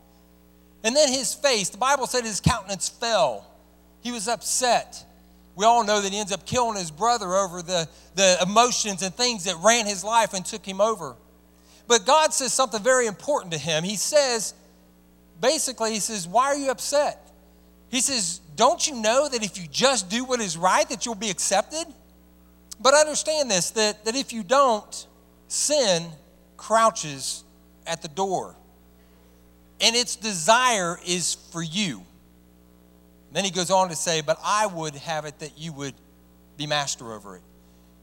And 0.84 0.96
then 0.96 1.10
his 1.10 1.34
face, 1.34 1.70
the 1.70 1.78
Bible 1.78 2.06
said 2.06 2.24
his 2.24 2.40
countenance 2.40 2.90
fell. 2.90 3.48
He 4.02 4.12
was 4.12 4.28
upset. 4.28 5.06
We 5.56 5.66
all 5.66 5.84
know 5.84 6.02
that 6.02 6.12
he 6.12 6.20
ends 6.20 6.32
up 6.32 6.46
killing 6.46 6.78
his 6.78 6.92
brother 6.92 7.34
over 7.36 7.62
the, 7.62 7.88
the 8.16 8.38
emotions 8.42 9.02
and 9.02 9.14
things 9.14 9.46
that 9.46 9.56
ran 9.64 9.86
his 9.86 10.04
life 10.04 10.34
and 10.34 10.46
took 10.46 10.66
him 10.66 10.82
over. 10.82 11.16
But 11.88 12.06
God 12.06 12.34
says 12.34 12.54
something 12.54 12.82
very 12.82 13.06
important 13.06 13.52
to 13.54 13.60
him. 13.60 13.84
He 13.84 13.98
says, 13.98 14.54
basically, 15.40 15.92
he 15.92 16.00
says, 16.00 16.28
Why 16.28 16.46
are 16.46 16.56
you 16.56 16.72
upset? 16.72 17.32
He 17.90 18.00
says, 18.00 18.40
Don't 18.56 18.88
you 18.88 18.96
know 18.96 19.28
that 19.28 19.44
if 19.44 19.58
you 19.58 19.68
just 19.70 20.10
do 20.10 20.24
what 20.24 20.40
is 20.40 20.58
right, 20.58 20.88
that 20.90 21.06
you'll 21.06 21.16
be 21.16 21.30
accepted? 21.30 21.86
But 22.80 22.94
understand 22.94 23.52
this 23.52 23.72
that, 23.72 24.06
that 24.06 24.16
if 24.16 24.34
you 24.34 24.44
don't, 24.44 25.08
sin 25.48 26.06
crouches 26.58 27.44
at 27.86 28.02
the 28.02 28.08
door. 28.08 28.56
And 29.82 29.96
its 29.96 30.16
desire 30.16 30.98
is 31.06 31.36
for 31.52 31.62
you. 31.62 32.04
Then 33.32 33.46
he 33.46 33.52
goes 33.52 33.72
on 33.72 33.90
to 33.90 33.96
say, 33.96 34.22
But 34.22 34.40
I 34.44 34.68
would 34.68 34.96
have 34.96 35.26
it 35.26 35.40
that 35.40 35.58
you 35.58 35.74
would 35.74 35.94
be 36.58 36.68
master 36.68 37.14
over 37.14 37.38
it. 37.38 37.44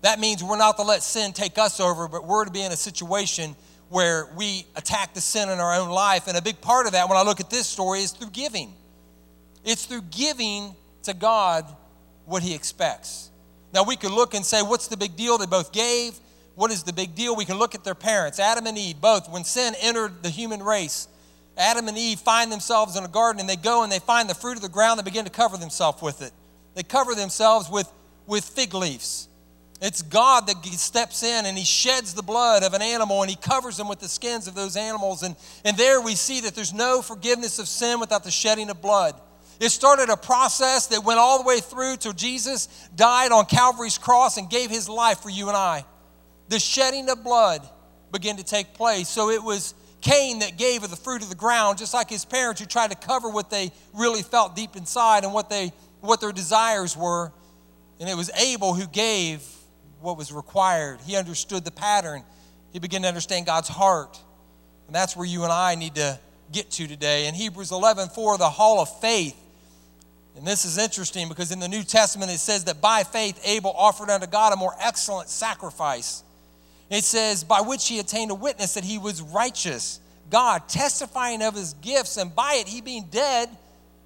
That 0.02 0.20
means 0.20 0.42
we're 0.42 0.58
not 0.58 0.76
to 0.76 0.82
let 0.82 1.02
sin 1.02 1.32
take 1.32 1.58
us 1.58 1.80
over, 1.80 2.08
but 2.08 2.26
we're 2.26 2.44
to 2.44 2.50
be 2.50 2.62
in 2.62 2.72
a 2.72 2.76
situation 2.76 3.56
where 3.88 4.28
we 4.36 4.66
attack 4.76 5.14
the 5.14 5.20
sin 5.20 5.48
in 5.48 5.58
our 5.58 5.74
own 5.74 5.88
life. 5.88 6.28
And 6.28 6.36
a 6.36 6.42
big 6.42 6.60
part 6.60 6.86
of 6.86 6.92
that, 6.92 7.08
when 7.08 7.18
I 7.18 7.22
look 7.22 7.40
at 7.40 7.50
this 7.50 7.66
story, 7.66 8.00
is 8.00 8.12
through 8.12 8.30
giving. 8.30 8.72
It's 9.64 9.86
through 9.86 10.02
giving 10.10 10.74
to 11.04 11.14
God 11.14 11.64
what 12.24 12.42
he 12.42 12.54
expects. 12.54 13.30
Now, 13.72 13.82
we 13.84 13.96
could 13.96 14.12
look 14.12 14.34
and 14.34 14.44
say, 14.44 14.62
What's 14.62 14.88
the 14.88 14.96
big 14.96 15.16
deal? 15.16 15.36
They 15.38 15.46
both 15.46 15.72
gave. 15.72 16.18
What 16.54 16.72
is 16.72 16.82
the 16.82 16.92
big 16.92 17.14
deal? 17.14 17.36
We 17.36 17.44
can 17.44 17.56
look 17.56 17.74
at 17.74 17.84
their 17.84 17.94
parents, 17.94 18.40
Adam 18.40 18.66
and 18.66 18.76
Eve, 18.76 19.00
both. 19.00 19.30
When 19.30 19.44
sin 19.44 19.74
entered 19.80 20.24
the 20.24 20.30
human 20.30 20.60
race, 20.60 21.06
Adam 21.58 21.88
and 21.88 21.98
Eve 21.98 22.20
find 22.20 22.50
themselves 22.52 22.96
in 22.96 23.04
a 23.04 23.08
garden 23.08 23.40
and 23.40 23.48
they 23.48 23.56
go 23.56 23.82
and 23.82 23.90
they 23.90 23.98
find 23.98 24.30
the 24.30 24.34
fruit 24.34 24.56
of 24.56 24.62
the 24.62 24.68
ground. 24.68 24.98
They 24.98 25.02
begin 25.02 25.24
to 25.24 25.30
cover 25.30 25.56
themselves 25.56 26.00
with 26.00 26.22
it. 26.22 26.32
They 26.74 26.84
cover 26.84 27.14
themselves 27.14 27.68
with, 27.68 27.92
with 28.26 28.44
fig 28.44 28.74
leaves. 28.74 29.28
It's 29.80 30.02
God 30.02 30.46
that 30.46 30.64
steps 30.64 31.22
in 31.22 31.46
and 31.46 31.58
he 31.58 31.64
sheds 31.64 32.14
the 32.14 32.22
blood 32.22 32.62
of 32.62 32.74
an 32.74 32.82
animal 32.82 33.22
and 33.22 33.30
he 33.30 33.36
covers 33.36 33.76
them 33.76 33.88
with 33.88 33.98
the 33.98 34.08
skins 34.08 34.46
of 34.46 34.54
those 34.54 34.76
animals. 34.76 35.22
And, 35.24 35.36
and 35.64 35.76
there 35.76 36.00
we 36.00 36.14
see 36.14 36.40
that 36.42 36.54
there's 36.54 36.72
no 36.72 37.02
forgiveness 37.02 37.58
of 37.58 37.68
sin 37.68 38.00
without 38.00 38.24
the 38.24 38.30
shedding 38.30 38.70
of 38.70 38.80
blood. 38.80 39.14
It 39.60 39.70
started 39.70 40.08
a 40.08 40.16
process 40.16 40.86
that 40.88 41.04
went 41.04 41.18
all 41.18 41.42
the 41.42 41.48
way 41.48 41.58
through 41.58 41.96
till 41.96 42.12
Jesus 42.12 42.88
died 42.94 43.32
on 43.32 43.44
Calvary's 43.46 43.98
cross 43.98 44.36
and 44.36 44.48
gave 44.48 44.70
his 44.70 44.88
life 44.88 45.20
for 45.20 45.30
you 45.30 45.48
and 45.48 45.56
I. 45.56 45.84
The 46.48 46.60
shedding 46.60 47.08
of 47.10 47.24
blood 47.24 47.68
began 48.12 48.36
to 48.36 48.44
take 48.44 48.74
place. 48.74 49.08
So 49.08 49.30
it 49.30 49.42
was 49.42 49.74
Cain 50.00 50.40
that 50.40 50.56
gave 50.56 50.82
of 50.84 50.90
the 50.90 50.96
fruit 50.96 51.22
of 51.22 51.28
the 51.28 51.34
ground, 51.34 51.78
just 51.78 51.92
like 51.92 52.08
his 52.08 52.24
parents 52.24 52.60
who 52.60 52.66
tried 52.66 52.90
to 52.90 52.96
cover 52.96 53.28
what 53.28 53.50
they 53.50 53.72
really 53.94 54.22
felt 54.22 54.54
deep 54.54 54.76
inside 54.76 55.24
and 55.24 55.32
what, 55.32 55.50
they, 55.50 55.72
what 56.00 56.20
their 56.20 56.32
desires 56.32 56.96
were. 56.96 57.32
And 57.98 58.08
it 58.08 58.16
was 58.16 58.30
Abel 58.38 58.74
who 58.74 58.86
gave 58.86 59.42
what 60.00 60.16
was 60.16 60.32
required. 60.32 61.00
He 61.04 61.16
understood 61.16 61.64
the 61.64 61.72
pattern, 61.72 62.22
he 62.72 62.78
began 62.78 63.02
to 63.02 63.08
understand 63.08 63.46
God's 63.46 63.68
heart. 63.68 64.20
And 64.86 64.94
that's 64.94 65.16
where 65.16 65.26
you 65.26 65.44
and 65.44 65.52
I 65.52 65.74
need 65.74 65.96
to 65.96 66.18
get 66.52 66.70
to 66.72 66.86
today. 66.86 67.26
In 67.26 67.34
Hebrews 67.34 67.72
11 67.72 68.08
4, 68.10 68.38
the 68.38 68.48
hall 68.48 68.80
of 68.80 69.00
faith. 69.00 69.36
And 70.36 70.46
this 70.46 70.64
is 70.64 70.78
interesting 70.78 71.28
because 71.28 71.50
in 71.50 71.58
the 71.58 71.68
New 71.68 71.82
Testament 71.82 72.30
it 72.30 72.38
says 72.38 72.64
that 72.64 72.80
by 72.80 73.02
faith 73.02 73.40
Abel 73.44 73.74
offered 73.76 74.08
unto 74.08 74.26
God 74.26 74.52
a 74.52 74.56
more 74.56 74.72
excellent 74.80 75.28
sacrifice 75.28 76.22
it 76.90 77.04
says, 77.04 77.44
by 77.44 77.60
which 77.60 77.88
he 77.88 77.98
attained 77.98 78.30
a 78.30 78.34
witness 78.34 78.74
that 78.74 78.84
he 78.84 78.98
was 78.98 79.20
righteous. 79.20 80.00
God 80.30 80.68
testifying 80.68 81.42
of 81.42 81.54
his 81.54 81.74
gifts, 81.74 82.16
and 82.16 82.34
by 82.34 82.54
it, 82.60 82.68
he 82.68 82.80
being 82.80 83.08
dead, 83.10 83.48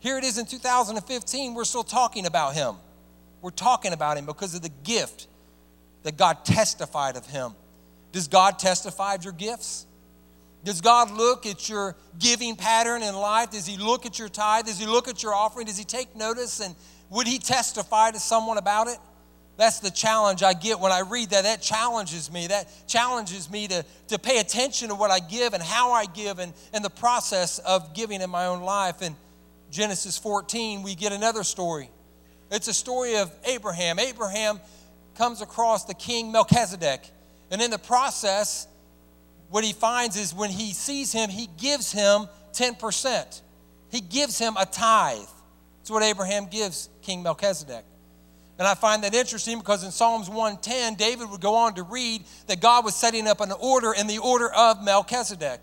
here 0.00 0.18
it 0.18 0.24
is 0.24 0.38
in 0.38 0.46
2015, 0.46 1.54
we're 1.54 1.64
still 1.64 1.84
talking 1.84 2.26
about 2.26 2.54
him. 2.54 2.76
We're 3.40 3.50
talking 3.50 3.92
about 3.92 4.18
him 4.18 4.26
because 4.26 4.54
of 4.54 4.62
the 4.62 4.70
gift 4.84 5.26
that 6.02 6.16
God 6.16 6.44
testified 6.44 7.16
of 7.16 7.26
him. 7.26 7.54
Does 8.12 8.28
God 8.28 8.58
testify 8.58 9.14
of 9.14 9.24
your 9.24 9.32
gifts? 9.32 9.86
Does 10.64 10.80
God 10.80 11.10
look 11.10 11.46
at 11.46 11.68
your 11.68 11.96
giving 12.18 12.54
pattern 12.54 13.02
in 13.02 13.14
life? 13.16 13.50
Does 13.50 13.66
He 13.66 13.76
look 13.76 14.06
at 14.06 14.18
your 14.18 14.28
tithe? 14.28 14.66
Does 14.66 14.78
He 14.78 14.86
look 14.86 15.08
at 15.08 15.22
your 15.22 15.34
offering? 15.34 15.66
Does 15.66 15.78
He 15.78 15.84
take 15.84 16.14
notice? 16.14 16.60
And 16.60 16.76
would 17.10 17.26
He 17.26 17.38
testify 17.38 18.12
to 18.12 18.20
someone 18.20 18.58
about 18.58 18.86
it? 18.86 18.98
That's 19.56 19.80
the 19.80 19.90
challenge 19.90 20.42
I 20.42 20.54
get 20.54 20.80
when 20.80 20.92
I 20.92 21.00
read 21.00 21.30
that. 21.30 21.44
That 21.44 21.60
challenges 21.60 22.32
me. 22.32 22.46
That 22.46 22.68
challenges 22.86 23.50
me 23.50 23.68
to, 23.68 23.84
to 24.08 24.18
pay 24.18 24.38
attention 24.38 24.88
to 24.88 24.94
what 24.94 25.10
I 25.10 25.20
give 25.20 25.52
and 25.52 25.62
how 25.62 25.92
I 25.92 26.06
give 26.06 26.38
and, 26.38 26.52
and 26.72 26.84
the 26.84 26.90
process 26.90 27.58
of 27.58 27.94
giving 27.94 28.20
in 28.20 28.30
my 28.30 28.46
own 28.46 28.62
life. 28.62 29.02
In 29.02 29.14
Genesis 29.70 30.18
14, 30.18 30.82
we 30.82 30.94
get 30.94 31.12
another 31.12 31.44
story. 31.44 31.90
It's 32.50 32.68
a 32.68 32.74
story 32.74 33.16
of 33.16 33.32
Abraham. 33.44 33.98
Abraham 33.98 34.60
comes 35.16 35.42
across 35.42 35.84
the 35.84 35.94
king 35.94 36.32
Melchizedek. 36.32 37.02
And 37.50 37.60
in 37.60 37.70
the 37.70 37.78
process, 37.78 38.66
what 39.50 39.64
he 39.64 39.74
finds 39.74 40.16
is 40.16 40.34
when 40.34 40.50
he 40.50 40.72
sees 40.72 41.12
him, 41.12 41.28
he 41.28 41.48
gives 41.58 41.92
him 41.92 42.26
10%. 42.52 43.42
He 43.90 44.00
gives 44.00 44.38
him 44.38 44.56
a 44.58 44.64
tithe. 44.64 45.20
That's 45.78 45.90
what 45.90 46.02
Abraham 46.02 46.46
gives 46.46 46.88
King 47.02 47.22
Melchizedek. 47.22 47.84
And 48.62 48.68
I 48.68 48.74
find 48.74 49.02
that 49.02 49.12
interesting 49.12 49.58
because 49.58 49.82
in 49.82 49.90
Psalms 49.90 50.28
110, 50.28 50.94
David 50.94 51.28
would 51.28 51.40
go 51.40 51.56
on 51.56 51.74
to 51.74 51.82
read 51.82 52.22
that 52.46 52.60
God 52.60 52.84
was 52.84 52.94
setting 52.94 53.26
up 53.26 53.40
an 53.40 53.50
order 53.58 53.92
in 53.92 54.06
the 54.06 54.18
order 54.18 54.48
of 54.52 54.84
Melchizedek. 54.84 55.60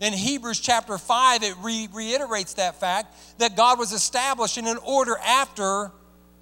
In 0.00 0.14
Hebrews 0.14 0.58
chapter 0.58 0.96
5, 0.96 1.42
it 1.42 1.54
re- 1.60 1.90
reiterates 1.92 2.54
that 2.54 2.80
fact 2.80 3.14
that 3.36 3.54
God 3.54 3.78
was 3.78 3.92
establishing 3.92 4.66
an 4.66 4.78
order 4.78 5.18
after 5.18 5.92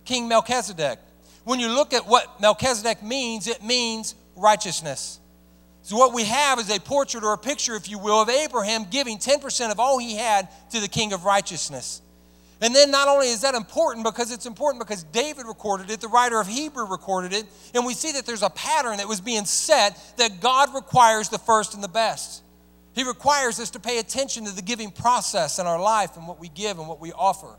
King 0.04 0.28
Melchizedek. 0.28 1.00
When 1.42 1.59
you 1.59 1.70
look 1.70 1.92
at 1.92 2.07
what 2.07 2.40
Melchizedek 2.40 3.02
means, 3.02 3.48
it 3.48 3.64
means 3.64 4.14
righteousness. 4.36 5.18
So, 5.82 5.96
what 5.96 6.14
we 6.14 6.22
have 6.22 6.61
is 6.61 6.70
a 6.70 6.78
portrait 6.78 7.24
or 7.24 7.32
a 7.32 7.38
picture, 7.38 7.74
if 7.74 7.90
you 7.90 7.98
will, 7.98 8.22
of 8.22 8.28
Abraham 8.28 8.86
giving 8.88 9.18
10% 9.18 9.72
of 9.72 9.80
all 9.80 9.98
he 9.98 10.14
had 10.14 10.46
to 10.70 10.78
the 10.78 10.86
king 10.86 11.12
of 11.12 11.24
righteousness. 11.24 12.00
And 12.61 12.74
then 12.74 12.90
not 12.90 13.07
only 13.07 13.28
is 13.28 13.42
that 13.42 13.54
important 13.54 14.04
because 14.04 14.32
it's 14.32 14.46
important 14.46 14.82
because 14.82 15.02
David 15.04 15.46
recorded 15.46 15.90
it, 15.90 16.00
the 16.00 16.09
writer 16.09 16.40
of 16.40 16.46
Hebrew 16.46 16.86
recorded 16.86 17.34
it, 17.34 17.44
and 17.74 17.84
we 17.84 17.92
see 17.92 18.12
that 18.12 18.24
there's 18.24 18.42
a 18.42 18.48
pattern 18.48 18.96
that 18.96 19.07
was 19.07 19.20
being 19.20 19.44
set 19.44 19.98
that 20.16 20.40
God 20.40 20.74
requires 20.74 21.28
the 21.28 21.38
first 21.38 21.74
and 21.74 21.84
the 21.84 21.88
best. 21.88 22.42
He 22.94 23.04
requires 23.04 23.61
us 23.61 23.70
to 23.70 23.78
pay 23.78 23.98
attention 23.98 24.46
to 24.46 24.52
the 24.52 24.62
giving 24.62 24.90
process 24.90 25.59
in 25.59 25.66
our 25.66 25.78
life 25.78 26.16
and 26.16 26.26
what 26.26 26.40
we 26.40 26.48
give 26.48 26.78
and 26.78 26.88
what 26.88 26.98
we 26.98 27.12
offer. 27.12 27.54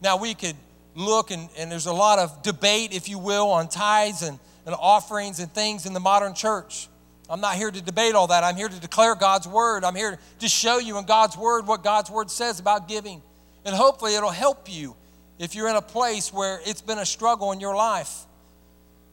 Now, 0.00 0.16
we 0.16 0.34
could 0.34 0.54
look, 0.94 1.32
and, 1.32 1.48
and 1.58 1.72
there's 1.72 1.86
a 1.86 1.92
lot 1.92 2.20
of 2.20 2.42
debate, 2.42 2.92
if 2.92 3.08
you 3.08 3.18
will, 3.18 3.48
on 3.48 3.68
tithes 3.68 4.22
and, 4.22 4.38
and 4.64 4.76
offerings 4.78 5.40
and 5.40 5.52
things 5.52 5.86
in 5.86 5.92
the 5.92 5.98
modern 5.98 6.34
church. 6.34 6.88
I'm 7.28 7.40
not 7.40 7.56
here 7.56 7.70
to 7.70 7.82
debate 7.82 8.14
all 8.14 8.28
that. 8.28 8.44
I'm 8.44 8.54
here 8.54 8.68
to 8.68 8.80
declare 8.80 9.16
God's 9.16 9.48
word. 9.48 9.82
I'm 9.82 9.96
here 9.96 10.20
to 10.38 10.48
show 10.48 10.78
you 10.78 10.98
in 10.98 11.06
God's 11.06 11.36
word 11.36 11.66
what 11.66 11.82
God's 11.82 12.10
word 12.10 12.30
says 12.30 12.60
about 12.60 12.86
giving. 12.86 13.22
And 13.64 13.74
hopefully 13.74 14.14
it'll 14.14 14.30
help 14.30 14.70
you 14.70 14.96
if 15.38 15.54
you're 15.54 15.68
in 15.68 15.76
a 15.76 15.82
place 15.82 16.32
where 16.32 16.60
it's 16.64 16.82
been 16.82 16.98
a 16.98 17.06
struggle 17.06 17.52
in 17.52 17.60
your 17.60 17.74
life. 17.74 18.26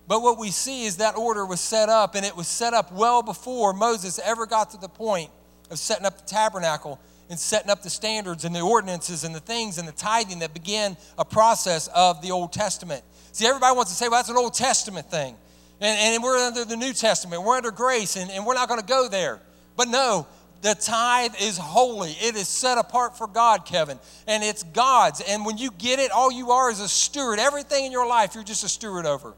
But 0.07 0.21
what 0.21 0.37
we 0.37 0.51
see 0.51 0.83
is 0.85 0.97
that 0.97 1.15
order 1.15 1.45
was 1.45 1.61
set 1.61 1.87
up, 1.87 2.15
and 2.15 2.25
it 2.25 2.35
was 2.35 2.47
set 2.47 2.73
up 2.73 2.91
well 2.91 3.23
before 3.23 3.73
Moses 3.73 4.19
ever 4.23 4.45
got 4.45 4.71
to 4.71 4.77
the 4.77 4.89
point 4.89 5.29
of 5.69 5.79
setting 5.79 6.05
up 6.05 6.17
the 6.17 6.25
tabernacle 6.25 6.99
and 7.29 7.39
setting 7.39 7.71
up 7.71 7.81
the 7.81 7.89
standards 7.89 8.43
and 8.43 8.53
the 8.53 8.59
ordinances 8.59 9.23
and 9.23 9.33
the 9.33 9.39
things 9.39 9.77
and 9.77 9.87
the 9.87 9.93
tithing 9.93 10.39
that 10.39 10.53
began 10.53 10.97
a 11.17 11.23
process 11.23 11.87
of 11.95 12.21
the 12.21 12.29
Old 12.31 12.51
Testament. 12.51 13.03
See, 13.31 13.45
everybody 13.45 13.73
wants 13.73 13.91
to 13.91 13.97
say, 13.97 14.09
well, 14.09 14.19
that's 14.19 14.29
an 14.29 14.35
Old 14.35 14.53
Testament 14.53 15.09
thing. 15.09 15.35
And, 15.79 15.97
and 15.97 16.21
we're 16.21 16.37
under 16.37 16.65
the 16.65 16.75
New 16.75 16.91
Testament, 16.91 17.43
we're 17.43 17.55
under 17.55 17.71
grace, 17.71 18.17
and, 18.17 18.29
and 18.31 18.45
we're 18.45 18.53
not 18.53 18.67
going 18.67 18.81
to 18.81 18.85
go 18.85 19.07
there. 19.07 19.39
But 19.77 19.87
no, 19.87 20.27
the 20.61 20.75
tithe 20.75 21.33
is 21.41 21.57
holy. 21.57 22.11
It 22.11 22.35
is 22.35 22.47
set 22.47 22.77
apart 22.77 23.17
for 23.17 23.27
God, 23.27 23.65
Kevin, 23.65 23.99
and 24.27 24.43
it's 24.43 24.63
God's. 24.63 25.21
And 25.27 25.45
when 25.45 25.57
you 25.57 25.71
get 25.71 25.99
it, 25.99 26.11
all 26.11 26.31
you 26.31 26.51
are 26.51 26.69
is 26.69 26.79
a 26.79 26.89
steward. 26.89 27.39
Everything 27.39 27.85
in 27.85 27.91
your 27.91 28.07
life, 28.07 28.35
you're 28.35 28.43
just 28.43 28.63
a 28.63 28.69
steward 28.69 29.05
over. 29.05 29.33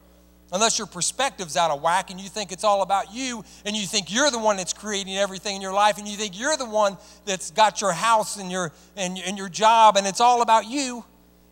unless 0.52 0.78
your 0.78 0.86
perspective's 0.86 1.56
out 1.56 1.70
of 1.70 1.82
whack 1.82 2.10
and 2.10 2.20
you 2.20 2.28
think 2.28 2.52
it's 2.52 2.64
all 2.64 2.82
about 2.82 3.12
you 3.12 3.44
and 3.64 3.76
you 3.76 3.84
think 3.86 4.12
you're 4.12 4.30
the 4.30 4.38
one 4.38 4.56
that's 4.56 4.72
creating 4.72 5.16
everything 5.16 5.56
in 5.56 5.62
your 5.62 5.72
life 5.72 5.98
and 5.98 6.06
you 6.06 6.16
think 6.16 6.38
you're 6.38 6.56
the 6.56 6.64
one 6.64 6.96
that's 7.26 7.50
got 7.50 7.80
your 7.80 7.92
house 7.92 8.36
and 8.36 8.50
your 8.52 8.70
and, 8.96 9.18
and 9.26 9.36
your 9.36 9.48
job 9.48 9.96
and 9.96 10.06
it's 10.06 10.20
all 10.20 10.42
about 10.42 10.66
you 10.66 11.04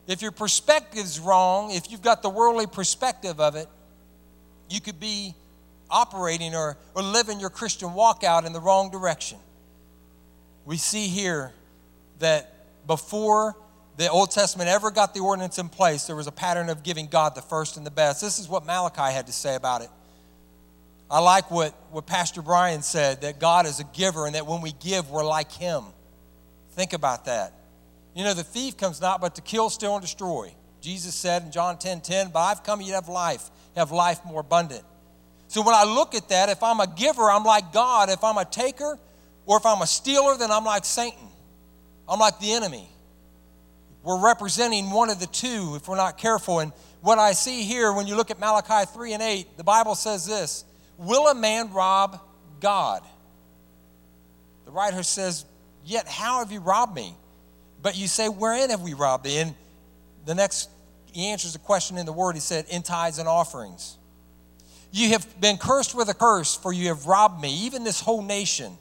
if 0.06 0.22
your 0.22 0.30
perspective's 0.30 1.18
wrong 1.18 1.72
if 1.72 1.90
you've 1.90 2.02
got 2.02 2.22
the 2.22 2.30
worldly 2.30 2.66
perspective 2.66 3.40
of 3.40 3.56
it 3.56 3.66
you 4.70 4.80
could 4.80 5.00
be 5.00 5.34
operating 5.90 6.54
or, 6.54 6.76
or 6.94 7.02
living 7.02 7.40
your 7.40 7.50
christian 7.50 7.94
walk 7.94 8.22
out 8.22 8.44
in 8.44 8.52
the 8.52 8.60
wrong 8.60 8.90
direction 8.90 9.38
we 10.64 10.76
see 10.76 11.08
here 11.08 11.52
that 12.18 12.86
before 12.86 13.56
the 13.96 14.08
Old 14.08 14.30
Testament 14.30 14.68
ever 14.68 14.90
got 14.90 15.14
the 15.14 15.20
ordinance 15.20 15.58
in 15.58 15.68
place, 15.68 16.06
there 16.06 16.16
was 16.16 16.26
a 16.26 16.32
pattern 16.32 16.68
of 16.68 16.82
giving 16.82 17.06
God 17.06 17.34
the 17.34 17.42
first 17.42 17.76
and 17.76 17.84
the 17.84 17.90
best. 17.90 18.20
This 18.20 18.38
is 18.38 18.48
what 18.48 18.64
Malachi 18.64 19.12
had 19.12 19.26
to 19.26 19.32
say 19.32 19.54
about 19.54 19.82
it. 19.82 19.90
I 21.10 21.18
like 21.18 21.50
what, 21.50 21.74
what 21.90 22.06
Pastor 22.06 22.40
Brian 22.40 22.82
said 22.82 23.20
that 23.20 23.38
God 23.38 23.66
is 23.66 23.80
a 23.80 23.84
giver 23.84 24.26
and 24.26 24.34
that 24.34 24.46
when 24.46 24.62
we 24.62 24.72
give, 24.72 25.10
we're 25.10 25.24
like 25.24 25.52
Him. 25.52 25.84
Think 26.70 26.94
about 26.94 27.26
that. 27.26 27.52
You 28.14 28.24
know, 28.24 28.32
the 28.32 28.44
thief 28.44 28.76
comes 28.76 29.00
not 29.00 29.20
but 29.20 29.34
to 29.34 29.42
kill, 29.42 29.68
steal, 29.68 29.94
and 29.94 30.02
destroy. 30.02 30.54
Jesus 30.80 31.14
said 31.14 31.42
in 31.42 31.52
John 31.52 31.78
10 31.78 32.00
10, 32.00 32.30
But 32.30 32.40
I've 32.40 32.62
come 32.62 32.80
you 32.80 32.94
have 32.94 33.08
life, 33.08 33.50
have 33.76 33.90
life 33.90 34.24
more 34.24 34.40
abundant. 34.40 34.84
So 35.48 35.60
when 35.60 35.74
I 35.74 35.84
look 35.84 36.14
at 36.14 36.30
that, 36.30 36.48
if 36.48 36.62
I'm 36.62 36.80
a 36.80 36.86
giver, 36.86 37.30
I'm 37.30 37.44
like 37.44 37.72
God. 37.72 38.08
If 38.08 38.24
I'm 38.24 38.38
a 38.38 38.44
taker, 38.46 38.98
or 39.47 39.57
if 39.59 39.66
I'm 39.66 39.82
a 39.82 39.86
stealer, 39.86 40.36
then 40.36 40.51
I'm 40.51 40.64
like 40.64 40.84
Satan. 40.84 41.28
I'm 42.09 42.18
like 42.18 42.38
the 42.38 42.53
enemy 42.53 42.88
we're 44.03 44.18
representing 44.18 44.90
one 44.90 45.11
of 45.11 45.20
the 45.20 45.26
two 45.26 45.74
if 45.76 45.88
we're 45.88 45.97
not 45.97 46.18
careful. 46.18 46.59
And 46.61 46.72
what 47.01 47.18
I 47.18 47.32
see 47.32 47.62
here, 47.62 47.93
when 47.93 48.07
you 48.07 48.16
look 48.16 48.30
at 48.30 48.40
Malachi 48.40 48.90
3 48.93 49.12
and 49.12 49.22
8, 49.22 49.57
the 49.57 49.64
Bible 49.64 49.95
says 49.95 50.26
this 50.26 50.64
Will 50.99 51.28
a 51.28 51.34
man 51.34 51.72
rob 51.72 52.20
God? 52.61 53.03
The 54.64 54.72
writer 54.72 55.03
says, 55.03 55.45
Yet 55.84 56.07
how 56.09 56.40
have 56.40 56.53
you 56.53 56.61
robbed 56.61 56.95
me? 56.95 57.14
But 57.80 57.97
you 57.97 58.09
say, 58.09 58.28
Wherein 58.28 58.70
have 58.70 58.82
we 58.82 58.95
robbed 58.95 59.24
thee? 59.24 59.38
And 59.38 59.55
the 60.24 60.34
next, 60.34 60.68
he 61.12 61.26
answers 61.28 61.53
the 61.53 61.59
question 61.59 61.99
in 61.99 62.07
the 62.07 62.12
word. 62.12 62.34
He 62.34 62.40
said, 62.40 62.66
In 62.70 62.82
tithes 62.82 63.18
and 63.18 63.28
offerings. 63.28 63.99
You 64.95 65.11
have 65.11 65.40
been 65.40 65.57
cursed 65.57 65.95
with 65.95 66.11
a 66.11 66.14
curse, 66.14 66.55
for 66.55 66.72
you 66.72 66.88
have 66.88 67.07
robbed 67.07 67.40
me, 67.40 67.64
even 67.64 67.82
this 67.82 68.01
whole 68.01 68.22
nation. 68.22 68.76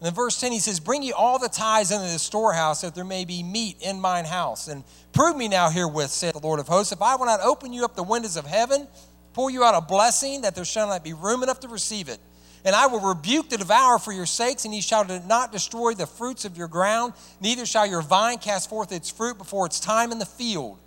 And 0.00 0.08
in 0.08 0.14
verse 0.14 0.40
10, 0.40 0.52
he 0.52 0.60
says, 0.60 0.78
Bring 0.78 1.02
ye 1.02 1.12
all 1.12 1.38
the 1.38 1.48
tithes 1.48 1.90
into 1.90 2.06
the 2.06 2.18
storehouse, 2.18 2.82
that 2.82 2.94
there 2.94 3.04
may 3.04 3.24
be 3.24 3.42
meat 3.42 3.76
in 3.80 4.00
mine 4.00 4.24
house. 4.24 4.68
And 4.68 4.84
prove 5.12 5.36
me 5.36 5.48
now 5.48 5.70
herewith, 5.70 6.10
saith 6.10 6.34
the 6.34 6.40
Lord 6.40 6.60
of 6.60 6.68
hosts, 6.68 6.92
if 6.92 7.02
I 7.02 7.16
will 7.16 7.26
not 7.26 7.40
open 7.40 7.72
you 7.72 7.84
up 7.84 7.96
the 7.96 8.04
windows 8.04 8.36
of 8.36 8.46
heaven, 8.46 8.86
pour 9.32 9.50
you 9.50 9.64
out 9.64 9.74
a 9.74 9.80
blessing, 9.80 10.42
that 10.42 10.54
there 10.54 10.64
shall 10.64 10.86
not 10.86 11.02
be 11.02 11.14
room 11.14 11.42
enough 11.42 11.60
to 11.60 11.68
receive 11.68 12.08
it. 12.08 12.20
And 12.64 12.76
I 12.76 12.86
will 12.86 13.00
rebuke 13.00 13.48
the 13.48 13.56
devourer 13.56 13.98
for 13.98 14.12
your 14.12 14.26
sakes, 14.26 14.64
and 14.64 14.74
ye 14.74 14.80
shall 14.80 15.04
not 15.04 15.52
destroy 15.52 15.94
the 15.94 16.06
fruits 16.06 16.44
of 16.44 16.56
your 16.56 16.68
ground, 16.68 17.12
neither 17.40 17.66
shall 17.66 17.86
your 17.86 18.02
vine 18.02 18.38
cast 18.38 18.68
forth 18.68 18.92
its 18.92 19.10
fruit 19.10 19.38
before 19.38 19.66
its 19.66 19.80
time 19.80 20.12
in 20.12 20.18
the 20.18 20.26
field. 20.26 20.78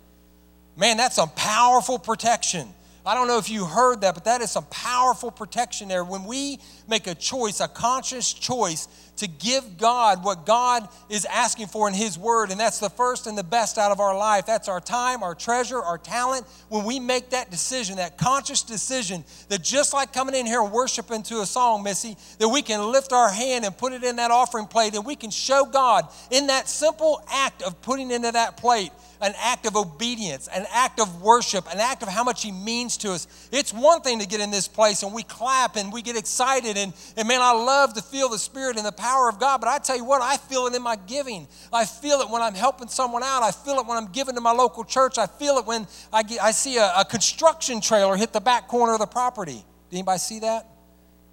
Man, 0.76 0.96
that's 0.96 1.16
some 1.16 1.30
powerful 1.30 1.98
protection. 1.98 2.68
I 3.04 3.14
don't 3.14 3.26
know 3.26 3.38
if 3.38 3.50
you 3.50 3.64
heard 3.64 4.02
that, 4.02 4.14
but 4.14 4.24
that 4.24 4.40
is 4.42 4.52
some 4.52 4.66
powerful 4.66 5.30
protection 5.30 5.88
there. 5.88 6.04
When 6.04 6.24
we 6.24 6.60
make 6.88 7.08
a 7.08 7.14
choice, 7.14 7.60
a 7.60 7.66
conscious 7.66 8.32
choice 8.32 8.86
to 9.22 9.28
give 9.28 9.78
God 9.78 10.24
what 10.24 10.44
God 10.44 10.88
is 11.08 11.24
asking 11.26 11.68
for 11.68 11.86
in 11.86 11.94
His 11.94 12.18
Word, 12.18 12.50
and 12.50 12.58
that's 12.58 12.80
the 12.80 12.90
first 12.90 13.28
and 13.28 13.38
the 13.38 13.44
best 13.44 13.78
out 13.78 13.92
of 13.92 14.00
our 14.00 14.18
life. 14.18 14.46
That's 14.46 14.68
our 14.68 14.80
time, 14.80 15.22
our 15.22 15.36
treasure, 15.36 15.78
our 15.78 15.96
talent. 15.96 16.44
When 16.68 16.84
we 16.84 16.98
make 16.98 17.30
that 17.30 17.48
decision, 17.48 17.96
that 17.96 18.18
conscious 18.18 18.62
decision, 18.62 19.24
that 19.48 19.62
just 19.62 19.92
like 19.92 20.12
coming 20.12 20.34
in 20.34 20.44
here 20.44 20.62
worshiping 20.64 21.22
to 21.24 21.40
a 21.40 21.46
song, 21.46 21.84
Missy, 21.84 22.16
that 22.38 22.48
we 22.48 22.62
can 22.62 22.90
lift 22.90 23.12
our 23.12 23.30
hand 23.30 23.64
and 23.64 23.78
put 23.78 23.92
it 23.92 24.02
in 24.02 24.16
that 24.16 24.32
offering 24.32 24.66
plate, 24.66 24.94
and 24.96 25.06
we 25.06 25.14
can 25.14 25.30
show 25.30 25.64
God 25.64 26.08
in 26.32 26.48
that 26.48 26.68
simple 26.68 27.22
act 27.30 27.62
of 27.62 27.80
putting 27.80 28.10
into 28.10 28.32
that 28.32 28.56
plate 28.56 28.90
an 29.20 29.34
act 29.38 29.66
of 29.66 29.76
obedience, 29.76 30.48
an 30.48 30.66
act 30.72 30.98
of 30.98 31.22
worship, 31.22 31.64
an 31.72 31.78
act 31.78 32.02
of 32.02 32.08
how 32.08 32.24
much 32.24 32.42
He 32.42 32.50
means 32.50 32.96
to 32.98 33.12
us. 33.12 33.48
It's 33.52 33.72
one 33.72 34.00
thing 34.00 34.18
to 34.18 34.26
get 34.26 34.40
in 34.40 34.50
this 34.50 34.66
place 34.66 35.04
and 35.04 35.14
we 35.14 35.22
clap 35.22 35.76
and 35.76 35.92
we 35.92 36.02
get 36.02 36.16
excited, 36.16 36.76
and, 36.76 36.92
and 37.16 37.28
man, 37.28 37.40
I 37.40 37.52
love 37.52 37.94
to 37.94 38.02
feel 38.02 38.28
the 38.28 38.38
Spirit 38.38 38.76
and 38.76 38.84
the 38.84 38.92
power 38.92 39.11
of 39.28 39.38
God, 39.38 39.60
but 39.60 39.68
I 39.68 39.78
tell 39.78 39.96
you 39.96 40.04
what, 40.04 40.22
I 40.22 40.36
feel 40.36 40.66
it 40.66 40.74
in 40.74 40.82
my 40.82 40.96
giving. 40.96 41.46
I 41.72 41.84
feel 41.84 42.20
it 42.20 42.30
when 42.30 42.42
I'm 42.42 42.54
helping 42.54 42.88
someone 42.88 43.22
out. 43.22 43.42
I 43.42 43.50
feel 43.50 43.74
it 43.78 43.86
when 43.86 43.96
I'm 43.96 44.12
giving 44.12 44.34
to 44.34 44.40
my 44.40 44.52
local 44.52 44.84
church. 44.84 45.18
I 45.18 45.26
feel 45.26 45.56
it 45.58 45.66
when 45.66 45.86
I, 46.12 46.22
get, 46.22 46.42
I 46.42 46.50
see 46.50 46.76
a, 46.76 46.92
a 46.98 47.04
construction 47.04 47.80
trailer 47.80 48.16
hit 48.16 48.32
the 48.32 48.40
back 48.40 48.68
corner 48.68 48.94
of 48.94 49.00
the 49.00 49.06
property. 49.06 49.64
Did 49.90 49.96
anybody 49.96 50.18
see 50.18 50.40
that? 50.40 50.68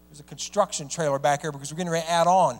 There's 0.10 0.20
a 0.20 0.24
construction 0.24 0.88
trailer 0.90 1.20
back 1.20 1.42
here 1.42 1.52
because 1.52 1.72
we're 1.72 1.78
getting 1.78 1.92
ready 1.92 2.06
to 2.06 2.12
add 2.12 2.28
on. 2.28 2.60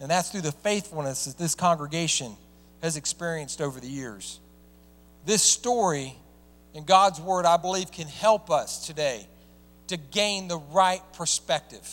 And 0.00 0.10
that's 0.10 0.30
through 0.30 0.42
the 0.42 0.52
faithfulness 0.52 1.24
that 1.24 1.38
this 1.38 1.54
congregation 1.54 2.36
has 2.82 2.96
experienced 2.96 3.60
over 3.60 3.80
the 3.80 3.88
years. 3.88 4.40
This 5.24 5.42
story 5.42 6.14
in 6.74 6.84
God's 6.84 7.20
Word, 7.20 7.46
I 7.46 7.56
believe, 7.56 7.90
can 7.90 8.06
help 8.06 8.50
us 8.50 8.86
today 8.86 9.26
to 9.88 9.96
gain 9.96 10.48
the 10.48 10.58
right 10.58 11.02
perspective. 11.14 11.92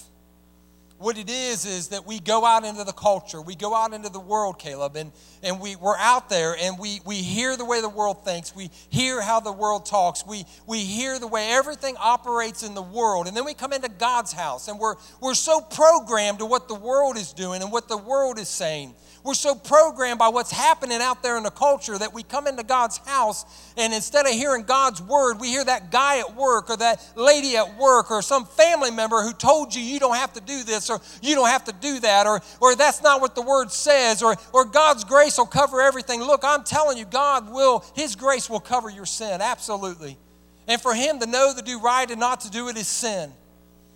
What 0.98 1.18
it 1.18 1.30
is, 1.30 1.66
is 1.66 1.90
that 1.90 2.06
we 2.08 2.20
go 2.20 2.46
out 2.46 2.64
into 2.64 2.86
the 2.86 2.94
culture, 2.94 3.42
we 3.42 3.56
go 3.56 3.76
out 3.76 3.94
into 3.94 4.08
the 4.08 4.20
world, 4.20 4.58
Caleb, 4.58 4.96
and, 4.96 5.12
and 5.44 5.60
we, 5.60 5.76
we're 5.76 5.98
out 5.98 6.30
there 6.30 6.56
and 6.58 6.80
we, 6.80 7.02
we 7.06 7.18
hear 7.18 7.58
the 7.58 7.66
way 7.66 7.82
the 7.82 7.90
world 7.90 8.24
thinks, 8.24 8.56
we 8.56 8.72
hear 8.90 9.22
how 9.22 9.42
the 9.42 9.52
world 9.52 9.86
talks, 9.86 10.26
we, 10.26 10.46
we 10.66 10.80
hear 10.80 11.20
the 11.20 11.28
way 11.28 11.52
everything 11.52 11.98
operates 12.00 12.64
in 12.64 12.76
the 12.76 12.82
world, 12.82 13.28
and 13.28 13.36
then 13.36 13.44
we 13.44 13.54
come 13.54 13.74
into 13.74 13.90
God's 13.90 14.32
house 14.32 14.70
and 14.70 14.80
we're, 14.80 14.96
we're 15.20 15.34
so 15.34 15.60
programmed 15.60 16.40
to 16.40 16.46
what 16.46 16.70
the 16.70 16.76
world 16.76 17.18
is 17.18 17.34
doing 17.34 17.62
and 17.62 17.74
what 17.74 17.90
the 17.90 17.98
world 17.98 18.40
is 18.40 18.48
saying 18.48 18.96
we're 19.26 19.34
so 19.34 19.56
programmed 19.56 20.20
by 20.20 20.28
what's 20.28 20.52
happening 20.52 21.02
out 21.02 21.24
there 21.24 21.36
in 21.36 21.44
the 21.44 21.50
culture 21.50 21.98
that 21.98 22.14
we 22.14 22.22
come 22.22 22.46
into 22.46 22.64
God's 22.64 23.00
house 23.00 23.74
and 23.76 23.92
instead 23.92 24.28
of 24.28 24.34
hearing 24.34 24.64
God's 24.64 25.02
word, 25.02 25.40
we 25.40 25.48
hear 25.48 25.66
that 25.66 25.92
guy 25.92 26.20
at 26.20 26.36
work 26.36 26.70
or 26.70 26.78
that 26.78 27.04
lady 27.16 27.58
at 27.58 27.76
work 27.76 28.12
or 28.12 28.22
some 28.22 28.46
family 28.46 28.92
member 28.92 29.24
who 29.24 29.34
told 29.34 29.74
you 29.74 29.82
you 29.82 30.00
don't 30.00 30.16
have 30.16 30.32
to 30.34 30.42
do 30.42 30.64
this 30.64 30.92
or 30.92 31.02
you 31.24 31.34
don't 31.34 31.50
have 31.50 31.64
to 31.64 31.74
do 31.74 32.00
that 32.02 32.28
or, 32.28 32.40
or 32.62 32.76
that's 32.76 33.02
not 33.02 33.20
what 33.20 33.34
the 33.34 33.42
word 33.42 33.72
says 33.72 34.22
or, 34.22 34.36
or 34.54 34.64
God's 34.64 35.04
grace 35.04 35.40
will 35.40 35.48
cover 35.48 35.82
everything. 35.82 36.22
Look, 36.22 36.44
I'm 36.44 36.64
telling 36.64 37.00
you, 37.00 37.06
God 37.06 37.52
will, 37.52 37.84
His 37.96 38.16
grace 38.16 38.48
will 38.48 38.60
cover 38.60 38.92
your 38.92 39.08
sin, 39.08 39.42
absolutely. 39.42 40.20
And 40.68 40.80
for 40.80 40.94
Him 40.94 41.20
to 41.20 41.26
know 41.26 41.52
to 41.52 41.64
do 41.64 41.80
right 41.80 42.10
and 42.12 42.20
not 42.20 42.42
to 42.42 42.52
do 42.52 42.70
it 42.70 42.78
is 42.78 42.88
sin. 42.88 43.32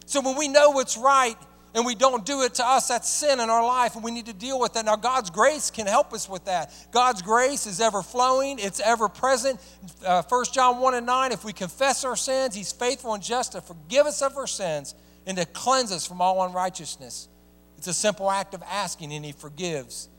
So 0.07 0.22
when 0.22 0.35
we 0.35 0.47
know 0.47 0.72
what's 0.72 0.97
right, 0.97 1.35
and 1.75 1.85
we 1.85 1.93
don't 1.93 2.25
do 2.25 2.41
it 2.41 2.55
to 2.55 2.65
us, 2.65 2.87
that's 2.87 3.07
sin 3.07 3.39
in 3.39 3.49
our 3.49 3.65
life, 3.65 3.95
and 3.95 4.03
we 4.03 4.11
need 4.11 4.25
to 4.25 4.33
deal 4.33 4.59
with 4.59 4.73
that. 4.73 4.85
Now, 4.85 4.95
God's 4.95 5.29
grace 5.29 5.69
can 5.69 5.85
help 5.85 6.13
us 6.13 6.27
with 6.27 6.45
that. 6.45 6.73
God's 6.91 7.21
grace 7.21 7.67
is 7.67 7.79
ever 7.79 8.01
flowing, 8.01 8.57
it's 8.59 8.79
ever 8.79 9.07
present. 9.07 9.59
Uh, 10.05 10.23
1 10.23 10.45
John 10.51 10.79
1 10.79 10.95
and 10.95 11.05
9, 11.05 11.31
if 11.31 11.43
we 11.43 11.53
confess 11.53 12.03
our 12.03 12.15
sins, 12.15 12.55
He's 12.55 12.71
faithful 12.71 13.13
and 13.13 13.21
just 13.21 13.51
to 13.51 13.61
forgive 13.61 14.07
us 14.07 14.21
of 14.21 14.35
our 14.35 14.47
sins 14.47 14.95
and 15.27 15.37
to 15.37 15.45
cleanse 15.45 15.91
us 15.91 16.07
from 16.07 16.21
all 16.21 16.43
unrighteousness. 16.43 17.27
It's 17.77 17.87
a 17.87 17.93
simple 17.93 18.31
act 18.31 18.53
of 18.53 18.63
asking, 18.63 19.13
and 19.13 19.23
He 19.23 19.31
forgives. 19.31 20.09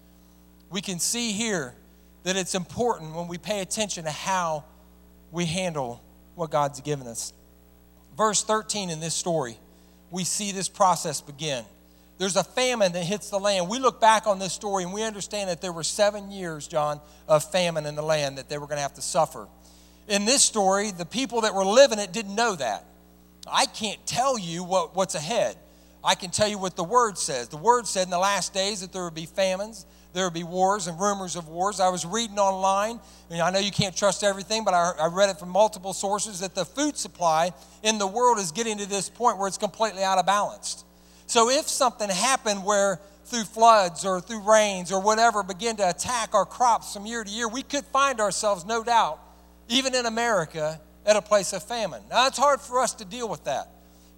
We 0.70 0.80
can 0.80 1.00
see 1.00 1.32
here 1.32 1.74
that 2.22 2.36
it's 2.36 2.54
important 2.54 3.14
when 3.14 3.26
we 3.26 3.38
pay 3.38 3.60
attention 3.60 4.04
to 4.04 4.10
how 4.10 4.64
we 5.32 5.46
handle 5.46 6.02
what 6.36 6.50
God's 6.50 6.80
given 6.80 7.06
us. 7.06 7.32
Verse 8.16 8.44
13 8.44 8.90
in 8.90 9.00
this 9.00 9.14
story 9.14 9.58
we 10.10 10.24
see 10.24 10.52
this 10.52 10.68
process 10.68 11.20
begin. 11.20 11.64
There's 12.18 12.36
a 12.36 12.44
famine 12.44 12.92
that 12.92 13.04
hits 13.04 13.30
the 13.30 13.38
land. 13.38 13.68
We 13.68 13.78
look 13.78 14.00
back 14.00 14.26
on 14.26 14.38
this 14.38 14.52
story 14.52 14.84
and 14.84 14.92
we 14.92 15.02
understand 15.02 15.48
that 15.48 15.62
there 15.62 15.72
were 15.72 15.82
seven 15.82 16.30
years, 16.30 16.68
John, 16.68 17.00
of 17.26 17.50
famine 17.50 17.86
in 17.86 17.94
the 17.94 18.02
land 18.02 18.36
that 18.36 18.48
they 18.48 18.58
were 18.58 18.66
going 18.66 18.76
to 18.76 18.82
have 18.82 18.94
to 18.94 19.02
suffer. 19.02 19.48
In 20.06 20.26
this 20.26 20.42
story, 20.42 20.90
the 20.90 21.06
people 21.06 21.42
that 21.42 21.54
were 21.54 21.64
living 21.64 21.98
it 21.98 22.12
didn't 22.12 22.34
know 22.34 22.56
that. 22.56 22.84
I 23.50 23.64
can't 23.66 24.04
tell 24.06 24.38
you 24.38 24.64
what, 24.64 24.94
what's 24.94 25.14
ahead. 25.14 25.56
I 26.04 26.14
can 26.14 26.30
tell 26.30 26.48
you 26.48 26.58
what 26.58 26.76
the 26.76 26.84
word 26.84 27.16
says. 27.16 27.48
The 27.48 27.56
word 27.56 27.86
said 27.86 28.04
in 28.04 28.10
the 28.10 28.18
last 28.18 28.52
days 28.52 28.80
that 28.80 28.92
there 28.92 29.04
would 29.04 29.14
be 29.14 29.26
famines, 29.26 29.86
there 30.12 30.24
would 30.24 30.34
be 30.34 30.44
wars 30.44 30.86
and 30.86 30.98
rumors 30.98 31.36
of 31.36 31.48
wars. 31.48 31.78
I 31.78 31.88
was 31.88 32.04
reading 32.04 32.38
online, 32.38 33.00
and 33.30 33.40
I 33.40 33.50
know 33.50 33.60
you 33.60 33.70
can't 33.70 33.96
trust 33.96 34.24
everything, 34.24 34.64
but 34.64 34.74
I, 34.74 34.92
I 35.00 35.06
read 35.06 35.30
it 35.30 35.38
from 35.38 35.50
multiple 35.50 35.92
sources 35.92 36.40
that 36.40 36.54
the 36.54 36.64
food 36.64 36.96
supply 36.96 37.52
in 37.82 37.98
the 37.98 38.06
world 38.06 38.38
is 38.38 38.50
getting 38.50 38.78
to 38.78 38.86
this 38.86 39.08
point 39.08 39.38
where 39.38 39.46
it's 39.46 39.58
completely 39.58 40.02
out 40.02 40.18
of 40.18 40.26
balance. 40.26 40.84
So 41.26 41.48
if 41.48 41.68
something 41.68 42.10
happened 42.10 42.64
where 42.64 43.00
through 43.26 43.44
floods 43.44 44.04
or 44.04 44.20
through 44.20 44.40
rains 44.40 44.90
or 44.90 45.00
whatever 45.00 45.44
begin 45.44 45.76
to 45.76 45.88
attack 45.88 46.34
our 46.34 46.44
crops 46.44 46.94
from 46.94 47.06
year 47.06 47.22
to 47.22 47.30
year, 47.30 47.48
we 47.48 47.62
could 47.62 47.84
find 47.86 48.20
ourselves, 48.20 48.64
no 48.64 48.82
doubt, 48.82 49.20
even 49.68 49.94
in 49.94 50.06
America, 50.06 50.80
at 51.06 51.16
a 51.16 51.22
place 51.22 51.52
of 51.52 51.62
famine. 51.62 52.02
Now, 52.10 52.26
it's 52.26 52.38
hard 52.38 52.60
for 52.60 52.80
us 52.80 52.94
to 52.94 53.04
deal 53.04 53.28
with 53.28 53.44
that 53.44 53.68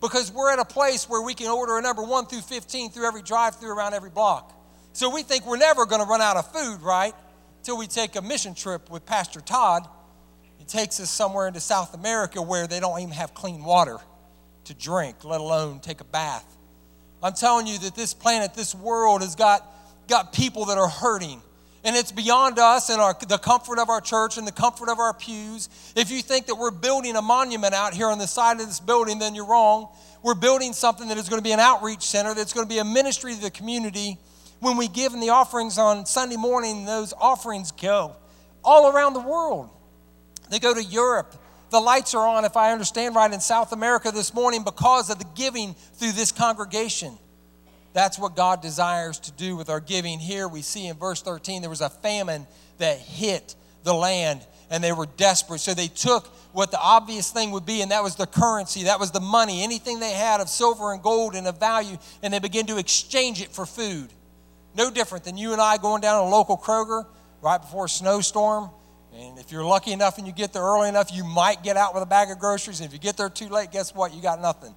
because 0.00 0.32
we're 0.32 0.50
at 0.52 0.58
a 0.58 0.64
place 0.64 1.08
where 1.08 1.22
we 1.22 1.34
can 1.34 1.48
order 1.48 1.78
a 1.78 1.82
number 1.82 2.02
1 2.02 2.26
through 2.26 2.40
15 2.40 2.90
through 2.90 3.06
every 3.06 3.22
drive 3.22 3.56
through 3.56 3.72
around 3.72 3.94
every 3.94 4.10
block. 4.10 4.52
So 4.92 5.08
we 5.08 5.22
think 5.22 5.46
we're 5.46 5.56
never 5.56 5.86
going 5.86 6.02
to 6.02 6.06
run 6.06 6.20
out 6.20 6.36
of 6.36 6.52
food, 6.52 6.82
right? 6.82 7.14
Till 7.62 7.78
we 7.78 7.86
take 7.86 8.16
a 8.16 8.22
mission 8.22 8.54
trip 8.54 8.90
with 8.90 9.06
Pastor 9.06 9.40
Todd. 9.40 9.88
He 10.58 10.64
takes 10.64 11.00
us 11.00 11.10
somewhere 11.10 11.48
into 11.48 11.60
South 11.60 11.94
America 11.94 12.42
where 12.42 12.66
they 12.66 12.78
don't 12.78 13.00
even 13.00 13.14
have 13.14 13.34
clean 13.34 13.64
water 13.64 13.98
to 14.64 14.74
drink, 14.74 15.24
let 15.24 15.40
alone 15.40 15.80
take 15.80 16.00
a 16.00 16.04
bath. 16.04 16.44
I'm 17.22 17.32
telling 17.32 17.66
you 17.66 17.78
that 17.78 17.94
this 17.94 18.14
planet, 18.14 18.54
this 18.54 18.74
world 18.74 19.22
has 19.22 19.34
got, 19.34 19.64
got 20.08 20.32
people 20.32 20.66
that 20.66 20.78
are 20.78 20.88
hurting. 20.88 21.40
And 21.84 21.96
it's 21.96 22.12
beyond 22.12 22.58
us 22.58 22.90
and 22.90 23.00
our, 23.00 23.16
the 23.28 23.38
comfort 23.38 23.78
of 23.78 23.88
our 23.88 24.00
church 24.00 24.38
and 24.38 24.46
the 24.46 24.52
comfort 24.52 24.88
of 24.88 24.98
our 24.98 25.14
pews. 25.14 25.68
If 25.96 26.10
you 26.10 26.22
think 26.22 26.46
that 26.46 26.54
we're 26.54 26.70
building 26.70 27.16
a 27.16 27.22
monument 27.22 27.74
out 27.74 27.94
here 27.94 28.08
on 28.08 28.18
the 28.18 28.26
side 28.26 28.60
of 28.60 28.66
this 28.66 28.78
building, 28.78 29.18
then 29.18 29.34
you're 29.34 29.46
wrong. 29.46 29.88
We're 30.22 30.34
building 30.34 30.74
something 30.74 31.08
that 31.08 31.18
is 31.18 31.28
going 31.28 31.40
to 31.40 31.44
be 31.44 31.52
an 31.52 31.60
outreach 31.60 32.02
center, 32.02 32.34
that's 32.34 32.52
going 32.52 32.66
to 32.66 32.72
be 32.72 32.78
a 32.78 32.84
ministry 32.84 33.34
to 33.34 33.40
the 33.40 33.50
community. 33.50 34.18
When 34.62 34.76
we 34.76 34.86
give 34.86 35.12
in 35.12 35.18
the 35.18 35.30
offerings 35.30 35.76
on 35.76 36.06
Sunday 36.06 36.36
morning, 36.36 36.84
those 36.84 37.12
offerings 37.20 37.72
go 37.72 38.14
all 38.62 38.92
around 38.92 39.14
the 39.14 39.20
world. 39.20 39.68
They 40.50 40.60
go 40.60 40.72
to 40.72 40.84
Europe. 40.84 41.34
The 41.70 41.80
lights 41.80 42.14
are 42.14 42.24
on, 42.24 42.44
if 42.44 42.56
I 42.56 42.70
understand 42.70 43.16
right, 43.16 43.32
in 43.32 43.40
South 43.40 43.72
America 43.72 44.12
this 44.12 44.32
morning 44.32 44.62
because 44.62 45.10
of 45.10 45.18
the 45.18 45.26
giving 45.34 45.74
through 45.94 46.12
this 46.12 46.30
congregation. 46.30 47.18
That's 47.92 48.20
what 48.20 48.36
God 48.36 48.62
desires 48.62 49.18
to 49.18 49.32
do 49.32 49.56
with 49.56 49.68
our 49.68 49.80
giving. 49.80 50.20
Here 50.20 50.46
we 50.46 50.62
see 50.62 50.86
in 50.86 50.96
verse 50.96 51.22
13 51.22 51.60
there 51.60 51.68
was 51.68 51.80
a 51.80 51.90
famine 51.90 52.46
that 52.78 52.98
hit 52.98 53.56
the 53.82 53.92
land 53.92 54.46
and 54.70 54.84
they 54.84 54.92
were 54.92 55.06
desperate. 55.16 55.58
So 55.58 55.74
they 55.74 55.88
took 55.88 56.28
what 56.52 56.70
the 56.70 56.78
obvious 56.78 57.32
thing 57.32 57.50
would 57.50 57.66
be, 57.66 57.82
and 57.82 57.90
that 57.90 58.04
was 58.04 58.14
the 58.14 58.28
currency, 58.28 58.84
that 58.84 59.00
was 59.00 59.10
the 59.10 59.18
money, 59.18 59.64
anything 59.64 59.98
they 59.98 60.12
had 60.12 60.40
of 60.40 60.48
silver 60.48 60.92
and 60.92 61.02
gold 61.02 61.34
and 61.34 61.48
of 61.48 61.58
value, 61.58 61.96
and 62.22 62.32
they 62.32 62.38
began 62.38 62.66
to 62.66 62.76
exchange 62.76 63.42
it 63.42 63.50
for 63.50 63.66
food. 63.66 64.12
No 64.74 64.90
different 64.90 65.24
than 65.24 65.36
you 65.36 65.52
and 65.52 65.60
I 65.60 65.76
going 65.76 66.00
down 66.00 66.22
to 66.22 66.28
a 66.28 66.30
local 66.30 66.56
Kroger 66.56 67.06
right 67.40 67.60
before 67.60 67.86
a 67.86 67.88
snowstorm. 67.88 68.70
And 69.14 69.38
if 69.38 69.52
you're 69.52 69.64
lucky 69.64 69.92
enough 69.92 70.16
and 70.16 70.26
you 70.26 70.32
get 70.32 70.52
there 70.52 70.62
early 70.62 70.88
enough, 70.88 71.12
you 71.12 71.24
might 71.24 71.62
get 71.62 71.76
out 71.76 71.92
with 71.92 72.02
a 72.02 72.06
bag 72.06 72.30
of 72.30 72.38
groceries. 72.38 72.80
And 72.80 72.86
if 72.86 72.92
you 72.94 72.98
get 72.98 73.16
there 73.16 73.28
too 73.28 73.48
late, 73.48 73.70
guess 73.70 73.94
what? 73.94 74.14
You 74.14 74.22
got 74.22 74.40
nothing. 74.40 74.74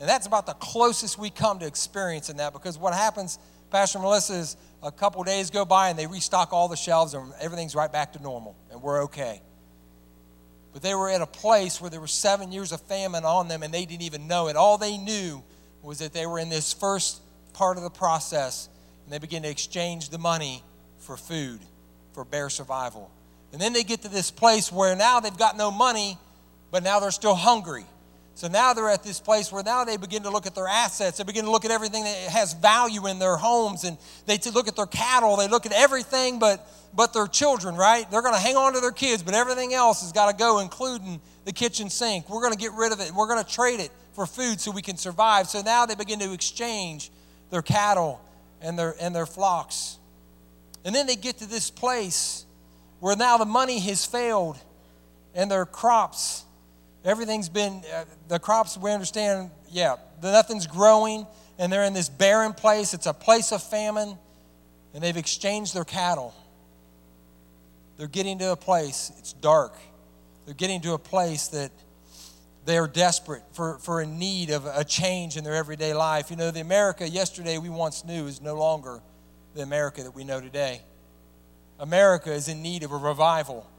And 0.00 0.08
that's 0.08 0.26
about 0.26 0.46
the 0.46 0.54
closest 0.54 1.18
we 1.18 1.30
come 1.30 1.60
to 1.60 1.66
experiencing 1.66 2.38
that 2.38 2.52
because 2.52 2.78
what 2.78 2.92
happens, 2.94 3.38
Pastor 3.70 3.98
Melissa, 3.98 4.34
is 4.34 4.56
a 4.82 4.90
couple 4.90 5.22
days 5.22 5.50
go 5.50 5.64
by 5.64 5.88
and 5.88 5.98
they 5.98 6.06
restock 6.06 6.52
all 6.52 6.68
the 6.68 6.76
shelves 6.76 7.14
and 7.14 7.32
everything's 7.40 7.74
right 7.74 7.90
back 7.90 8.12
to 8.14 8.22
normal 8.22 8.56
and 8.70 8.82
we're 8.82 9.04
okay. 9.04 9.40
But 10.72 10.82
they 10.82 10.94
were 10.94 11.08
at 11.08 11.22
a 11.22 11.26
place 11.26 11.80
where 11.80 11.88
there 11.88 12.00
were 12.00 12.06
seven 12.06 12.52
years 12.52 12.72
of 12.72 12.82
famine 12.82 13.24
on 13.24 13.48
them 13.48 13.62
and 13.62 13.72
they 13.72 13.86
didn't 13.86 14.02
even 14.02 14.26
know 14.26 14.48
it. 14.48 14.56
All 14.56 14.76
they 14.76 14.98
knew 14.98 15.42
was 15.80 16.00
that 16.00 16.12
they 16.12 16.26
were 16.26 16.38
in 16.38 16.50
this 16.50 16.72
first 16.72 17.22
part 17.54 17.78
of 17.78 17.82
the 17.82 17.90
process 17.90 18.68
and 19.06 19.12
they 19.12 19.18
begin 19.18 19.44
to 19.44 19.48
exchange 19.48 20.08
the 20.08 20.18
money 20.18 20.64
for 20.98 21.16
food, 21.16 21.60
for 22.12 22.24
bare 22.24 22.50
survival. 22.50 23.08
And 23.52 23.60
then 23.60 23.72
they 23.72 23.84
get 23.84 24.02
to 24.02 24.08
this 24.08 24.32
place 24.32 24.72
where 24.72 24.96
now 24.96 25.20
they've 25.20 25.36
got 25.36 25.56
no 25.56 25.70
money, 25.70 26.18
but 26.72 26.82
now 26.82 26.98
they're 26.98 27.12
still 27.12 27.36
hungry. 27.36 27.86
So 28.34 28.48
now 28.48 28.74
they're 28.74 28.90
at 28.90 29.04
this 29.04 29.20
place 29.20 29.50
where 29.50 29.62
now 29.62 29.84
they 29.84 29.96
begin 29.96 30.24
to 30.24 30.30
look 30.30 30.44
at 30.44 30.56
their 30.56 30.66
assets. 30.66 31.18
They 31.18 31.24
begin 31.24 31.44
to 31.44 31.50
look 31.50 31.64
at 31.64 31.70
everything 31.70 32.02
that 32.04 32.16
has 32.30 32.52
value 32.52 33.06
in 33.06 33.20
their 33.20 33.36
homes, 33.36 33.84
and 33.84 33.96
they 34.26 34.38
look 34.52 34.66
at 34.68 34.74
their 34.76 34.86
cattle. 34.86 35.36
They 35.36 35.48
look 35.48 35.64
at 35.66 35.72
everything 35.72 36.38
but 36.38 36.68
but 36.92 37.12
their 37.14 37.28
children. 37.28 37.76
Right? 37.76 38.10
They're 38.10 38.22
going 38.22 38.34
to 38.34 38.40
hang 38.40 38.56
on 38.56 38.74
to 38.74 38.80
their 38.80 38.90
kids, 38.90 39.22
but 39.22 39.34
everything 39.34 39.72
else 39.72 40.02
has 40.02 40.12
got 40.12 40.30
to 40.30 40.36
go, 40.36 40.58
including 40.58 41.20
the 41.46 41.52
kitchen 41.52 41.88
sink. 41.88 42.28
We're 42.28 42.42
going 42.42 42.52
to 42.52 42.58
get 42.58 42.72
rid 42.72 42.92
of 42.92 43.00
it. 43.00 43.12
We're 43.12 43.28
going 43.28 43.42
to 43.42 43.50
trade 43.50 43.80
it 43.80 43.90
for 44.12 44.26
food 44.26 44.60
so 44.60 44.70
we 44.70 44.82
can 44.82 44.96
survive. 44.98 45.46
So 45.46 45.62
now 45.62 45.86
they 45.86 45.94
begin 45.94 46.18
to 46.18 46.32
exchange 46.32 47.10
their 47.50 47.62
cattle 47.62 48.20
and 48.60 48.78
their 48.78 48.94
and 49.00 49.14
their 49.14 49.26
flocks, 49.26 49.98
and 50.84 50.94
then 50.94 51.06
they 51.06 51.16
get 51.16 51.38
to 51.38 51.46
this 51.46 51.70
place 51.70 52.44
where 53.00 53.16
now 53.16 53.36
the 53.36 53.44
money 53.44 53.78
has 53.80 54.04
failed, 54.04 54.58
and 55.34 55.50
their 55.50 55.66
crops 55.66 56.46
everything's 57.06 57.48
been, 57.48 57.82
uh, 57.94 58.04
the 58.28 58.38
crops, 58.38 58.76
we 58.76 58.90
understand, 58.90 59.50
yeah, 59.70 59.96
nothing's 60.22 60.66
growing, 60.66 61.26
and 61.58 61.72
they're 61.72 61.84
in 61.84 61.94
this 61.94 62.08
barren 62.08 62.52
place. 62.52 62.92
It's 62.92 63.06
a 63.06 63.14
place 63.14 63.52
of 63.52 63.62
famine, 63.62 64.18
and 64.92 65.02
they've 65.02 65.16
exchanged 65.16 65.72
their 65.72 65.84
cattle. 65.84 66.34
They're 67.96 68.08
getting 68.08 68.38
to 68.40 68.52
a 68.52 68.56
place, 68.56 69.12
it's 69.18 69.32
dark. 69.32 69.74
They're 70.44 70.54
getting 70.54 70.80
to 70.82 70.92
a 70.92 70.98
place 70.98 71.48
that 71.48 71.70
they 72.66 72.78
are 72.78 72.88
desperate 72.88 73.42
for, 73.52 73.78
for 73.78 74.00
a 74.00 74.06
need 74.06 74.50
of 74.50 74.66
a 74.66 74.84
change 74.84 75.36
in 75.36 75.44
their 75.44 75.54
everyday 75.54 75.94
life. 75.94 76.30
You 76.30 76.36
know, 76.36 76.50
the 76.50 76.60
America 76.60 77.08
yesterday 77.08 77.58
we 77.58 77.68
once 77.68 78.04
knew 78.04 78.26
is 78.26 78.42
no 78.42 78.56
longer 78.56 79.00
the 79.54 79.62
America 79.62 80.02
that 80.02 80.10
we 80.10 80.24
know 80.24 80.40
today. 80.40 80.82
America 81.78 82.32
is 82.32 82.48
in 82.48 82.62
need 82.62 82.82
of 82.82 82.90
a 82.90 82.96
revival. 82.96 83.70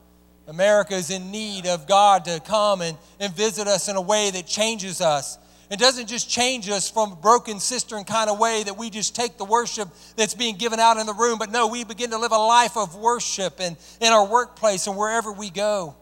America 0.47 0.95
is 0.95 1.09
in 1.09 1.31
need 1.31 1.67
of 1.67 1.85
God 1.85 2.23
to 2.25 2.39
come 2.39 2.79
and, 2.79 2.97
and 3.19 3.33
visit 3.35 3.67
us 3.67 3.89
in 3.89 3.97
a 3.97 4.01
way 4.01 4.31
that 4.31 4.47
changes 4.47 5.01
us. 5.01 5.37
It 5.69 5.79
doesn't 5.79 6.07
just 6.07 6.29
change 6.29 6.69
us 6.69 6.89
from 6.89 7.11
a 7.11 7.15
broken 7.17 7.59
cistern 7.59 8.05
kind 8.05 8.29
of 8.29 8.39
way 8.39 8.63
that 8.63 8.77
we 8.77 8.89
just 8.89 9.17
take 9.17 9.37
the 9.37 9.43
worship 9.43 9.89
that's 10.15 10.33
being 10.33 10.55
given 10.55 10.79
out 10.79 10.95
in 10.95 11.05
the 11.05 11.13
room, 11.13 11.39
but 11.39 11.51
no, 11.51 11.67
we 11.67 11.83
begin 11.83 12.11
to 12.11 12.17
live 12.17 12.31
a 12.31 12.37
life 12.37 12.77
of 12.77 12.95
worship 12.95 13.59
and 13.59 13.75
in 13.99 14.13
our 14.13 14.25
workplace 14.25 14.87
and 14.87 14.95
wherever 14.95 15.33
we 15.33 15.49
go. 15.49 15.93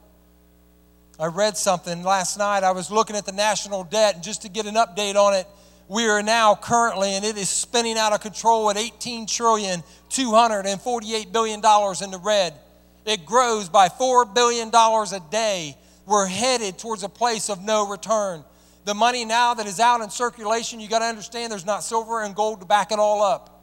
I 1.20 1.28
read 1.28 1.56
something 1.56 2.04
last 2.04 2.38
night. 2.38 2.64
I 2.64 2.72
was 2.72 2.92
looking 2.92 3.16
at 3.16 3.26
the 3.26 3.32
national 3.32 3.86
debt, 3.86 4.16
and 4.16 4.24
just 4.24 4.42
to 4.42 4.50
get 4.50 4.66
an 4.66 4.76
update 4.76 5.16
on 5.16 5.34
it, 5.34 5.48
we 5.88 6.08
are 6.08 6.22
now 6.22 6.56
currently, 6.56 7.12
and 7.14 7.24
it 7.24 7.38
is 7.38 7.48
spinning 7.48 7.98
out 7.98 8.12
of 8.12 8.20
control 8.22 8.70
at 8.70 8.78
18 8.78 9.28
trillion, 9.28 9.84
248 10.10 11.32
billion 11.32 11.62
dollars 11.62 12.02
in 12.02 12.12
the 12.12 12.18
red. 12.18 12.54
It 13.06 13.26
grows 13.26 13.70
by 13.70 13.88
$4 13.88 14.34
billion 14.34 14.70
a 14.74 15.32
day. 15.32 15.78
We're 16.06 16.26
headed 16.26 16.80
towards 16.80 17.04
a 17.04 17.10
place 17.10 17.50
of 17.50 17.64
no 17.64 17.88
return. 17.88 18.44
The 18.84 18.94
money 18.94 19.26
now 19.26 19.54
that 19.54 19.68
is 19.68 19.80
out 19.80 20.02
in 20.02 20.10
circulation, 20.10 20.80
you 20.80 20.88
got 20.88 21.00
to 21.00 21.06
understand 21.06 21.52
there's 21.52 21.66
not 21.66 21.84
silver 21.84 22.24
and 22.24 22.36
gold 22.36 22.62
to 22.62 22.66
back 22.66 22.92
it 22.92 23.00
all 23.00 23.24
up. 23.24 23.55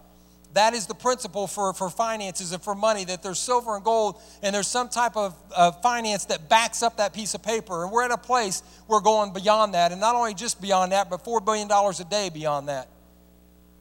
That 0.54 0.74
is 0.74 0.86
the 0.86 0.94
principle 0.94 1.46
for, 1.46 1.72
for 1.72 1.88
finances 1.88 2.52
and 2.52 2.62
for 2.62 2.74
money 2.74 3.04
that 3.06 3.22
there's 3.22 3.38
silver 3.38 3.74
and 3.74 3.84
gold 3.84 4.20
and 4.42 4.54
there's 4.54 4.66
some 4.66 4.88
type 4.88 5.16
of, 5.16 5.34
finance 5.82 6.26
that 6.26 6.48
backs 6.48 6.82
up 6.82 6.98
that 6.98 7.14
piece 7.14 7.34
of 7.34 7.42
paper. 7.42 7.84
And 7.84 7.92
we're 7.92 8.04
at 8.04 8.10
a 8.10 8.18
place 8.18 8.62
we're 8.88 9.00
going 9.00 9.32
beyond 9.32 9.74
that. 9.74 9.92
And 9.92 10.00
not 10.00 10.14
only 10.14 10.34
just 10.34 10.60
beyond 10.60 10.92
that, 10.92 11.08
but 11.08 11.24
$4 11.24 11.44
billion 11.44 11.70
a 11.70 12.10
day 12.10 12.28
beyond 12.28 12.68
that. 12.68 12.88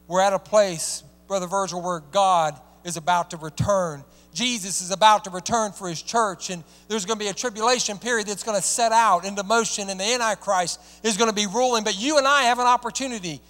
We're 0.07 0.21
at 0.21 0.33
a 0.33 0.39
place, 0.39 1.03
Brother 1.27 1.47
Virgil, 1.47 1.81
where 1.81 1.99
God 2.11 2.59
is 2.83 2.97
about 2.97 3.31
to 3.31 3.37
return 3.37 4.03
Jesus 4.33 4.81
is 4.81 4.91
about 4.91 5.25
to 5.25 5.29
return 5.29 5.71
for 5.73 5.89
his 5.89 6.01
church, 6.01 6.49
and 6.49 6.63
there's 6.87 7.05
going 7.05 7.19
to 7.19 7.25
be 7.25 7.29
a 7.29 7.33
tribulation 7.33 7.97
period 7.97 8.27
that's 8.27 8.43
going 8.43 8.57
to 8.57 8.63
set 8.63 8.91
out 8.91 9.25
into 9.25 9.43
motion, 9.43 9.89
and 9.89 9.99
the 9.99 10.05
Antichrist 10.05 10.79
is 11.03 11.17
going 11.17 11.29
to 11.29 11.35
be 11.35 11.47
ruling. 11.47 11.83
But 11.83 11.99
you 11.99 12.17
and 12.17 12.25
I 12.25 12.43
have 12.43 12.59
an 12.59 12.67
opportunity. 12.67 13.41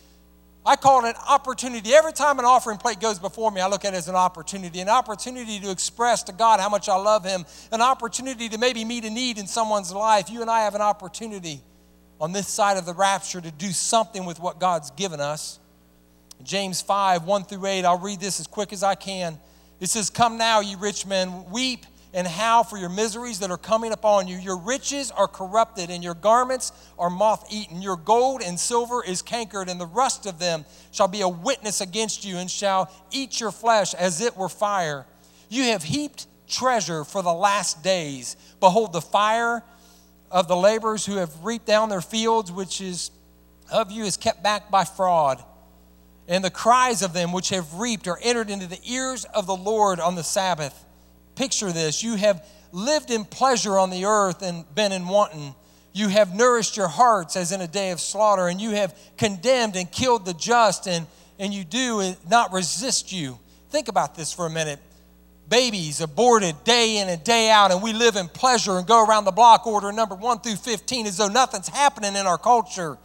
I 0.66 0.76
call 0.76 1.06
it 1.06 1.10
an 1.10 1.16
opportunity. 1.28 1.94
Every 1.94 2.14
time 2.14 2.38
an 2.38 2.46
offering 2.46 2.78
plate 2.78 3.00
goes 3.00 3.18
before 3.18 3.50
me, 3.50 3.62
I 3.62 3.68
look 3.68 3.84
at 3.84 3.94
it 3.94 3.98
as 3.98 4.08
an 4.08 4.16
opportunity 4.16 4.80
an 4.80 4.90
opportunity 4.90 5.60
to 5.60 5.72
express 5.72 6.24
to 6.24 6.34
God 6.34 6.60
how 6.60 6.70
much 6.70 6.88
I 6.88 6.96
love 6.96 7.26
Him, 7.26 7.46
an 7.72 7.82
opportunity 7.82 8.48
to 8.50 8.58
maybe 8.58 8.86
meet 8.86 9.04
a 9.06 9.10
need 9.10 9.38
in 9.40 9.48
someone's 9.48 9.92
life. 9.92 10.30
You 10.30 10.42
and 10.42 10.52
I 10.52 10.62
have 10.62 10.76
an 10.76 10.82
opportunity 10.82 11.62
on 12.20 12.32
this 12.32 12.48
side 12.48 12.78
of 12.78 12.86
the 12.86 12.94
rapture 12.94 13.42
to 13.42 13.52
do 13.52 13.72
something 13.72 14.26
with 14.26 14.40
what 14.40 14.60
God's 14.60 14.92
given 14.92 15.20
us. 15.20 15.60
James 16.44 16.82
5 16.82 17.24
1 17.24 17.44
through 17.46 17.66
8, 17.66 17.86
I'll 17.86 17.98
read 17.98 18.20
this 18.20 18.40
as 18.40 18.48
quick 18.48 18.72
as 18.72 18.84
I 18.84 18.96
can. 18.96 19.40
It 19.80 19.90
says, 19.90 20.12
Come 20.12 20.38
now, 20.38 20.60
ye 20.60 20.76
rich 20.76 21.08
men, 21.08 21.50
weep 21.50 21.86
and 22.14 22.28
how 22.28 22.64
for 22.64 22.78
your 22.78 22.90
miseries 22.90 23.40
that 23.40 23.52
are 23.52 23.58
coming 23.58 23.92
upon 23.92 24.28
you. 24.28 24.38
Your 24.38 24.58
riches 24.58 25.12
are 25.12 25.28
corrupted, 25.28 25.90
and 25.90 26.04
your 26.04 26.14
garments 26.14 26.72
are 27.00 27.10
moth 27.10 27.46
eaten. 27.52 27.82
Your 27.82 27.96
gold 27.96 28.42
and 28.42 28.60
silver 28.60 29.04
is 29.04 29.22
cankered, 29.22 29.70
and 29.70 29.80
the 29.80 29.86
rust 29.86 30.26
of 30.26 30.40
them 30.40 30.66
shall 30.92 31.08
be 31.08 31.22
a 31.22 31.30
witness 31.30 31.82
against 31.82 32.26
you, 32.26 32.38
and 32.38 32.50
shall 32.50 32.92
eat 33.12 33.40
your 33.40 33.52
flesh 33.52 33.94
as 33.94 34.22
it 34.22 34.36
were 34.36 34.50
fire. 34.50 35.06
You 35.50 35.64
have 35.66 35.84
heaped 35.84 36.28
treasure 36.48 37.04
for 37.04 37.22
the 37.22 37.34
last 37.34 37.84
days. 37.84 38.36
Behold, 38.60 38.94
the 38.94 39.02
fire 39.02 39.64
of 40.30 40.48
the 40.48 40.56
laborers 40.56 41.06
who 41.06 41.16
have 41.16 41.44
reaped 41.44 41.66
down 41.66 41.90
their 41.90 42.02
fields, 42.02 42.52
which 42.52 42.82
is 42.82 43.12
of 43.72 43.92
you, 43.92 44.04
is 44.04 44.18
kept 44.18 44.44
back 44.44 44.70
by 44.70 44.84
fraud 44.84 45.44
and 46.32 46.46
the 46.46 46.50
cries 46.50 47.02
of 47.02 47.12
them 47.12 47.34
which 47.34 47.50
have 47.50 47.74
reaped 47.76 48.08
are 48.08 48.18
entered 48.22 48.50
into 48.50 48.66
the 48.66 48.80
ears 48.86 49.26
of 49.26 49.48
the 49.48 49.56
Lord 49.56 50.00
on 50.00 50.16
the 50.16 50.24
Sabbath. 50.24 50.86
Picture 51.36 51.72
this 51.72 52.04
you 52.04 52.16
have 52.16 52.46
lived 52.72 53.12
in 53.12 53.26
pleasure 53.26 53.78
on 53.78 53.90
the 53.90 54.06
earth 54.06 54.42
and 54.42 54.64
been 54.76 54.92
in 54.92 55.08
wanton. 55.08 55.56
You 55.94 56.08
have 56.08 56.34
nourished 56.34 56.78
your 56.78 56.88
hearts 56.88 57.36
as 57.36 57.52
in 57.52 57.62
a 57.62 57.68
day 57.68 57.92
of 57.92 58.00
slaughter, 58.00 58.48
and 58.48 58.62
you 58.62 58.72
have 58.72 58.98
condemned 59.18 59.76
and 59.76 59.92
killed 59.92 60.26
the 60.26 60.34
just, 60.34 60.88
and, 60.88 61.06
and 61.38 61.54
you 61.54 61.66
do 61.66 62.14
not 62.30 62.54
resist 62.54 63.12
you. 63.12 63.38
Think 63.70 63.90
about 63.90 64.16
this 64.16 64.32
for 64.32 64.46
a 64.46 64.50
minute. 64.50 64.80
Babies 65.50 66.00
aborted 66.00 66.64
day 66.64 66.98
in 66.98 67.10
and 67.10 67.22
day 67.26 67.52
out, 67.52 67.72
and 67.72 67.82
we 67.82 67.92
live 67.92 68.16
in 68.16 68.30
pleasure 68.30 68.78
and 68.78 68.88
go 68.88 69.06
around 69.06 69.26
the 69.26 69.32
block 69.32 69.68
order 69.68 69.92
number 69.92 70.16
one 70.16 70.40
through 70.40 70.56
15 70.56 71.08
as 71.08 71.18
though 71.18 71.28
nothing's 71.28 71.68
happening 71.68 72.16
in 72.16 72.26
our 72.26 72.38
culture. 72.38 72.98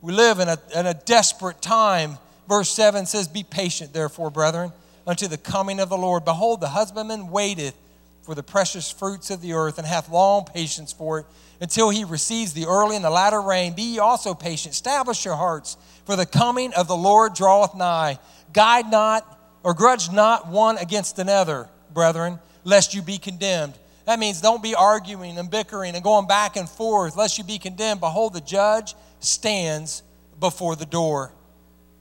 We 0.00 0.12
live 0.12 0.40
in 0.40 0.48
a, 0.48 0.58
in 0.74 0.86
a 0.86 0.94
desperate 0.94 1.62
time 1.62 2.18
Verse 2.48 2.70
7 2.70 3.06
says, 3.06 3.28
Be 3.28 3.42
patient, 3.42 3.92
therefore, 3.92 4.30
brethren, 4.30 4.72
unto 5.06 5.28
the 5.28 5.38
coming 5.38 5.80
of 5.80 5.88
the 5.88 5.98
Lord. 5.98 6.24
Behold, 6.24 6.60
the 6.60 6.68
husbandman 6.68 7.28
waiteth 7.28 7.74
for 8.22 8.34
the 8.34 8.42
precious 8.42 8.90
fruits 8.90 9.30
of 9.30 9.42
the 9.42 9.52
earth, 9.52 9.76
and 9.76 9.86
hath 9.86 10.08
long 10.08 10.46
patience 10.46 10.92
for 10.92 11.18
it, 11.20 11.26
until 11.60 11.90
he 11.90 12.04
receives 12.04 12.54
the 12.54 12.64
early 12.64 12.96
and 12.96 13.04
the 13.04 13.10
latter 13.10 13.40
rain. 13.40 13.74
Be 13.74 13.82
ye 13.82 13.98
also 13.98 14.32
patient. 14.32 14.74
Establish 14.74 15.26
your 15.26 15.36
hearts, 15.36 15.76
for 16.06 16.16
the 16.16 16.24
coming 16.24 16.72
of 16.72 16.88
the 16.88 16.96
Lord 16.96 17.34
draweth 17.34 17.74
nigh. 17.74 18.18
Guide 18.54 18.90
not, 18.90 19.38
or 19.62 19.74
grudge 19.74 20.10
not 20.10 20.48
one 20.48 20.78
against 20.78 21.18
another, 21.18 21.68
brethren, 21.92 22.38
lest 22.64 22.94
you 22.94 23.02
be 23.02 23.18
condemned. 23.18 23.74
That 24.06 24.18
means 24.18 24.40
don't 24.40 24.62
be 24.62 24.74
arguing 24.74 25.38
and 25.38 25.50
bickering 25.50 25.94
and 25.94 26.02
going 26.02 26.26
back 26.26 26.56
and 26.56 26.68
forth, 26.68 27.16
lest 27.16 27.36
you 27.36 27.44
be 27.44 27.58
condemned. 27.58 28.00
Behold, 28.00 28.32
the 28.32 28.40
judge 28.40 28.94
stands 29.20 30.02
before 30.40 30.76
the 30.76 30.86
door. 30.86 31.32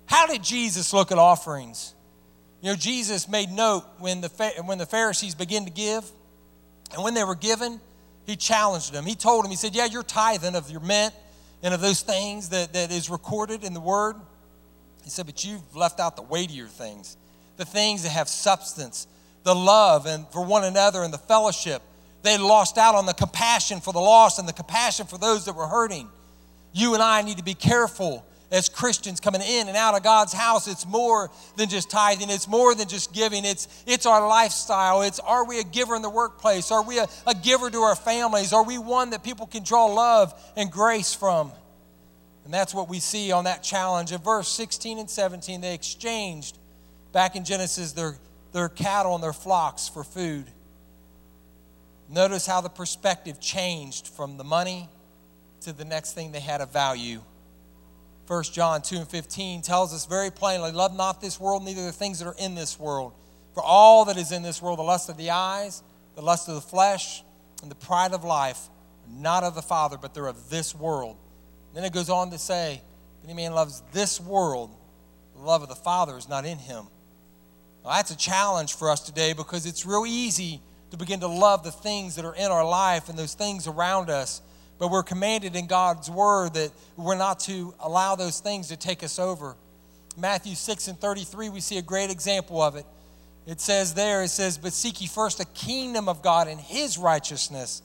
How 0.05 0.27
did 0.27 0.43
Jesus 0.43 0.93
look 0.93 1.11
at 1.11 1.17
offerings? 1.17 1.95
You 2.63 2.69
know, 2.69 2.75
Jesus 2.77 3.27
made 3.27 3.51
note 3.51 3.83
when 3.99 4.21
the, 4.21 4.29
when 4.63 4.77
the 4.77 4.85
Pharisees 4.85 5.35
began 5.35 5.65
to 5.65 5.69
give, 5.69 6.09
and 6.93 7.03
when 7.03 7.13
they 7.13 7.25
were 7.25 7.35
given, 7.35 7.81
he 8.25 8.37
challenged 8.37 8.93
them. 8.93 9.05
He 9.05 9.15
told 9.15 9.43
them, 9.43 9.51
he 9.51 9.57
said, 9.57 9.75
Yeah, 9.75 9.83
you're 9.83 10.01
tithing 10.01 10.55
of 10.55 10.71
your 10.71 10.79
mint 10.79 11.13
and 11.61 11.73
of 11.73 11.81
those 11.81 12.01
things 12.03 12.47
that, 12.49 12.71
that 12.71 12.89
is 12.89 13.09
recorded 13.09 13.65
in 13.65 13.73
the 13.73 13.81
Word. 13.81 14.15
He 15.03 15.09
said, 15.09 15.25
But 15.25 15.43
you've 15.43 15.75
left 15.75 15.99
out 15.99 16.15
the 16.15 16.21
weightier 16.21 16.67
things, 16.67 17.17
the 17.57 17.65
things 17.65 18.03
that 18.03 18.11
have 18.11 18.29
substance, 18.29 19.07
the 19.43 19.53
love 19.53 20.05
and 20.05 20.25
for 20.29 20.45
one 20.45 20.63
another 20.63 21.03
and 21.03 21.13
the 21.13 21.17
fellowship. 21.17 21.81
They 22.21 22.37
lost 22.37 22.77
out 22.77 22.95
on 22.95 23.05
the 23.05 23.13
compassion 23.13 23.81
for 23.81 23.91
the 23.91 23.99
lost 23.99 24.39
and 24.39 24.47
the 24.47 24.53
compassion 24.53 25.05
for 25.05 25.17
those 25.17 25.43
that 25.47 25.53
were 25.57 25.67
hurting. 25.67 26.07
You 26.71 26.93
and 26.93 27.03
I 27.03 27.23
need 27.23 27.39
to 27.39 27.43
be 27.43 27.55
careful 27.55 28.25
as 28.53 28.69
Christians 28.69 29.19
coming 29.19 29.41
in 29.41 29.67
and 29.67 29.75
out 29.75 29.95
of 29.95 30.03
God's 30.03 30.31
house, 30.31 30.67
it's 30.67 30.85
more 30.85 31.31
than 31.57 31.69
just 31.69 31.89
tithing. 31.89 32.29
It's 32.29 32.47
more 32.47 32.75
than 32.75 32.87
just 32.87 33.11
giving. 33.11 33.45
It's, 33.45 33.67
it's 33.87 34.05
our 34.05 34.27
lifestyle. 34.27 35.01
It's 35.01 35.19
are 35.19 35.43
we 35.43 35.59
a 35.59 35.63
giver 35.63 35.95
in 35.95 36.03
the 36.03 36.09
workplace? 36.09 36.71
Are 36.71 36.83
we 36.83 36.99
a, 36.99 37.07
a 37.25 37.33
giver 37.33 37.71
to 37.71 37.79
our 37.79 37.95
families? 37.95 38.53
Are 38.53 38.63
we 38.63 38.77
one 38.77 39.09
that 39.09 39.23
people 39.23 39.47
can 39.47 39.63
draw 39.63 39.87
love 39.87 40.39
and 40.55 40.71
grace 40.71 41.15
from? 41.15 41.51
And 42.45 42.53
that's 42.53 42.75
what 42.75 42.89
we 42.89 42.99
see 42.99 43.31
on 43.31 43.45
that 43.45 43.63
challenge. 43.63 44.11
In 44.11 44.21
verse 44.21 44.49
16 44.49 44.99
and 44.99 45.09
17, 45.09 45.59
they 45.59 45.73
exchanged 45.73 46.59
back 47.11 47.35
in 47.35 47.45
Genesis 47.45 47.93
their, 47.93 48.17
their 48.51 48.69
cattle 48.69 49.15
and 49.15 49.23
their 49.23 49.33
flocks 49.33 49.87
for 49.87 50.03
food. 50.03 50.45
Notice 52.07 52.45
how 52.45 52.61
the 52.61 52.69
perspective 52.69 53.39
changed 53.39 54.09
from 54.09 54.37
the 54.37 54.43
money 54.43 54.89
to 55.61 55.73
the 55.73 55.85
next 55.85 56.13
thing 56.13 56.31
they 56.31 56.39
had 56.39 56.61
of 56.61 56.71
value 56.71 57.21
1 58.33 58.43
John 58.45 58.81
2 58.81 58.97
and 58.97 59.07
15 59.07 59.61
tells 59.61 59.93
us 59.93 60.07
very 60.07 60.31
plainly 60.31 60.71
love 60.71 60.95
not 60.95 61.21
this 61.21 61.39
world, 61.39 61.63
neither 61.63 61.85
the 61.85 61.91
things 61.91 62.17
that 62.17 62.27
are 62.27 62.35
in 62.39 62.55
this 62.55 62.79
world. 62.79 63.13
For 63.53 63.61
all 63.61 64.05
that 64.05 64.17
is 64.17 64.31
in 64.31 64.41
this 64.41 64.59
world, 64.59 64.79
the 64.79 64.83
lust 64.83 65.07
of 65.07 65.17
the 65.17 65.29
eyes, 65.29 65.83
the 66.15 66.23
lust 66.23 66.49
of 66.49 66.55
the 66.55 66.61
flesh, 66.61 67.23
and 67.61 67.69
the 67.69 67.75
pride 67.75 68.11
of 68.11 68.23
life, 68.23 68.69
not 69.07 69.43
of 69.43 69.53
the 69.53 69.61
Father, 69.61 69.99
but 70.01 70.15
they're 70.15 70.25
of 70.25 70.49
this 70.49 70.73
world. 70.73 71.15
then 71.75 71.83
it 71.83 71.93
goes 71.93 72.09
on 72.09 72.31
to 72.31 72.39
say, 72.39 72.81
if 73.21 73.29
any 73.29 73.35
man 73.35 73.53
loves 73.53 73.83
this 73.91 74.19
world, 74.19 74.75
the 75.35 75.41
love 75.43 75.61
of 75.61 75.69
the 75.69 75.75
Father 75.75 76.17
is 76.17 76.27
not 76.27 76.43
in 76.43 76.57
him. 76.57 76.87
Well, 77.83 77.93
that's 77.93 78.09
a 78.09 78.17
challenge 78.17 78.73
for 78.73 78.89
us 78.89 79.01
today 79.01 79.33
because 79.33 79.67
it's 79.67 79.85
real 79.85 80.07
easy 80.07 80.59
to 80.89 80.97
begin 80.97 81.19
to 81.19 81.27
love 81.27 81.63
the 81.63 81.71
things 81.71 82.15
that 82.15 82.25
are 82.25 82.35
in 82.35 82.49
our 82.49 82.67
life 82.67 83.09
and 83.09 83.19
those 83.19 83.35
things 83.35 83.67
around 83.67 84.09
us 84.09 84.41
but 84.79 84.89
we're 84.89 85.03
commanded 85.03 85.55
in 85.55 85.67
God's 85.67 86.09
word 86.09 86.55
that 86.55 86.71
we're 86.97 87.15
not 87.15 87.39
to 87.41 87.73
allow 87.79 88.15
those 88.15 88.39
things 88.39 88.67
to 88.69 88.77
take 88.77 89.03
us 89.03 89.19
over. 89.19 89.55
Matthew 90.17 90.55
6 90.55 90.87
and 90.87 90.99
33, 90.99 91.49
we 91.49 91.59
see 91.59 91.77
a 91.77 91.81
great 91.81 92.11
example 92.11 92.61
of 92.61 92.75
it. 92.75 92.85
It 93.45 93.59
says 93.59 93.93
there, 93.93 94.23
it 94.23 94.29
says, 94.29 94.57
But 94.57 94.73
seek 94.73 95.01
ye 95.01 95.07
first 95.07 95.37
the 95.37 95.45
kingdom 95.45 96.07
of 96.07 96.21
God 96.21 96.47
and 96.47 96.59
his 96.59 96.97
righteousness, 96.97 97.81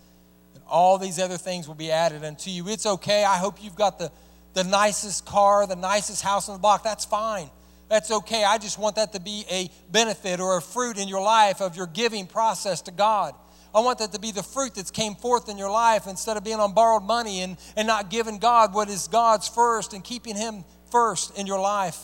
and 0.54 0.62
all 0.68 0.98
these 0.98 1.18
other 1.18 1.36
things 1.36 1.66
will 1.66 1.74
be 1.74 1.90
added 1.90 2.24
unto 2.24 2.50
you. 2.50 2.68
It's 2.68 2.86
okay. 2.86 3.24
I 3.24 3.38
hope 3.38 3.62
you've 3.62 3.74
got 3.74 3.98
the, 3.98 4.12
the 4.54 4.64
nicest 4.64 5.26
car, 5.26 5.66
the 5.66 5.76
nicest 5.76 6.22
house 6.22 6.48
on 6.48 6.56
the 6.56 6.60
block. 6.60 6.84
That's 6.84 7.04
fine. 7.04 7.50
That's 7.88 8.10
okay. 8.10 8.44
I 8.44 8.58
just 8.58 8.78
want 8.78 8.96
that 8.96 9.12
to 9.14 9.20
be 9.20 9.44
a 9.50 9.70
benefit 9.90 10.40
or 10.40 10.58
a 10.58 10.62
fruit 10.62 10.98
in 10.98 11.08
your 11.08 11.22
life 11.22 11.60
of 11.60 11.76
your 11.76 11.86
giving 11.86 12.26
process 12.26 12.82
to 12.82 12.90
God. 12.90 13.34
I 13.74 13.80
want 13.80 13.98
that 13.98 14.12
to 14.12 14.18
be 14.18 14.32
the 14.32 14.42
fruit 14.42 14.74
that's 14.74 14.90
came 14.90 15.14
forth 15.14 15.48
in 15.48 15.58
your 15.58 15.70
life 15.70 16.06
instead 16.06 16.36
of 16.36 16.44
being 16.44 16.58
on 16.60 16.72
borrowed 16.72 17.02
money 17.02 17.42
and, 17.42 17.56
and 17.76 17.86
not 17.86 18.10
giving 18.10 18.38
God 18.38 18.74
what 18.74 18.88
is 18.88 19.08
God's 19.08 19.48
first 19.48 19.92
and 19.92 20.02
keeping 20.02 20.36
Him 20.36 20.64
first 20.90 21.38
in 21.38 21.46
your 21.46 21.60
life. 21.60 21.98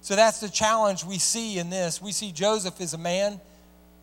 So 0.00 0.16
that's 0.16 0.40
the 0.40 0.48
challenge 0.48 1.04
we 1.04 1.18
see 1.18 1.58
in 1.58 1.70
this. 1.70 2.00
We 2.00 2.12
see 2.12 2.32
Joseph 2.32 2.80
is 2.80 2.94
a 2.94 2.98
man 2.98 3.40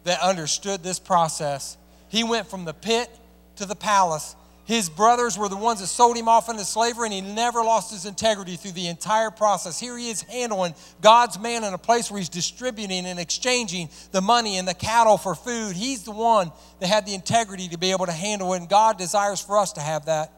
that 0.03 0.21
understood 0.21 0.83
this 0.83 0.99
process. 0.99 1.77
He 2.09 2.23
went 2.23 2.47
from 2.47 2.65
the 2.65 2.73
pit 2.73 3.09
to 3.57 3.65
the 3.65 3.75
palace 3.75 4.35
his 4.69 4.87
brothers 4.87 5.35
were 5.35 5.49
the 5.49 5.57
ones 5.57 5.79
that 5.79 5.87
sold 5.87 6.15
him 6.15 6.29
off 6.29 6.47
into 6.47 6.63
slavery, 6.63 7.05
and 7.07 7.13
he 7.13 7.21
never 7.21 7.63
lost 7.63 7.91
his 7.91 8.05
integrity 8.05 8.55
through 8.55 8.73
the 8.73 8.85
entire 8.85 9.31
process. 9.31 9.79
Here 9.79 9.97
he 9.97 10.11
is 10.11 10.21
handling 10.21 10.75
God's 11.01 11.39
man 11.39 11.63
in 11.63 11.73
a 11.73 11.77
place 11.79 12.11
where 12.11 12.19
he's 12.19 12.29
distributing 12.29 13.07
and 13.07 13.19
exchanging 13.19 13.89
the 14.11 14.21
money 14.21 14.59
and 14.59 14.67
the 14.67 14.75
cattle 14.75 15.17
for 15.17 15.33
food. 15.33 15.75
He's 15.75 16.03
the 16.03 16.11
one 16.11 16.51
that 16.81 16.85
had 16.85 17.07
the 17.07 17.15
integrity 17.15 17.67
to 17.69 17.79
be 17.79 17.89
able 17.89 18.05
to 18.05 18.11
handle 18.11 18.53
it, 18.53 18.57
and 18.57 18.69
God 18.69 18.99
desires 18.99 19.41
for 19.41 19.57
us 19.57 19.73
to 19.73 19.81
have 19.81 20.05
that. 20.05 20.31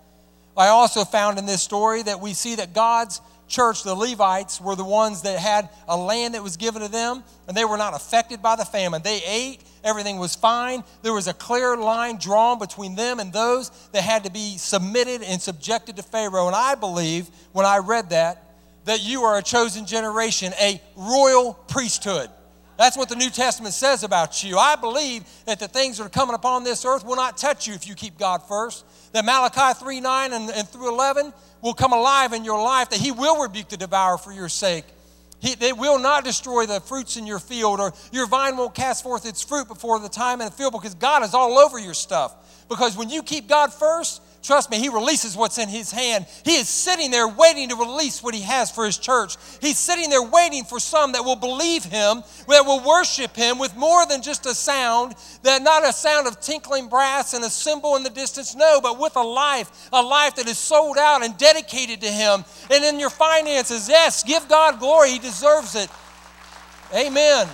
I 0.56 0.70
also 0.70 1.04
found 1.04 1.38
in 1.38 1.46
this 1.46 1.62
story 1.62 2.02
that 2.02 2.22
we 2.22 2.32
see 2.32 2.56
that 2.56 2.74
God's 2.74 3.20
church, 3.52 3.84
the 3.84 3.94
Levites, 3.94 4.60
were 4.60 4.76
the 4.76 4.84
ones 4.84 5.22
that 5.22 5.38
had 5.38 5.70
a 5.88 5.96
land 5.96 6.34
that 6.34 6.42
was 6.42 6.58
given 6.58 6.82
to 6.82 6.88
them, 6.88 7.24
and 7.48 7.56
they 7.56 7.66
were 7.66 7.78
not 7.78 7.94
affected 7.94 8.42
by 8.42 8.56
the 8.56 8.66
famine. 8.66 9.02
They 9.04 9.22
ate, 9.28 9.64
everything 9.84 10.18
was 10.18 10.34
fine. 10.36 10.84
There 11.04 11.14
was 11.14 11.28
a 11.28 11.34
clear 11.34 11.78
line 11.78 12.18
drawn 12.18 12.58
between 12.58 12.96
them 12.96 13.20
and 13.20 13.32
those 13.32 13.70
that 13.92 14.02
had 14.02 14.24
to 14.24 14.32
be 14.32 14.58
submitted 14.58 15.22
and 15.22 15.42
subjected 15.42 15.98
to 15.98 16.04
Pharaoh. 16.04 16.48
And 16.48 16.56
I 16.56 16.76
believe, 16.76 17.30
when 17.52 17.66
I 17.66 17.78
read 17.78 18.10
that, 18.10 18.44
that 18.86 19.04
you 19.04 19.22
are 19.24 19.38
a 19.38 19.44
chosen 19.44 19.86
generation, 19.86 20.54
a 20.60 20.82
royal 20.96 21.54
priesthood. 21.54 22.30
That's 22.78 22.98
what 22.98 23.10
the 23.10 23.16
New 23.16 23.30
Testament 23.30 23.76
says 23.76 24.04
about 24.04 24.44
you. 24.44 24.58
I 24.58 24.76
believe 24.76 25.24
that 25.46 25.60
the 25.60 25.68
things 25.68 26.00
that 26.00 26.06
are 26.06 26.10
coming 26.10 26.34
upon 26.34 26.64
this 26.64 26.84
earth 26.84 27.06
will 27.06 27.16
not 27.16 27.38
touch 27.38 27.68
you 27.68 27.76
if 27.76 27.88
you 27.88 27.94
keep 27.94 28.18
God 28.18 28.42
first. 28.48 28.86
That 29.14 29.26
Malachi 29.26 29.78
3 29.80 30.00
9 30.00 30.34
and, 30.34 30.50
and 30.50 30.68
through 30.68 30.94
11 30.94 31.34
will 31.62 31.74
come 31.74 31.94
alive 31.94 32.34
in 32.34 32.44
your 32.46 32.62
life, 32.62 32.90
that 32.90 33.00
He 33.00 33.12
will 33.12 33.42
rebuke 33.42 33.70
the 33.70 33.78
devourer 33.78 34.18
for 34.18 34.32
your 34.32 34.50
sake. 34.50 34.86
He, 35.40 35.56
they 35.56 35.74
will 35.74 35.98
not 35.98 36.24
destroy 36.24 36.68
the 36.68 36.80
fruits 36.80 37.18
in 37.18 37.26
your 37.26 37.40
field, 37.40 37.80
or 37.80 37.94
your 38.12 38.28
vine 38.28 38.58
won't 38.58 38.76
cast 38.76 39.04
forth 39.04 39.26
its 39.26 39.42
fruit 39.44 39.68
before 39.68 40.00
the 40.00 40.10
time 40.10 40.40
in 40.40 40.46
the 40.46 40.52
field 40.52 40.74
because 40.74 40.94
God 40.94 41.24
is 41.24 41.34
all 41.34 41.58
over 41.58 41.80
your 41.80 41.96
stuff. 41.96 42.36
Because 42.70 42.96
when 42.96 43.10
you 43.10 43.24
keep 43.24 43.50
God 43.50 43.74
first, 43.74 44.22
Trust 44.44 44.72
me, 44.72 44.80
He 44.80 44.90
releases 44.90 45.38
what's 45.38 45.60
in 45.60 45.70
His 45.70 45.92
hand. 45.92 46.26
He 46.44 46.56
is 46.56 46.68
sitting 46.68 47.12
there 47.12 47.28
waiting 47.28 47.70
to 47.70 47.76
release 47.76 48.24
what 48.24 48.34
He 48.34 48.42
has 48.42 48.72
for 48.72 48.86
His 48.86 48.98
church. 48.98 49.36
He's 49.62 49.78
sitting 49.78 50.10
there 50.10 50.24
waiting 50.24 50.64
for 50.64 50.80
some 50.80 51.12
that 51.12 51.24
will 51.24 51.36
believe 51.36 51.84
Him, 51.84 52.24
that 52.48 52.66
will 52.66 52.84
worship 52.84 53.36
Him 53.36 53.60
with 53.60 53.76
more 53.76 54.06
than 54.08 54.24
just 54.24 54.48
a 54.48 54.56
sound, 54.56 55.14
that 55.44 55.62
not 55.62 55.88
a 55.88 55.94
sound 55.94 56.28
of 56.28 56.40
tinkling 56.40 56.90
brass 56.90 57.36
and 57.36 57.44
a 57.44 57.50
cymbal 57.50 57.96
in 57.98 58.04
the 58.04 58.10
distance, 58.10 58.56
no, 58.56 58.82
but 58.82 59.00
with 59.00 59.16
a 59.16 59.22
life, 59.22 59.90
a 59.94 60.02
life 60.02 60.36
that 60.36 60.48
is 60.48 60.58
sold 60.58 60.98
out 60.98 61.24
and 61.24 61.38
dedicated 61.38 62.02
to 62.02 62.10
Him. 62.10 62.44
And 62.72 62.84
in 62.84 63.00
your 63.00 63.12
finances, 63.12 63.88
yes, 63.88 64.24
give 64.24 64.48
God 64.50 64.80
glory. 64.80 65.12
He 65.12 65.20
deserves 65.20 65.76
it. 65.76 65.90
Amen. 66.96 67.48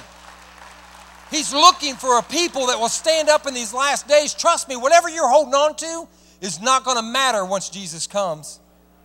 He's 1.29 1.53
looking 1.53 1.95
for 1.95 2.17
a 2.17 2.23
people 2.23 2.67
that 2.67 2.79
will 2.79 2.87
stand 2.87 3.27
up 3.27 3.45
in 3.45 3.53
these 3.53 3.73
last 3.73 4.07
days. 4.07 4.33
Trust 4.33 4.69
me, 4.69 4.77
whatever 4.77 5.09
you're 5.09 5.27
holding 5.27 5.53
on 5.53 5.75
to, 5.75 6.07
is 6.41 6.61
not 6.61 6.83
going 6.83 6.97
to 6.97 7.03
matter 7.03 7.43
once 7.45 7.69
Jesus 7.69 8.07
comes. 8.07 8.59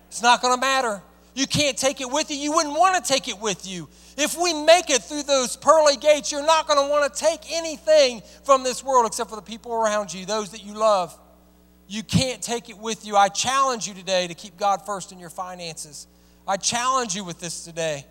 It's 0.08 0.22
not 0.22 0.42
going 0.42 0.54
to 0.54 0.60
matter. 0.60 1.02
You 1.34 1.46
can't 1.46 1.76
take 1.76 2.00
it 2.00 2.10
with 2.10 2.30
you. 2.30 2.36
You 2.36 2.52
wouldn't 2.52 2.78
want 2.78 3.02
to 3.02 3.12
take 3.12 3.28
it 3.28 3.40
with 3.40 3.66
you. 3.66 3.88
If 4.18 4.36
we 4.40 4.52
make 4.52 4.90
it 4.90 5.02
through 5.02 5.22
those 5.22 5.56
pearly 5.56 5.96
gates, 5.96 6.30
you're 6.30 6.44
not 6.44 6.68
going 6.68 6.84
to 6.84 6.90
want 6.90 7.12
to 7.12 7.18
take 7.18 7.40
anything 7.50 8.22
from 8.44 8.64
this 8.64 8.84
world 8.84 9.06
except 9.06 9.30
for 9.30 9.36
the 9.36 9.42
people 9.42 9.72
around 9.72 10.12
you, 10.12 10.26
those 10.26 10.50
that 10.50 10.62
you 10.62 10.74
love. 10.74 11.18
You 11.88 12.02
can't 12.02 12.42
take 12.42 12.68
it 12.68 12.78
with 12.78 13.06
you. 13.06 13.16
I 13.16 13.28
challenge 13.28 13.88
you 13.88 13.94
today 13.94 14.26
to 14.26 14.34
keep 14.34 14.58
God 14.58 14.84
first 14.84 15.12
in 15.12 15.18
your 15.18 15.30
finances. 15.30 16.06
I 16.46 16.56
challenge 16.56 17.14
you 17.14 17.24
with 17.24 17.40
this 17.40 17.64
today. 17.64 18.04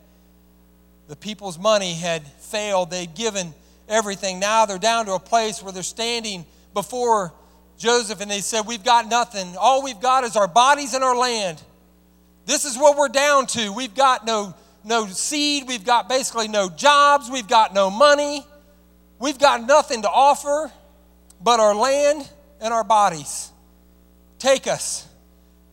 The 1.07 1.15
people's 1.15 1.60
money 1.60 1.93
had 1.93 2.26
failed, 2.26 2.89
they'd 2.89 3.14
given 3.14 3.53
everything. 3.88 4.39
Now 4.39 4.65
they're 4.65 4.80
down 4.80 5.06
to 5.07 5.14
a 5.14 5.19
place 5.19 5.61
where 5.61 5.73
they're 5.73 5.84
standing 5.84 6.45
before 6.73 7.34
Joseph 7.82 8.22
and 8.22 8.30
they 8.30 8.41
said, 8.41 8.68
We've 8.68 8.84
got 8.84 9.08
nothing. 9.08 9.56
All 9.60 9.84
we've 9.84 9.99
got 9.99 10.24
is 10.24 10.36
our 10.36 10.48
bodies 10.48 10.94
and 10.94 11.03
our 11.03 11.16
land. 11.16 11.62
This 12.45 12.64
is 12.64 12.78
what 12.78 12.95
we're 12.95 13.10
down 13.10 13.48
to. 13.48 13.74
We've 13.74 13.95
got 13.95 14.24
no, 14.24 14.53
no 14.84 15.08
seed. 15.08 15.68
We've 15.68 15.84
got 15.84 16.08
basically 16.08 16.48
no 16.48 16.70
jobs. 16.70 17.28
We've 17.32 17.48
got 17.48 17.74
no 17.74 17.90
money. 17.90 18.45
We've 19.18 19.40
got 19.40 19.66
nothing 19.66 20.03
to 20.03 20.10
offer 20.10 20.72
but 21.44 21.60
our 21.60 21.74
land 21.74 22.30
and 22.60 22.72
our 22.72 22.84
bodies. 22.84 23.49
Take 24.38 24.68
us. 24.68 25.08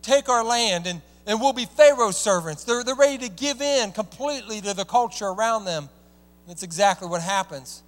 Take 0.01 0.29
our 0.29 0.43
land, 0.43 0.87
and, 0.87 1.03
and 1.27 1.39
we'll 1.39 1.53
be 1.53 1.65
Pharaoh's 1.65 2.17
servants. 2.17 2.63
They're, 2.63 2.83
they're 2.83 2.95
ready 2.95 3.19
to 3.27 3.29
give 3.29 3.61
in 3.61 3.91
completely 3.91 4.61
to 4.61 4.73
the 4.73 4.85
culture 4.85 5.27
around 5.27 5.65
them. 5.65 5.89
That's 6.47 6.63
exactly 6.63 7.07
what 7.07 7.21
happens. 7.21 7.83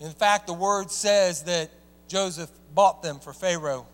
In 0.00 0.10
fact, 0.10 0.48
the 0.48 0.52
word 0.52 0.90
says 0.90 1.44
that 1.44 1.70
Joseph 2.08 2.50
bought 2.74 3.02
them 3.02 3.18
for 3.18 3.32
Pharaoh. 3.32 3.86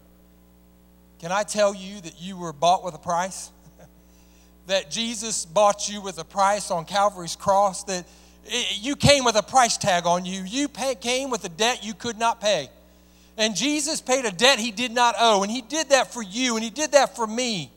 Can 1.19 1.33
I 1.33 1.43
tell 1.43 1.75
you 1.75 2.01
that 2.03 2.21
you 2.21 2.37
were 2.37 2.53
bought 2.53 2.85
with 2.85 2.95
a 2.95 2.99
price? 2.99 3.51
that 4.67 4.91
Jesus 4.91 5.45
bought 5.45 5.89
you 5.89 6.01
with 6.01 6.19
a 6.19 6.25
price 6.25 6.71
on 6.71 6.85
Calvary's 6.85 7.37
cross? 7.37 7.85
That 7.85 8.05
it- 8.45 8.83
you 8.83 8.97
came 8.97 9.25
with 9.25 9.37
a 9.37 9.43
price 9.43 9.77
tag 9.77 10.07
on 10.07 10.25
you. 10.25 10.43
You 10.43 10.69
pay, 10.69 10.95
came 10.95 11.31
with 11.31 11.45
a 11.45 11.49
debt 11.49 11.85
you 11.85 11.95
could 11.95 12.19
not 12.19 12.41
pay. 12.41 12.69
And 13.39 13.55
Jesus 13.55 14.01
paid 14.01 14.25
a 14.25 14.33
debt 14.33 14.59
he 14.59 14.71
did 14.71 14.93
not 14.93 15.15
owe. 15.19 15.43
And 15.43 15.51
he 15.51 15.63
did 15.63 15.91
that 15.91 16.13
for 16.13 16.23
you, 16.23 16.57
and 16.57 16.65
he 16.65 16.71
did 16.71 16.93
that 16.93 17.17
for 17.17 17.27
me. 17.27 17.71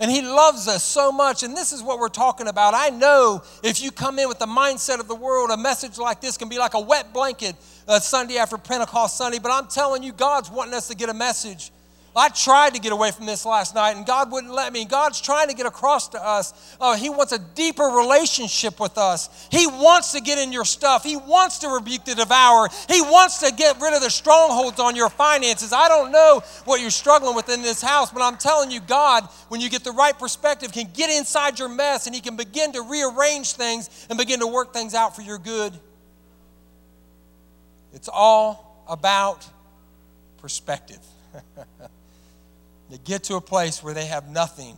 And 0.00 0.10
he 0.10 0.22
loves 0.22 0.66
us 0.66 0.82
so 0.82 1.12
much. 1.12 1.42
And 1.42 1.56
this 1.56 1.72
is 1.72 1.82
what 1.82 1.98
we're 1.98 2.08
talking 2.08 2.48
about. 2.48 2.74
I 2.74 2.90
know 2.90 3.42
if 3.62 3.80
you 3.82 3.90
come 3.90 4.18
in 4.18 4.28
with 4.28 4.38
the 4.38 4.46
mindset 4.46 5.00
of 5.00 5.08
the 5.08 5.14
world, 5.14 5.50
a 5.50 5.56
message 5.56 5.98
like 5.98 6.20
this 6.20 6.36
can 6.36 6.48
be 6.48 6.58
like 6.58 6.74
a 6.74 6.80
wet 6.80 7.12
blanket 7.12 7.54
uh, 7.86 8.00
Sunday 8.00 8.38
after 8.38 8.58
Pentecost 8.58 9.16
Sunday. 9.16 9.38
But 9.38 9.52
I'm 9.52 9.68
telling 9.68 10.02
you, 10.02 10.12
God's 10.12 10.50
wanting 10.50 10.74
us 10.74 10.88
to 10.88 10.96
get 10.96 11.08
a 11.08 11.14
message. 11.14 11.70
I 12.16 12.28
tried 12.28 12.74
to 12.74 12.80
get 12.80 12.92
away 12.92 13.10
from 13.10 13.26
this 13.26 13.44
last 13.44 13.74
night, 13.74 13.96
and 13.96 14.06
God 14.06 14.30
wouldn't 14.30 14.52
let 14.52 14.72
me. 14.72 14.84
God's 14.84 15.20
trying 15.20 15.48
to 15.48 15.54
get 15.54 15.66
across 15.66 16.08
to 16.10 16.24
us. 16.24 16.76
Uh, 16.80 16.94
he 16.94 17.10
wants 17.10 17.32
a 17.32 17.40
deeper 17.40 17.82
relationship 17.82 18.78
with 18.78 18.96
us. 18.98 19.48
He 19.50 19.66
wants 19.66 20.12
to 20.12 20.20
get 20.20 20.38
in 20.38 20.52
your 20.52 20.64
stuff. 20.64 21.02
He 21.02 21.16
wants 21.16 21.58
to 21.58 21.68
rebuke 21.68 22.04
the 22.04 22.14
devourer. 22.14 22.68
He 22.88 23.02
wants 23.02 23.40
to 23.40 23.52
get 23.52 23.80
rid 23.80 23.94
of 23.94 24.00
the 24.00 24.10
strongholds 24.10 24.78
on 24.78 24.94
your 24.94 25.10
finances. 25.10 25.72
I 25.72 25.88
don't 25.88 26.12
know 26.12 26.42
what 26.66 26.80
you're 26.80 26.90
struggling 26.90 27.34
with 27.34 27.48
in 27.48 27.62
this 27.62 27.82
house, 27.82 28.12
but 28.12 28.22
I'm 28.22 28.36
telling 28.36 28.70
you, 28.70 28.80
God, 28.80 29.24
when 29.48 29.60
you 29.60 29.68
get 29.68 29.82
the 29.82 29.92
right 29.92 30.16
perspective, 30.16 30.70
can 30.70 30.88
get 30.94 31.10
inside 31.10 31.58
your 31.58 31.68
mess 31.68 32.06
and 32.06 32.14
He 32.14 32.20
can 32.20 32.36
begin 32.36 32.72
to 32.72 32.82
rearrange 32.82 33.54
things 33.54 34.06
and 34.08 34.16
begin 34.16 34.38
to 34.38 34.46
work 34.46 34.72
things 34.72 34.94
out 34.94 35.16
for 35.16 35.22
your 35.22 35.38
good. 35.38 35.72
It's 37.92 38.08
all 38.08 38.84
about 38.88 39.48
perspective. 40.38 41.00
They 42.90 42.98
get 42.98 43.24
to 43.24 43.36
a 43.36 43.40
place 43.40 43.82
where 43.82 43.94
they 43.94 44.06
have 44.06 44.28
nothing. 44.28 44.76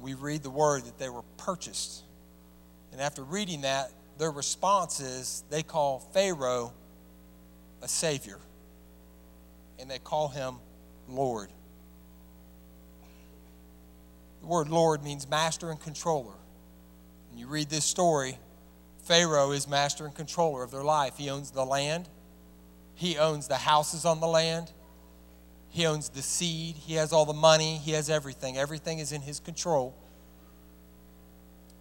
We 0.00 0.14
read 0.14 0.42
the 0.42 0.50
word 0.50 0.84
that 0.84 0.98
they 0.98 1.08
were 1.08 1.22
purchased. 1.36 2.02
And 2.92 3.00
after 3.00 3.22
reading 3.22 3.62
that, 3.62 3.90
their 4.18 4.30
response 4.30 5.00
is 5.00 5.44
they 5.50 5.62
call 5.62 6.00
Pharaoh 6.12 6.72
a 7.82 7.88
savior. 7.88 8.38
And 9.78 9.90
they 9.90 9.98
call 9.98 10.28
him 10.28 10.56
Lord. 11.08 11.48
The 14.40 14.46
word 14.46 14.68
Lord 14.68 15.02
means 15.02 15.28
master 15.28 15.70
and 15.70 15.80
controller. 15.80 16.34
When 17.30 17.38
you 17.38 17.46
read 17.46 17.70
this 17.70 17.84
story, 17.84 18.38
Pharaoh 19.04 19.52
is 19.52 19.68
master 19.68 20.04
and 20.04 20.14
controller 20.14 20.62
of 20.62 20.70
their 20.70 20.84
life. 20.84 21.16
He 21.16 21.30
owns 21.30 21.50
the 21.50 21.64
land, 21.64 22.08
he 22.94 23.18
owns 23.18 23.48
the 23.48 23.56
houses 23.56 24.04
on 24.04 24.20
the 24.20 24.26
land, 24.26 24.70
he 25.70 25.86
owns 25.86 26.08
the 26.08 26.22
seed. 26.22 26.74
He 26.76 26.94
has 26.94 27.12
all 27.12 27.24
the 27.24 27.32
money. 27.32 27.76
He 27.76 27.92
has 27.92 28.10
everything. 28.10 28.58
Everything 28.58 28.98
is 28.98 29.12
in 29.12 29.22
his 29.22 29.38
control. 29.40 29.94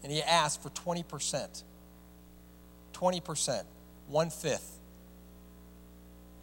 And 0.03 0.11
he 0.11 0.21
asked 0.21 0.61
for 0.61 0.69
20%. 0.69 1.63
20%, 2.93 3.63
one 4.07 4.29
fifth. 4.29 4.77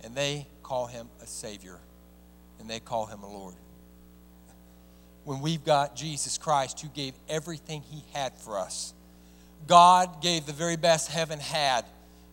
And 0.03 0.15
they 0.15 0.47
call 0.63 0.87
him 0.87 1.09
a 1.23 1.27
Savior, 1.27 1.79
and 2.59 2.69
they 2.69 2.81
call 2.81 3.07
him 3.07 3.23
a 3.23 3.31
Lord. 3.31 3.55
When 5.25 5.41
we've 5.41 5.65
got 5.65 5.97
Jesus 5.97 6.39
Christ 6.39 6.81
who 6.81 6.89
gave 6.89 7.15
everything 7.29 7.83
he 7.83 8.05
had 8.13 8.37
for 8.39 8.59
us, 8.59 8.95
God 9.67 10.23
gave 10.23 10.47
the 10.47 10.53
very 10.53 10.77
best 10.77 11.11
heaven 11.11 11.41
had 11.41 11.85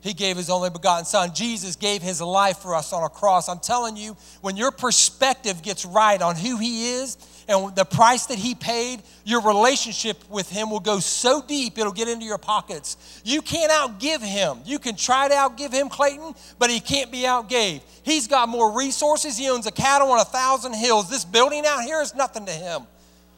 he 0.04 0.14
gave 0.14 0.36
his 0.36 0.50
only 0.50 0.70
begotten 0.70 1.06
son. 1.06 1.34
Jesus 1.34 1.78
gave 1.78 2.02
his 2.02 2.22
life 2.22 2.58
for 2.58 2.76
us 2.76 2.92
on 2.92 3.04
a 3.04 3.10
cross. 3.10 3.48
I'm 3.48 3.60
telling 3.60 3.96
you, 3.96 4.18
when 4.42 4.58
your 4.58 4.72
perspective 4.72 5.62
gets 5.64 5.86
right 5.86 6.22
on 6.22 6.36
who 6.36 6.58
he 6.58 6.90
is 6.90 7.18
and 7.48 7.74
the 7.74 7.86
price 7.86 8.26
that 8.26 8.38
he 8.38 8.54
paid, 8.54 9.02
your 9.24 9.42
relationship 9.42 10.18
with 10.30 10.50
him 10.50 10.70
will 10.70 10.82
go 10.82 11.00
so 11.00 11.42
deep 11.42 11.78
it'll 11.78 11.94
get 11.94 12.10
into 12.10 12.26
your 12.26 12.38
pockets. 12.38 13.22
You 13.24 13.42
can't 13.42 13.72
outgive 13.72 14.22
him. 14.22 14.58
You 14.66 14.78
can 14.78 14.98
try 14.98 15.30
to 15.30 15.34
outgive 15.34 15.72
him, 15.72 15.88
Clayton, 15.88 16.36
but 16.60 16.70
he 16.70 16.82
can't 16.82 17.10
be 17.10 17.20
outgave. 17.20 17.82
He's 18.04 18.28
got 18.28 18.50
more 18.50 18.78
resources. 18.78 19.38
He 19.38 19.50
owns 19.50 19.68
a 19.68 19.72
cattle 19.72 20.12
on 20.12 20.20
a 20.20 20.26
thousand 20.26 20.74
hills. 20.74 21.10
This 21.10 21.24
building 21.24 21.64
out 21.66 21.82
here 21.84 22.02
is 22.02 22.14
nothing 22.14 22.46
to 22.46 22.52
him. 22.52 22.88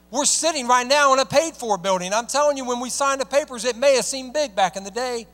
We're 0.09 0.25
sitting 0.25 0.67
right 0.67 0.87
now 0.87 1.13
in 1.13 1.19
a 1.19 1.25
paid 1.25 1.55
for 1.55 1.77
building. 1.77 2.11
I'm 2.11 2.25
telling 2.25 2.57
you, 2.57 2.65
when 2.65 2.79
we 2.79 2.89
signed 2.89 3.21
the 3.21 3.25
papers, 3.25 3.65
it 3.65 3.77
may 3.77 3.97
have 3.97 4.05
seemed 4.05 4.33
big 4.33 4.55
back 4.55 4.75
in 4.77 4.83
the 4.83 4.91
day. 4.91 5.27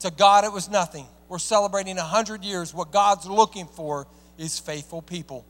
To 0.00 0.10
God, 0.10 0.44
it 0.44 0.52
was 0.52 0.68
nothing. 0.68 1.06
We're 1.28 1.38
celebrating 1.38 1.96
100 1.96 2.44
years. 2.44 2.74
What 2.74 2.90
God's 2.90 3.26
looking 3.26 3.66
for 3.66 4.06
is 4.38 4.58
faithful 4.58 5.02
people 5.02 5.44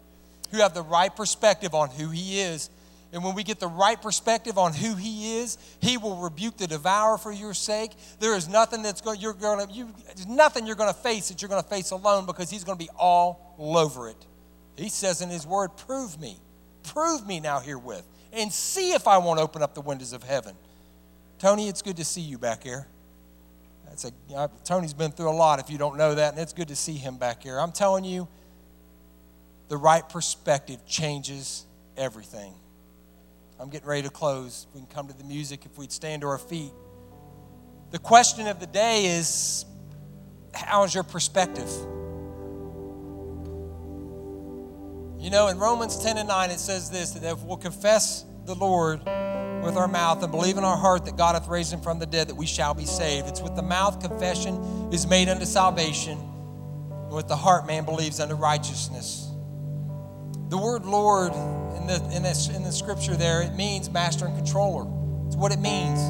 who 0.50 0.58
have 0.58 0.74
the 0.74 0.82
right 0.82 1.14
perspective 1.14 1.74
on 1.74 1.90
who 1.90 2.10
He 2.10 2.40
is. 2.40 2.68
And 3.12 3.24
when 3.24 3.34
we 3.34 3.42
get 3.42 3.58
the 3.58 3.68
right 3.68 4.00
perspective 4.00 4.58
on 4.58 4.72
who 4.72 4.94
He 4.94 5.38
is, 5.38 5.58
He 5.80 5.96
will 5.96 6.16
rebuke 6.16 6.56
the 6.56 6.66
devourer 6.66 7.18
for 7.18 7.32
your 7.32 7.54
sake. 7.54 7.92
There 8.18 8.36
is 8.36 8.48
nothing 8.48 8.82
that's 8.82 9.00
going 9.00 9.20
you're 9.20 9.32
going 9.32 9.66
to 9.66 9.72
you, 9.72 9.88
there's 10.06 10.26
nothing 10.26 10.66
you're 10.66 10.76
going 10.76 10.92
to 10.92 11.00
face 11.00 11.28
that 11.28 11.40
you're 11.40 11.48
going 11.48 11.62
to 11.62 11.68
face 11.68 11.90
alone 11.92 12.26
because 12.26 12.50
He's 12.50 12.64
going 12.64 12.78
to 12.78 12.84
be 12.84 12.90
all 12.96 13.54
over 13.58 14.08
it. 14.08 14.26
He 14.76 14.88
says 14.88 15.22
in 15.22 15.28
His 15.28 15.46
Word, 15.46 15.76
"Prove 15.76 16.20
me, 16.20 16.36
prove 16.82 17.26
me 17.26 17.40
now 17.40 17.60
herewith, 17.60 18.04
and 18.32 18.52
see 18.52 18.92
if 18.92 19.06
I 19.06 19.18
won't 19.18 19.40
open 19.40 19.62
up 19.62 19.74
the 19.74 19.80
windows 19.80 20.12
of 20.12 20.22
heaven." 20.22 20.54
Tony, 21.38 21.68
it's 21.68 21.82
good 21.82 21.96
to 21.96 22.04
see 22.04 22.20
you 22.20 22.38
back 22.38 22.62
here. 22.62 22.86
That's 23.90 24.04
a, 24.04 24.12
you 24.28 24.36
know, 24.36 24.50
Tony's 24.64 24.94
been 24.94 25.10
through 25.10 25.30
a 25.30 25.36
lot 25.36 25.58
if 25.58 25.68
you 25.68 25.76
don't 25.76 25.98
know 25.98 26.14
that, 26.14 26.32
and 26.32 26.40
it's 26.40 26.52
good 26.52 26.68
to 26.68 26.76
see 26.76 26.94
him 26.94 27.18
back 27.18 27.42
here. 27.42 27.58
I'm 27.58 27.72
telling 27.72 28.04
you, 28.04 28.28
the 29.68 29.76
right 29.76 30.08
perspective 30.08 30.86
changes 30.86 31.66
everything. 31.96 32.54
I'm 33.58 33.68
getting 33.68 33.88
ready 33.88 34.02
to 34.02 34.10
close. 34.10 34.66
We 34.72 34.80
can 34.80 34.88
come 34.88 35.08
to 35.08 35.16
the 35.16 35.24
music 35.24 35.66
if 35.66 35.76
we'd 35.76 35.92
stand 35.92 36.22
to 36.22 36.28
our 36.28 36.38
feet. 36.38 36.72
The 37.90 37.98
question 37.98 38.46
of 38.46 38.58
the 38.58 38.66
day 38.66 39.06
is 39.06 39.66
how's 40.54 40.94
your 40.94 41.04
perspective? 41.04 41.68
You 45.18 45.28
know, 45.28 45.48
in 45.48 45.58
Romans 45.58 46.02
10 46.02 46.16
and 46.16 46.28
9, 46.28 46.50
it 46.50 46.58
says 46.58 46.90
this 46.90 47.10
that 47.10 47.24
if 47.24 47.42
we'll 47.42 47.58
confess 47.58 48.24
the 48.46 48.54
Lord 48.54 49.02
with 49.62 49.76
our 49.76 49.88
mouth 49.88 50.22
and 50.22 50.30
believe 50.30 50.56
in 50.56 50.64
our 50.64 50.76
heart 50.76 51.04
that 51.04 51.16
God 51.16 51.34
hath 51.34 51.48
raised 51.48 51.72
him 51.72 51.80
from 51.80 51.98
the 51.98 52.06
dead, 52.06 52.28
that 52.28 52.34
we 52.34 52.46
shall 52.46 52.74
be 52.74 52.86
saved. 52.86 53.28
It's 53.28 53.40
with 53.40 53.56
the 53.56 53.62
mouth 53.62 54.00
confession 54.00 54.90
is 54.92 55.06
made 55.06 55.28
unto 55.28 55.44
salvation, 55.44 56.18
and 56.18 57.12
with 57.12 57.28
the 57.28 57.36
heart 57.36 57.66
man 57.66 57.84
believes 57.84 58.20
unto 58.20 58.34
righteousness. 58.34 59.30
The 60.48 60.58
word 60.58 60.84
Lord 60.84 61.32
in 61.32 61.86
the, 61.86 62.10
in, 62.14 62.22
this, 62.22 62.48
in 62.48 62.62
the 62.62 62.72
scripture 62.72 63.16
there, 63.16 63.42
it 63.42 63.54
means 63.54 63.90
master 63.90 64.26
and 64.26 64.36
controller. 64.36 64.86
It's 65.26 65.36
what 65.36 65.52
it 65.52 65.60
means. 65.60 66.00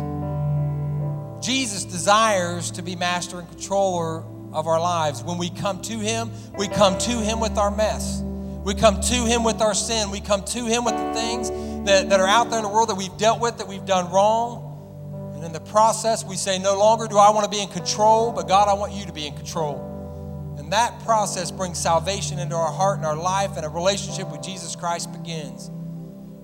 Jesus 1.45 1.85
desires 1.85 2.71
to 2.73 2.83
be 2.83 2.97
master 2.97 3.39
and 3.39 3.49
controller 3.49 4.25
of 4.53 4.67
our 4.67 4.81
lives. 4.81 5.23
When 5.23 5.39
we 5.39 5.51
come 5.51 5.81
to 5.83 5.99
him, 5.99 6.31
we 6.57 6.69
come 6.69 6.99
to 6.99 7.11
him 7.11 7.41
with 7.41 7.57
our 7.59 7.71
mess. 7.71 8.23
We 8.65 8.75
come 8.75 9.01
to 9.01 9.15
him 9.15 9.43
with 9.43 9.63
our 9.63 9.75
sin. 9.75 10.11
We 10.11 10.21
come 10.21 10.45
to 10.45 10.67
him 10.67 10.85
with 10.85 10.95
the 10.95 11.15
things 11.15 11.51
that, 11.87 12.09
that 12.11 12.21
are 12.21 12.27
out 12.27 12.51
there 12.51 12.59
in 12.59 12.65
the 12.65 12.71
world 12.71 12.89
that 12.89 12.97
we've 12.97 13.17
dealt 13.17 13.41
with, 13.41 13.59
that 13.59 13.69
we've 13.69 13.87
done 13.87 14.11
wrong. 14.13 15.33
And 15.35 15.45
in 15.45 15.53
the 15.53 15.61
process, 15.61 16.25
we 16.25 16.37
say, 16.37 16.59
No 16.59 16.79
longer 16.79 17.07
do 17.07 17.17
I 17.17 17.31
want 17.31 17.45
to 17.45 17.51
be 17.51 17.63
in 17.63 17.69
control, 17.69 18.33
but 18.33 18.47
God, 18.47 18.69
I 18.69 18.75
want 18.75 18.93
you 18.93 19.07
to 19.07 19.13
be 19.13 19.27
in 19.27 19.35
control. 19.35 20.57
And 20.59 20.73
that 20.73 21.03
process 21.05 21.51
brings 21.51 21.79
salvation 21.79 22.39
into 22.39 22.55
our 22.55 22.71
heart 22.71 22.99
and 22.99 23.07
our 23.07 23.17
life, 23.17 23.57
and 23.57 23.65
a 23.65 23.69
relationship 23.69 24.31
with 24.31 24.43
Jesus 24.43 24.77
Christ 24.77 25.11
begins. 25.13 25.69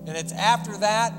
And 0.07 0.17
it's 0.17 0.31
after 0.31 0.75
that, 0.77 1.13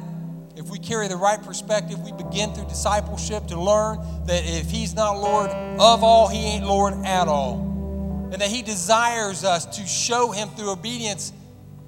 if 0.56 0.68
we 0.70 0.80
carry 0.80 1.06
the 1.06 1.16
right 1.16 1.40
perspective, 1.40 2.00
we 2.00 2.10
begin 2.10 2.52
through 2.52 2.66
discipleship 2.66 3.46
to 3.46 3.60
learn 3.60 3.98
that 4.26 4.42
if 4.44 4.68
He's 4.68 4.94
not 4.94 5.12
Lord 5.18 5.50
of 5.50 6.02
all, 6.02 6.26
He 6.26 6.38
ain't 6.38 6.66
Lord 6.66 6.94
at 7.04 7.28
all. 7.28 8.28
And 8.32 8.42
that 8.42 8.48
He 8.48 8.62
desires 8.62 9.44
us 9.44 9.64
to 9.76 9.86
show 9.86 10.32
Him 10.32 10.48
through 10.48 10.72
obedience 10.72 11.32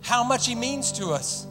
how 0.02 0.22
much 0.22 0.46
He 0.46 0.54
means 0.54 0.92
to 0.92 1.08
us. 1.08 1.48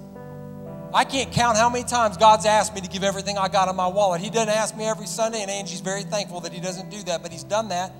I 0.93 1.03
can't 1.03 1.31
count 1.31 1.57
how 1.57 1.69
many 1.69 1.83
times 1.83 2.17
God's 2.17 2.45
asked 2.45 2.73
me 2.73 2.81
to 2.81 2.87
give 2.87 3.03
everything 3.03 3.37
I 3.37 3.47
got 3.47 3.69
in 3.69 3.75
my 3.75 3.87
wallet. 3.87 4.21
He 4.21 4.29
doesn't 4.29 4.49
ask 4.49 4.75
me 4.75 4.85
every 4.85 5.05
Sunday, 5.05 5.41
and 5.41 5.51
Angie's 5.51 5.81
very 5.81 6.01
thankful 6.01 6.41
that 6.41 6.51
He 6.51 6.59
doesn't 6.59 6.89
do 6.89 7.03
that, 7.03 7.21
but 7.21 7.31
He's 7.31 7.43
done 7.43 7.69
that. 7.69 7.93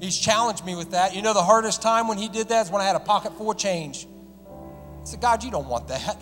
He's 0.00 0.18
challenged 0.18 0.64
me 0.64 0.74
with 0.74 0.90
that. 0.90 1.14
You 1.14 1.22
know, 1.22 1.32
the 1.32 1.42
hardest 1.42 1.80
time 1.80 2.08
when 2.08 2.18
He 2.18 2.28
did 2.28 2.48
that 2.48 2.66
is 2.66 2.72
when 2.72 2.82
I 2.82 2.86
had 2.86 2.96
a 2.96 3.00
pocket 3.00 3.36
full 3.36 3.52
of 3.52 3.56
change. 3.56 4.08
I 4.48 5.04
said, 5.04 5.20
God, 5.20 5.44
you 5.44 5.50
don't 5.50 5.68
want 5.68 5.88
that. 5.88 6.18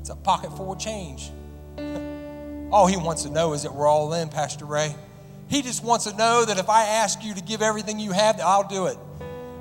It's 0.00 0.10
a 0.10 0.16
pocket 0.16 0.54
full 0.56 0.72
of 0.72 0.78
change. 0.78 1.30
all 2.70 2.86
He 2.86 2.96
wants 2.98 3.22
to 3.22 3.30
know 3.30 3.54
is 3.54 3.62
that 3.62 3.74
we're 3.74 3.88
all 3.88 4.12
in, 4.12 4.28
Pastor 4.28 4.66
Ray. 4.66 4.94
He 5.48 5.62
just 5.62 5.82
wants 5.82 6.04
to 6.04 6.16
know 6.16 6.44
that 6.44 6.58
if 6.58 6.68
I 6.68 6.84
ask 6.84 7.24
you 7.24 7.34
to 7.34 7.40
give 7.40 7.62
everything 7.62 7.98
you 7.98 8.12
have, 8.12 8.38
I'll 8.40 8.68
do 8.68 8.86
it. 8.86 8.98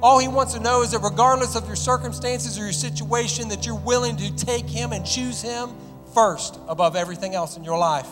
All 0.01 0.19
he 0.19 0.27
wants 0.27 0.53
to 0.53 0.59
know 0.59 0.83
is 0.83 0.91
that 0.91 0.99
regardless 0.99 1.55
of 1.55 1.65
your 1.65 1.75
circumstances 1.75 2.59
or 2.59 2.63
your 2.63 2.71
situation, 2.71 3.49
that 3.49 3.65
you're 3.65 3.75
willing 3.75 4.15
to 4.17 4.35
take 4.35 4.67
him 4.67 4.91
and 4.91 5.05
choose 5.05 5.41
him 5.41 5.69
first 6.13 6.59
above 6.67 6.95
everything 6.95 7.33
else 7.33 7.57
in 7.57 7.63
your 7.63 7.77
life. 7.77 8.07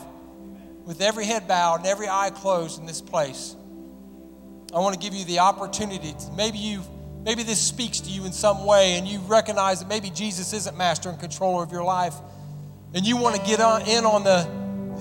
With 0.85 1.01
every 1.01 1.25
head 1.25 1.47
bowed 1.47 1.77
and 1.77 1.87
every 1.87 2.07
eye 2.07 2.31
closed 2.31 2.79
in 2.79 2.85
this 2.85 3.01
place, 3.01 3.55
I 4.73 4.79
want 4.79 4.93
to 4.93 4.99
give 4.99 5.13
you 5.13 5.25
the 5.25 5.39
opportunity. 5.39 6.13
To, 6.13 6.31
maybe 6.35 6.57
you've 6.57 6.87
maybe 7.23 7.43
this 7.43 7.59
speaks 7.59 7.99
to 8.01 8.09
you 8.09 8.25
in 8.25 8.31
some 8.31 8.65
way 8.65 8.97
and 8.97 9.07
you 9.07 9.19
recognize 9.21 9.79
that 9.79 9.87
maybe 9.87 10.09
Jesus 10.09 10.53
isn't 10.53 10.77
master 10.77 11.09
and 11.09 11.19
controller 11.19 11.63
of 11.63 11.71
your 11.71 11.83
life 11.83 12.13
and 12.93 13.05
you 13.05 13.17
want 13.17 13.35
to 13.35 13.41
get 13.41 13.59
on, 13.59 13.81
in 13.87 14.05
on 14.05 14.23
the 14.23 14.47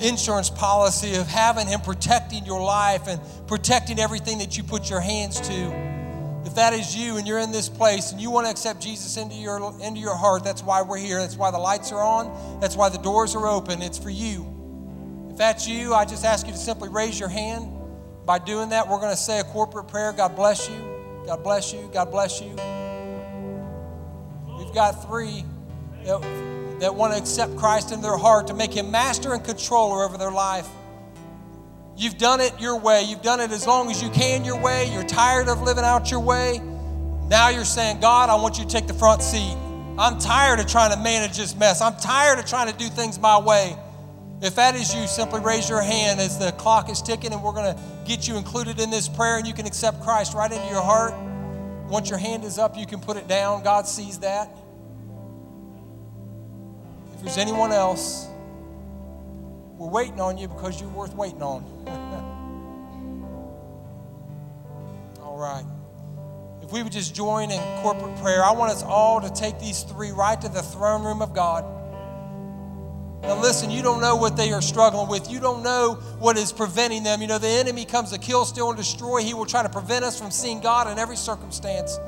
insurance 0.06 0.51
policy 0.51 1.15
of 1.16 1.27
having 1.27 1.66
him 1.66 1.81
protecting 1.81 2.44
your 2.44 2.62
life 2.62 3.06
and 3.06 3.20
protecting 3.47 3.98
everything 3.98 4.39
that 4.39 4.56
you 4.56 4.65
put 4.65 4.90
your 4.90 5.01
hands 5.01 5.40
to. 5.40 5.94
If 6.55 6.59
that 6.59 6.72
is 6.72 6.97
you 6.97 7.16
and 7.16 7.26
you're 7.26 7.40
in 7.40 7.51
this 7.51 7.68
place 7.68 8.12
and 8.12 8.20
you 8.20 8.31
want 8.31 8.47
to 8.47 8.51
accept 8.52 8.81
Jesus 8.81 9.16
into 9.16 9.35
your, 9.35 9.74
into 9.82 9.98
your 9.98 10.14
heart, 10.14 10.44
that's 10.44 10.62
why 10.62 10.82
we're 10.82 10.98
here. 10.98 11.18
That's 11.18 11.36
why 11.36 11.51
the 11.51 11.59
lights 11.59 11.90
are 11.90 12.01
on. 12.01 12.60
That's 12.60 12.76
why 12.76 12.90
the 12.90 12.98
doors 12.98 13.35
are 13.35 13.48
open. 13.48 13.82
It's 13.82 13.98
for 13.98 14.09
you. 14.09 15.26
If 15.32 15.36
that's 15.36 15.66
you, 15.66 15.94
I 15.94 16.05
just 16.05 16.24
ask 16.24 16.47
you 16.47 16.52
to 16.52 16.59
simply 16.59 16.90
raise 16.90 17.18
your 17.18 17.28
hand. 17.28 17.72
By 18.24 18.39
doing 18.39 18.68
that, 18.68 18.86
we're 18.86 19.01
going 19.01 19.10
to 19.10 19.16
say 19.16 19.40
a 19.40 19.43
corporate 19.43 19.89
prayer. 19.89 20.12
God 20.12 20.36
bless 20.36 20.68
you. 20.68 20.76
God 21.26 21.43
bless 21.43 21.72
you. 21.72 21.90
God 21.93 22.12
bless 22.12 22.40
you. 22.40 22.51
We've 24.56 24.72
got 24.72 25.09
three 25.09 25.44
that, 26.05 26.78
that 26.78 26.94
want 26.94 27.14
to 27.14 27.18
accept 27.18 27.56
Christ 27.56 27.90
into 27.90 28.05
their 28.05 28.16
heart 28.16 28.47
to 28.47 28.55
make 28.55 28.72
him 28.72 28.93
master 28.93 29.35
and 29.35 29.44
controller 29.44 30.05
over 30.05 30.16
their 30.16 30.31
life. 30.31 30.68
You've 31.97 32.19
done 32.19 32.41
it 32.41 32.61
your 32.61 32.79
way. 32.79 33.05
You've 33.05 33.23
done 33.23 33.41
it 33.41 33.53
as 33.53 33.66
long 33.66 33.91
as 33.91 34.03
you 34.03 34.11
can 34.11 34.45
your 34.45 34.61
way. 34.61 34.93
You're 34.93 35.05
tired 35.05 35.49
of 35.49 35.62
living 35.62 35.85
out 35.85 36.11
your 36.11 36.21
way. 36.21 36.61
Now 37.29 37.49
you're 37.49 37.65
saying, 37.65 38.01
God, 38.01 38.31
I 38.31 38.35
want 38.35 38.59
you 38.59 38.65
to 38.65 38.71
take 38.71 38.87
the 38.87 38.95
front 38.95 39.23
seat. 39.23 39.57
I'm 39.97 40.19
tired 40.19 40.59
of 40.59 40.66
trying 40.66 40.91
to 40.93 40.99
manage 40.99 41.37
this 41.37 41.55
mess. 41.55 41.81
I'm 41.81 41.97
tired 41.97 42.39
of 42.39 42.47
trying 42.47 42.71
to 42.71 42.77
do 42.77 42.87
things 42.87 43.19
my 43.19 43.39
way. 43.39 43.77
If 44.43 44.57
that 44.57 44.75
is 44.75 44.95
you, 44.95 45.07
simply 45.07 45.41
raise 45.41 45.69
your 45.69 45.81
hand 45.81 46.21
as 46.21 46.39
the 46.39 46.51
clock 46.53 46.91
is 46.91 47.01
ticking, 47.01 47.33
and 47.33 47.43
we're 47.43 47.53
going 47.53 47.75
to 47.75 47.81
get 48.05 48.27
you 48.27 48.37
included 48.37 48.81
in 48.81 48.91
this 48.91 49.09
prayer, 49.09 49.39
and 49.39 49.47
you 49.47 49.55
can 49.55 49.66
accept 49.66 50.03
Christ 50.03 50.35
right 50.35 50.51
into 50.51 50.66
your 50.66 50.83
heart. 50.83 51.15
Once 51.89 52.11
your 52.11 52.19
hand 52.19 52.45
is 52.45 52.59
up, 52.59 52.77
you 52.77 52.87
can 52.87 52.99
put 53.01 53.16
it 53.16 53.29
down. 53.29 53.62
God 53.62 53.87
sees 53.87 54.19
that. 54.19 54.51
If 57.15 57.23
there's 57.23 57.39
anyone 57.39 57.71
else, 57.71 58.27
we're 59.85 59.90
waiting 59.90 60.19
on 60.19 60.39
you 60.39 60.48
because 60.48 60.81
you're 60.81 60.89
worth 60.90 61.15
waiting 61.15 61.43
on. 61.43 61.62
all 65.20 65.36
right. 65.36 65.66
If 66.62 66.73
we 66.73 66.82
would 66.82 66.93
just 66.93 67.15
join 67.15 67.51
in 67.51 67.61
corporate 67.82 68.16
prayer, 68.16 68.43
I 68.43 68.52
want 68.52 68.73
us 68.73 68.82
all 68.82 69.20
to 69.20 69.28
take 69.28 69.61
these 69.61 69.82
three 69.82 70.11
right 70.11 70.40
to 70.40 70.48
the 70.48 70.62
throne 70.62 71.05
room 71.05 71.20
of 71.20 71.35
God. 71.35 71.66
Now, 73.23 73.39
listen, 73.43 73.70
you 73.70 73.82
don't 73.82 74.01
know 74.01 74.16
what 74.16 74.39
they 74.39 74.52
are 74.52 74.62
struggling 74.62 75.09
with. 75.09 75.31
You 75.31 75.39
don't 75.39 75.62
know 75.62 75.98
what 76.19 76.39
is 76.39 76.51
preventing 76.51 77.02
them. 77.02 77.20
You 77.20 77.27
know, 77.27 77.36
the 77.36 77.48
enemy 77.48 77.85
comes 77.85 78.11
to 78.12 78.19
kill, 78.19 78.47
steal, 78.47 78.70
and 78.70 78.78
destroy. 78.78 79.20
He 79.20 79.35
will 79.35 79.44
try 79.44 79.62
to 79.62 79.69
prevent 79.69 80.02
us 80.02 80.19
from 80.19 80.31
seeing 80.31 80.61
God 80.61 80.90
in 80.90 80.98
every 80.98 81.16
circumstance. 81.16 81.98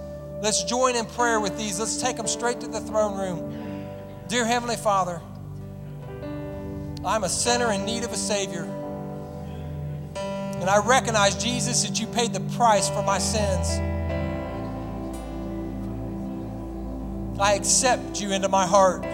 Let's 0.41 0.65
join 0.65 0.97
in 0.97 1.05
prayer 1.05 1.41
with 1.41 1.59
these. 1.59 1.79
Let's 1.79 2.01
take 2.01 2.17
them 2.17 2.27
straight 2.27 2.59
to 2.61 2.69
the 2.69 2.81
throne 2.81 3.19
room. 3.19 3.87
Dear 4.29 4.47
Heavenly 4.47 4.77
Father, 4.77 5.21
I'm 7.07 7.23
a 7.23 7.29
sinner 7.29 7.71
in 7.71 7.85
need 7.85 8.03
of 8.03 8.13
a 8.13 8.17
Savior. 8.17 8.65
And 10.15 10.69
I 10.69 10.85
recognize, 10.85 11.41
Jesus, 11.41 11.85
that 11.85 12.01
you 12.01 12.09
paid 12.09 12.33
the 12.33 12.41
price 12.57 12.89
for 12.89 13.03
my 13.03 13.19
sins. 13.19 13.79
I 17.39 17.53
accept 17.55 18.21
you 18.21 18.33
into 18.33 18.49
my 18.49 18.67
heart. 18.67 19.05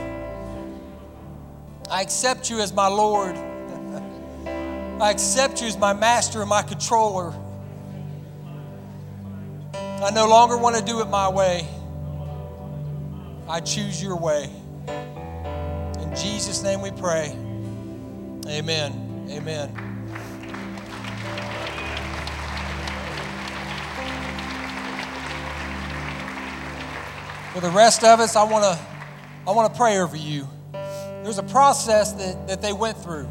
I 1.90 2.01
accept 2.01 2.48
you 2.48 2.60
as 2.60 2.73
my 2.73 2.86
Lord. 2.86 3.36
I 3.36 5.10
accept 5.10 5.60
you 5.60 5.66
as 5.66 5.77
my 5.77 5.93
master 5.93 6.40
and 6.40 6.48
my 6.48 6.62
controller. 6.62 7.35
I 9.74 10.10
no 10.14 10.27
longer 10.27 10.56
want 10.56 10.77
to 10.77 10.82
do 10.82 11.02
it 11.02 11.09
my 11.09 11.28
way. 11.28 11.69
I 13.48 13.60
choose 13.60 14.02
your 14.02 14.16
way. 14.16 14.48
In 16.01 16.16
Jesus' 16.16 16.62
name 16.62 16.81
we 16.81 16.90
pray. 16.93 17.36
Amen. 18.47 19.28
Amen. 19.31 19.93
For 27.52 27.60
the 27.60 27.70
rest 27.70 28.02
of 28.02 28.19
us, 28.20 28.35
I 28.35 28.44
want 28.44 28.64
to 28.64 28.78
I 29.47 29.51
want 29.51 29.73
to 29.73 29.78
pray 29.78 29.98
over 29.98 30.16
you. 30.16 30.48
There's 30.73 31.39
a 31.39 31.43
process 31.43 32.12
that, 32.12 32.48
that 32.48 32.62
they 32.62 32.73
went 32.73 32.97
through. 32.97 33.28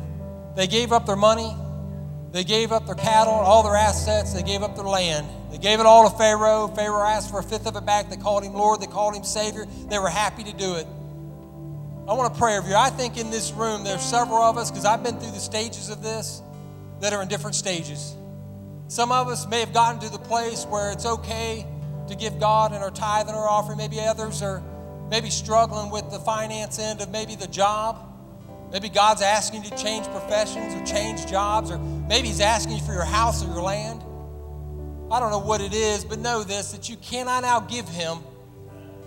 They 0.56 0.68
gave 0.68 0.92
up 0.92 1.06
their 1.06 1.16
money, 1.16 1.56
they 2.32 2.44
gave 2.44 2.72
up 2.72 2.86
their 2.86 2.96
cattle, 2.96 3.34
all 3.34 3.64
their 3.64 3.76
assets, 3.76 4.34
they 4.34 4.44
gave 4.44 4.62
up 4.62 4.76
their 4.76 4.86
land. 4.86 5.28
They 5.52 5.58
gave 5.58 5.80
it 5.82 5.86
all 5.86 6.10
to 6.10 6.18
Pharaoh. 6.18 6.68
Pharaoh 6.70 7.06
asked 7.06 7.30
for 7.30 7.40
a 7.40 7.44
fifth 7.44 7.68
of 7.68 7.76
it 7.76 7.86
back. 7.86 8.10
They 8.10 8.16
called 8.16 8.44
him 8.44 8.54
Lord, 8.54 8.80
they 8.80 8.88
called 8.88 9.16
him 9.16 9.24
Savior. 9.24 9.66
They 9.90 10.00
were 10.00 10.10
happy 10.10 10.44
to 10.46 10.54
do 10.54 10.76
it. 10.76 10.88
I 12.08 12.14
want 12.14 12.34
to 12.34 12.40
pray 12.40 12.58
over 12.58 12.68
you. 12.68 12.76
I 12.76 12.90
think 12.90 13.18
in 13.18 13.30
this 13.30 13.52
room 13.52 13.84
there's 13.84 14.02
several 14.02 14.42
of 14.42 14.58
us, 14.58 14.72
because 14.72 14.86
I've 14.86 15.04
been 15.04 15.20
through 15.20 15.32
the 15.32 15.40
stages 15.40 15.90
of 15.90 16.02
this, 16.02 16.42
that 17.00 17.14
are 17.14 17.22
in 17.22 17.28
different 17.28 17.56
stages. 17.56 18.16
Some 18.88 19.12
of 19.12 19.28
us 19.28 19.48
may 19.48 19.60
have 19.60 19.74
gotten 19.74 20.02
to 20.02 20.10
the 20.10 20.20
place 20.20 20.66
where 20.66 20.92
it's 20.92 21.06
okay 21.06 21.66
to 22.08 22.16
give 22.16 22.40
God 22.40 22.74
and 22.74 22.84
our 22.84 22.92
tithe 22.92 23.28
and 23.28 23.36
our 23.36 23.48
offering. 23.48 23.78
Maybe 23.78 24.00
others 24.00 24.42
are 24.42 24.62
maybe 25.10 25.30
struggling 25.30 25.92
with 25.92 26.10
the 26.12 26.20
finance 26.20 26.80
end 26.80 27.02
of 27.02 27.10
maybe 27.10 27.36
the 27.36 27.48
job. 27.48 28.08
Maybe 28.72 28.90
God's 28.90 29.22
asking 29.22 29.64
you 29.64 29.70
to 29.70 29.78
change 29.78 30.08
professions 30.08 30.74
or 30.74 30.86
change 30.86 31.26
jobs, 31.28 31.72
or 31.72 31.78
maybe 31.78 32.28
He's 32.28 32.42
asking 32.42 32.78
you 32.78 32.84
for 32.84 32.94
your 32.94 33.06
house 33.06 33.44
or 33.46 33.48
your 33.48 33.62
land. 33.62 34.02
I 35.12 35.20
don't 35.20 35.32
know 35.32 35.40
what 35.40 35.62
it 35.62 35.74
is, 35.74 36.06
but 36.06 36.20
know 36.20 36.44
this 36.44 36.72
that 36.72 36.90
you 36.90 36.96
cannot 36.98 37.44
outgive 37.44 37.90
Him. 37.90 38.20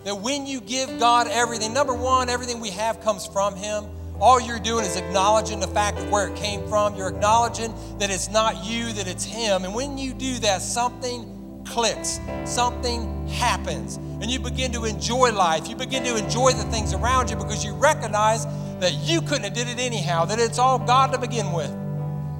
That 0.04 0.16
when 0.16 0.46
you 0.46 0.60
give 0.60 0.98
God 0.98 1.28
everything, 1.28 1.72
number 1.72 1.94
one, 1.94 2.28
everything 2.28 2.60
we 2.60 2.70
have 2.70 3.00
comes 3.00 3.26
from 3.26 3.56
Him. 3.56 3.84
All 4.20 4.40
you're 4.40 4.60
doing 4.60 4.84
is 4.84 4.96
acknowledging 4.96 5.60
the 5.60 5.66
fact 5.66 5.98
of 5.98 6.08
where 6.10 6.28
it 6.28 6.36
came 6.36 6.66
from. 6.68 6.94
You're 6.94 7.08
acknowledging 7.08 7.74
that 7.98 8.10
it's 8.10 8.30
not 8.30 8.64
you, 8.64 8.92
that 8.92 9.08
it's 9.08 9.24
Him. 9.24 9.64
And 9.64 9.74
when 9.74 9.98
you 9.98 10.12
do 10.12 10.38
that, 10.40 10.62
something 10.62 11.62
clicks, 11.66 12.20
something 12.44 13.26
happens, 13.28 13.96
and 13.96 14.30
you 14.30 14.38
begin 14.38 14.72
to 14.72 14.84
enjoy 14.84 15.32
life. 15.32 15.68
You 15.68 15.76
begin 15.76 16.04
to 16.04 16.16
enjoy 16.16 16.52
the 16.52 16.64
things 16.64 16.92
around 16.92 17.30
you 17.30 17.36
because 17.36 17.64
you 17.64 17.72
recognize 17.74 18.46
that 18.80 18.92
you 19.02 19.20
couldn't 19.22 19.44
have 19.44 19.54
did 19.54 19.68
it 19.68 19.78
anyhow, 19.78 20.26
that 20.26 20.38
it's 20.38 20.58
all 20.58 20.78
God 20.78 21.12
to 21.12 21.18
begin 21.18 21.52
with. 21.52 21.70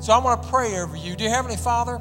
So 0.01 0.12
I 0.12 0.19
want 0.19 0.43
to 0.43 0.49
pray 0.49 0.78
over 0.78 0.97
you. 0.97 1.16
Dear 1.16 1.31
Heavenly 1.31 1.57
Father, 1.57 2.01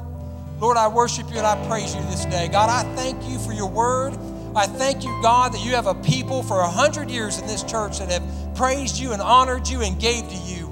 Lord, 0.60 0.76
I 0.76 0.88
worship 0.88 1.30
you 1.30 1.38
and 1.38 1.46
I 1.46 1.66
praise 1.66 1.94
you 1.94 2.02
this 2.02 2.26
day. 2.26 2.48
God, 2.48 2.70
I 2.70 2.82
thank 2.94 3.22
you 3.28 3.38
for 3.38 3.52
your 3.52 3.68
word. 3.68 4.14
I 4.56 4.66
thank 4.66 5.02
you, 5.02 5.10
God, 5.20 5.52
that 5.52 5.64
you 5.64 5.72
have 5.72 5.88
a 5.88 5.94
people 5.96 6.44
for 6.44 6.60
a 6.60 6.68
hundred 6.68 7.10
years 7.10 7.40
in 7.40 7.46
this 7.48 7.64
church 7.64 7.98
that 7.98 8.08
have 8.08 8.54
praised 8.54 8.96
you 9.00 9.12
and 9.12 9.20
honored 9.20 9.66
you 9.68 9.82
and 9.82 9.98
gave 9.98 10.28
to 10.28 10.36
you. 10.36 10.70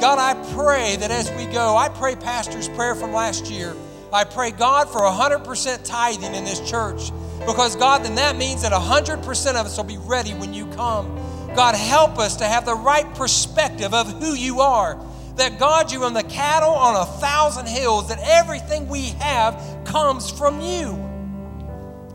God, 0.00 0.18
I 0.18 0.34
pray 0.54 0.96
that 0.96 1.12
as 1.12 1.30
we 1.32 1.46
go, 1.46 1.76
I 1.76 1.88
pray 1.88 2.16
Pastor's 2.16 2.68
prayer 2.70 2.96
from 2.96 3.12
last 3.12 3.46
year. 3.46 3.76
I 4.12 4.24
pray, 4.24 4.50
God, 4.50 4.90
for 4.90 5.02
100% 5.02 5.84
tithing 5.84 6.34
in 6.34 6.44
this 6.44 6.68
church. 6.68 7.12
Because, 7.46 7.76
God, 7.76 8.04
then 8.04 8.16
that 8.16 8.36
means 8.36 8.62
that 8.62 8.72
100% 8.72 9.50
of 9.50 9.66
us 9.66 9.76
will 9.76 9.84
be 9.84 9.98
ready 9.98 10.32
when 10.34 10.52
you 10.52 10.66
come. 10.72 11.16
God, 11.54 11.76
help 11.76 12.18
us 12.18 12.36
to 12.36 12.44
have 12.44 12.64
the 12.64 12.74
right 12.74 13.14
perspective 13.14 13.94
of 13.94 14.20
who 14.20 14.34
you 14.34 14.60
are. 14.62 15.00
That, 15.36 15.60
God, 15.60 15.92
you 15.92 16.02
own 16.02 16.14
the 16.14 16.24
cattle 16.24 16.70
on 16.70 16.96
a 16.96 17.06
thousand 17.06 17.68
hills, 17.68 18.08
that 18.08 18.18
everything 18.20 18.88
we 18.88 19.10
have 19.20 19.84
comes 19.84 20.28
from 20.28 20.60
you. 20.60 21.11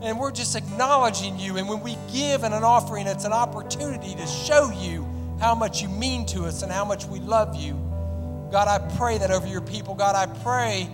And 0.00 0.18
we're 0.18 0.30
just 0.30 0.54
acknowledging 0.56 1.38
you. 1.38 1.56
And 1.56 1.68
when 1.68 1.80
we 1.80 1.96
give 2.12 2.44
in 2.44 2.52
an 2.52 2.64
offering, 2.64 3.06
it's 3.06 3.24
an 3.24 3.32
opportunity 3.32 4.14
to 4.14 4.26
show 4.26 4.70
you 4.70 5.06
how 5.40 5.54
much 5.54 5.82
you 5.82 5.88
mean 5.88 6.26
to 6.26 6.44
us 6.44 6.62
and 6.62 6.70
how 6.70 6.84
much 6.84 7.04
we 7.06 7.18
love 7.20 7.56
you. 7.56 7.74
God, 8.50 8.68
I 8.68 8.78
pray 8.96 9.18
that 9.18 9.30
over 9.30 9.46
your 9.46 9.60
people. 9.60 9.94
God, 9.94 10.14
I 10.14 10.26
pray 10.42 10.88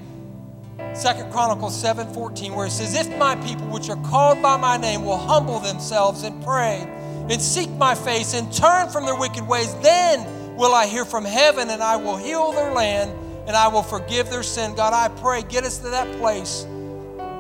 Second 0.93 1.31
Chronicles 1.33 1.81
7:14, 1.81 2.55
where 2.55 2.67
it 2.67 2.71
says, 2.71 2.95
If 2.95 3.17
my 3.19 3.37
people 3.37 3.67
which 3.67 3.89
are 3.89 4.01
called 4.09 4.41
by 4.43 4.57
my 4.57 4.77
name 4.77 5.05
will 5.05 5.19
humble 5.19 5.59
themselves 5.61 6.23
and 6.23 6.43
pray 6.45 6.89
and 7.29 7.41
seek 7.41 7.71
my 7.71 7.95
face 7.95 8.35
and 8.35 8.53
turn 8.53 8.89
from 8.89 9.07
their 9.07 9.17
wicked 9.17 9.47
ways, 9.47 9.75
then 9.83 10.57
will 10.57 10.75
I 10.75 10.87
hear 10.87 11.05
from 11.05 11.25
heaven 11.25 11.71
and 11.71 11.83
I 11.83 11.97
will 11.97 12.17
heal 12.17 12.53
their 12.53 12.73
land 12.73 13.13
and 13.47 13.57
I 13.57 13.69
will 13.69 13.83
forgive 13.83 14.31
their 14.31 14.43
sin. 14.43 14.75
God, 14.75 14.93
I 14.93 15.09
pray, 15.21 15.43
get 15.43 15.65
us 15.65 15.79
to 15.79 15.91
that 15.91 16.11
place 16.19 16.67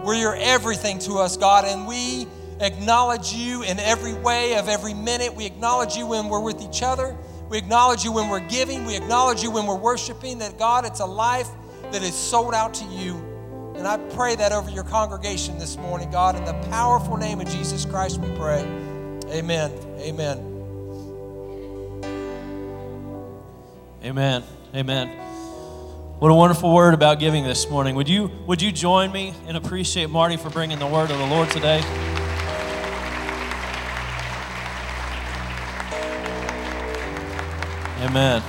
where 0.04 0.14
you're 0.14 0.36
everything 0.36 0.98
to 1.00 1.14
us, 1.14 1.36
God, 1.36 1.64
and 1.64 1.86
we 1.86 2.26
acknowledge 2.60 3.32
you 3.32 3.62
in 3.62 3.78
every 3.78 4.12
way 4.12 4.56
of 4.56 4.68
every 4.68 4.94
minute. 4.94 5.34
We 5.34 5.46
acknowledge 5.46 5.96
you 5.96 6.06
when 6.06 6.28
we're 6.28 6.40
with 6.40 6.60
each 6.60 6.82
other. 6.82 7.16
We 7.48 7.58
acknowledge 7.58 8.04
you 8.04 8.12
when 8.12 8.28
we're 8.28 8.46
giving. 8.48 8.84
We 8.84 8.96
acknowledge 8.96 9.42
you 9.42 9.50
when 9.50 9.66
we're 9.66 9.78
worshiping. 9.78 10.38
That, 10.38 10.58
God, 10.58 10.84
it's 10.84 11.00
a 11.00 11.06
life 11.06 11.48
that 11.90 12.02
is 12.02 12.14
sold 12.14 12.54
out 12.54 12.74
to 12.74 12.84
you. 12.84 13.16
And 13.76 13.88
I 13.88 13.96
pray 14.14 14.36
that 14.36 14.52
over 14.52 14.70
your 14.70 14.84
congregation 14.84 15.58
this 15.58 15.76
morning, 15.76 16.10
God. 16.10 16.36
In 16.36 16.44
the 16.44 16.54
powerful 16.70 17.16
name 17.16 17.40
of 17.40 17.48
Jesus 17.48 17.84
Christ, 17.84 18.18
we 18.18 18.28
pray. 18.36 18.60
Amen. 19.30 19.72
Amen. 19.98 20.50
Amen. 24.04 24.44
Amen. 24.74 25.33
What 26.24 26.30
a 26.30 26.34
wonderful 26.34 26.72
word 26.72 26.94
about 26.94 27.18
giving 27.18 27.44
this 27.44 27.68
morning. 27.68 27.96
Would 27.96 28.08
you, 28.08 28.30
would 28.46 28.62
you 28.62 28.72
join 28.72 29.12
me 29.12 29.34
and 29.46 29.58
appreciate 29.58 30.08
Marty 30.08 30.38
for 30.38 30.48
bringing 30.48 30.78
the 30.78 30.86
word 30.86 31.10
of 31.10 31.18
the 31.18 31.26
Lord 31.26 31.50
today? 31.50 31.80
Amen. 38.00 38.42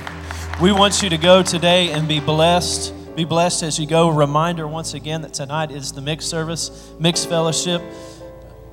We 0.58 0.72
want 0.72 1.02
you 1.02 1.10
to 1.10 1.18
go 1.18 1.42
today 1.42 1.90
and 1.90 2.08
be 2.08 2.18
blessed. 2.18 3.14
Be 3.14 3.26
blessed 3.26 3.62
as 3.62 3.78
you 3.78 3.86
go. 3.86 4.08
Reminder 4.08 4.66
once 4.66 4.94
again 4.94 5.20
that 5.20 5.34
tonight 5.34 5.70
is 5.70 5.92
the 5.92 6.00
mixed 6.00 6.30
service, 6.30 6.90
mixed 6.98 7.28
fellowship 7.28 7.82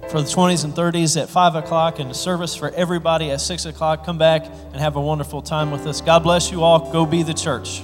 for 0.07 0.21
the 0.21 0.29
20s 0.29 0.63
and 0.63 0.73
30s 0.73 1.21
at 1.21 1.29
5 1.29 1.55
o'clock 1.55 1.99
and 1.99 2.09
the 2.09 2.15
service 2.15 2.55
for 2.55 2.69
everybody 2.69 3.31
at 3.31 3.41
6 3.41 3.65
o'clock. 3.65 4.05
Come 4.05 4.17
back 4.17 4.45
and 4.45 4.77
have 4.77 4.95
a 4.95 5.01
wonderful 5.01 5.41
time 5.41 5.71
with 5.71 5.85
us. 5.87 5.99
God 5.99 6.23
bless 6.23 6.53
you 6.53 6.63
all. 6.63 6.89
Go 6.93 7.05
be 7.05 7.21
the 7.21 7.33
church. 7.33 7.83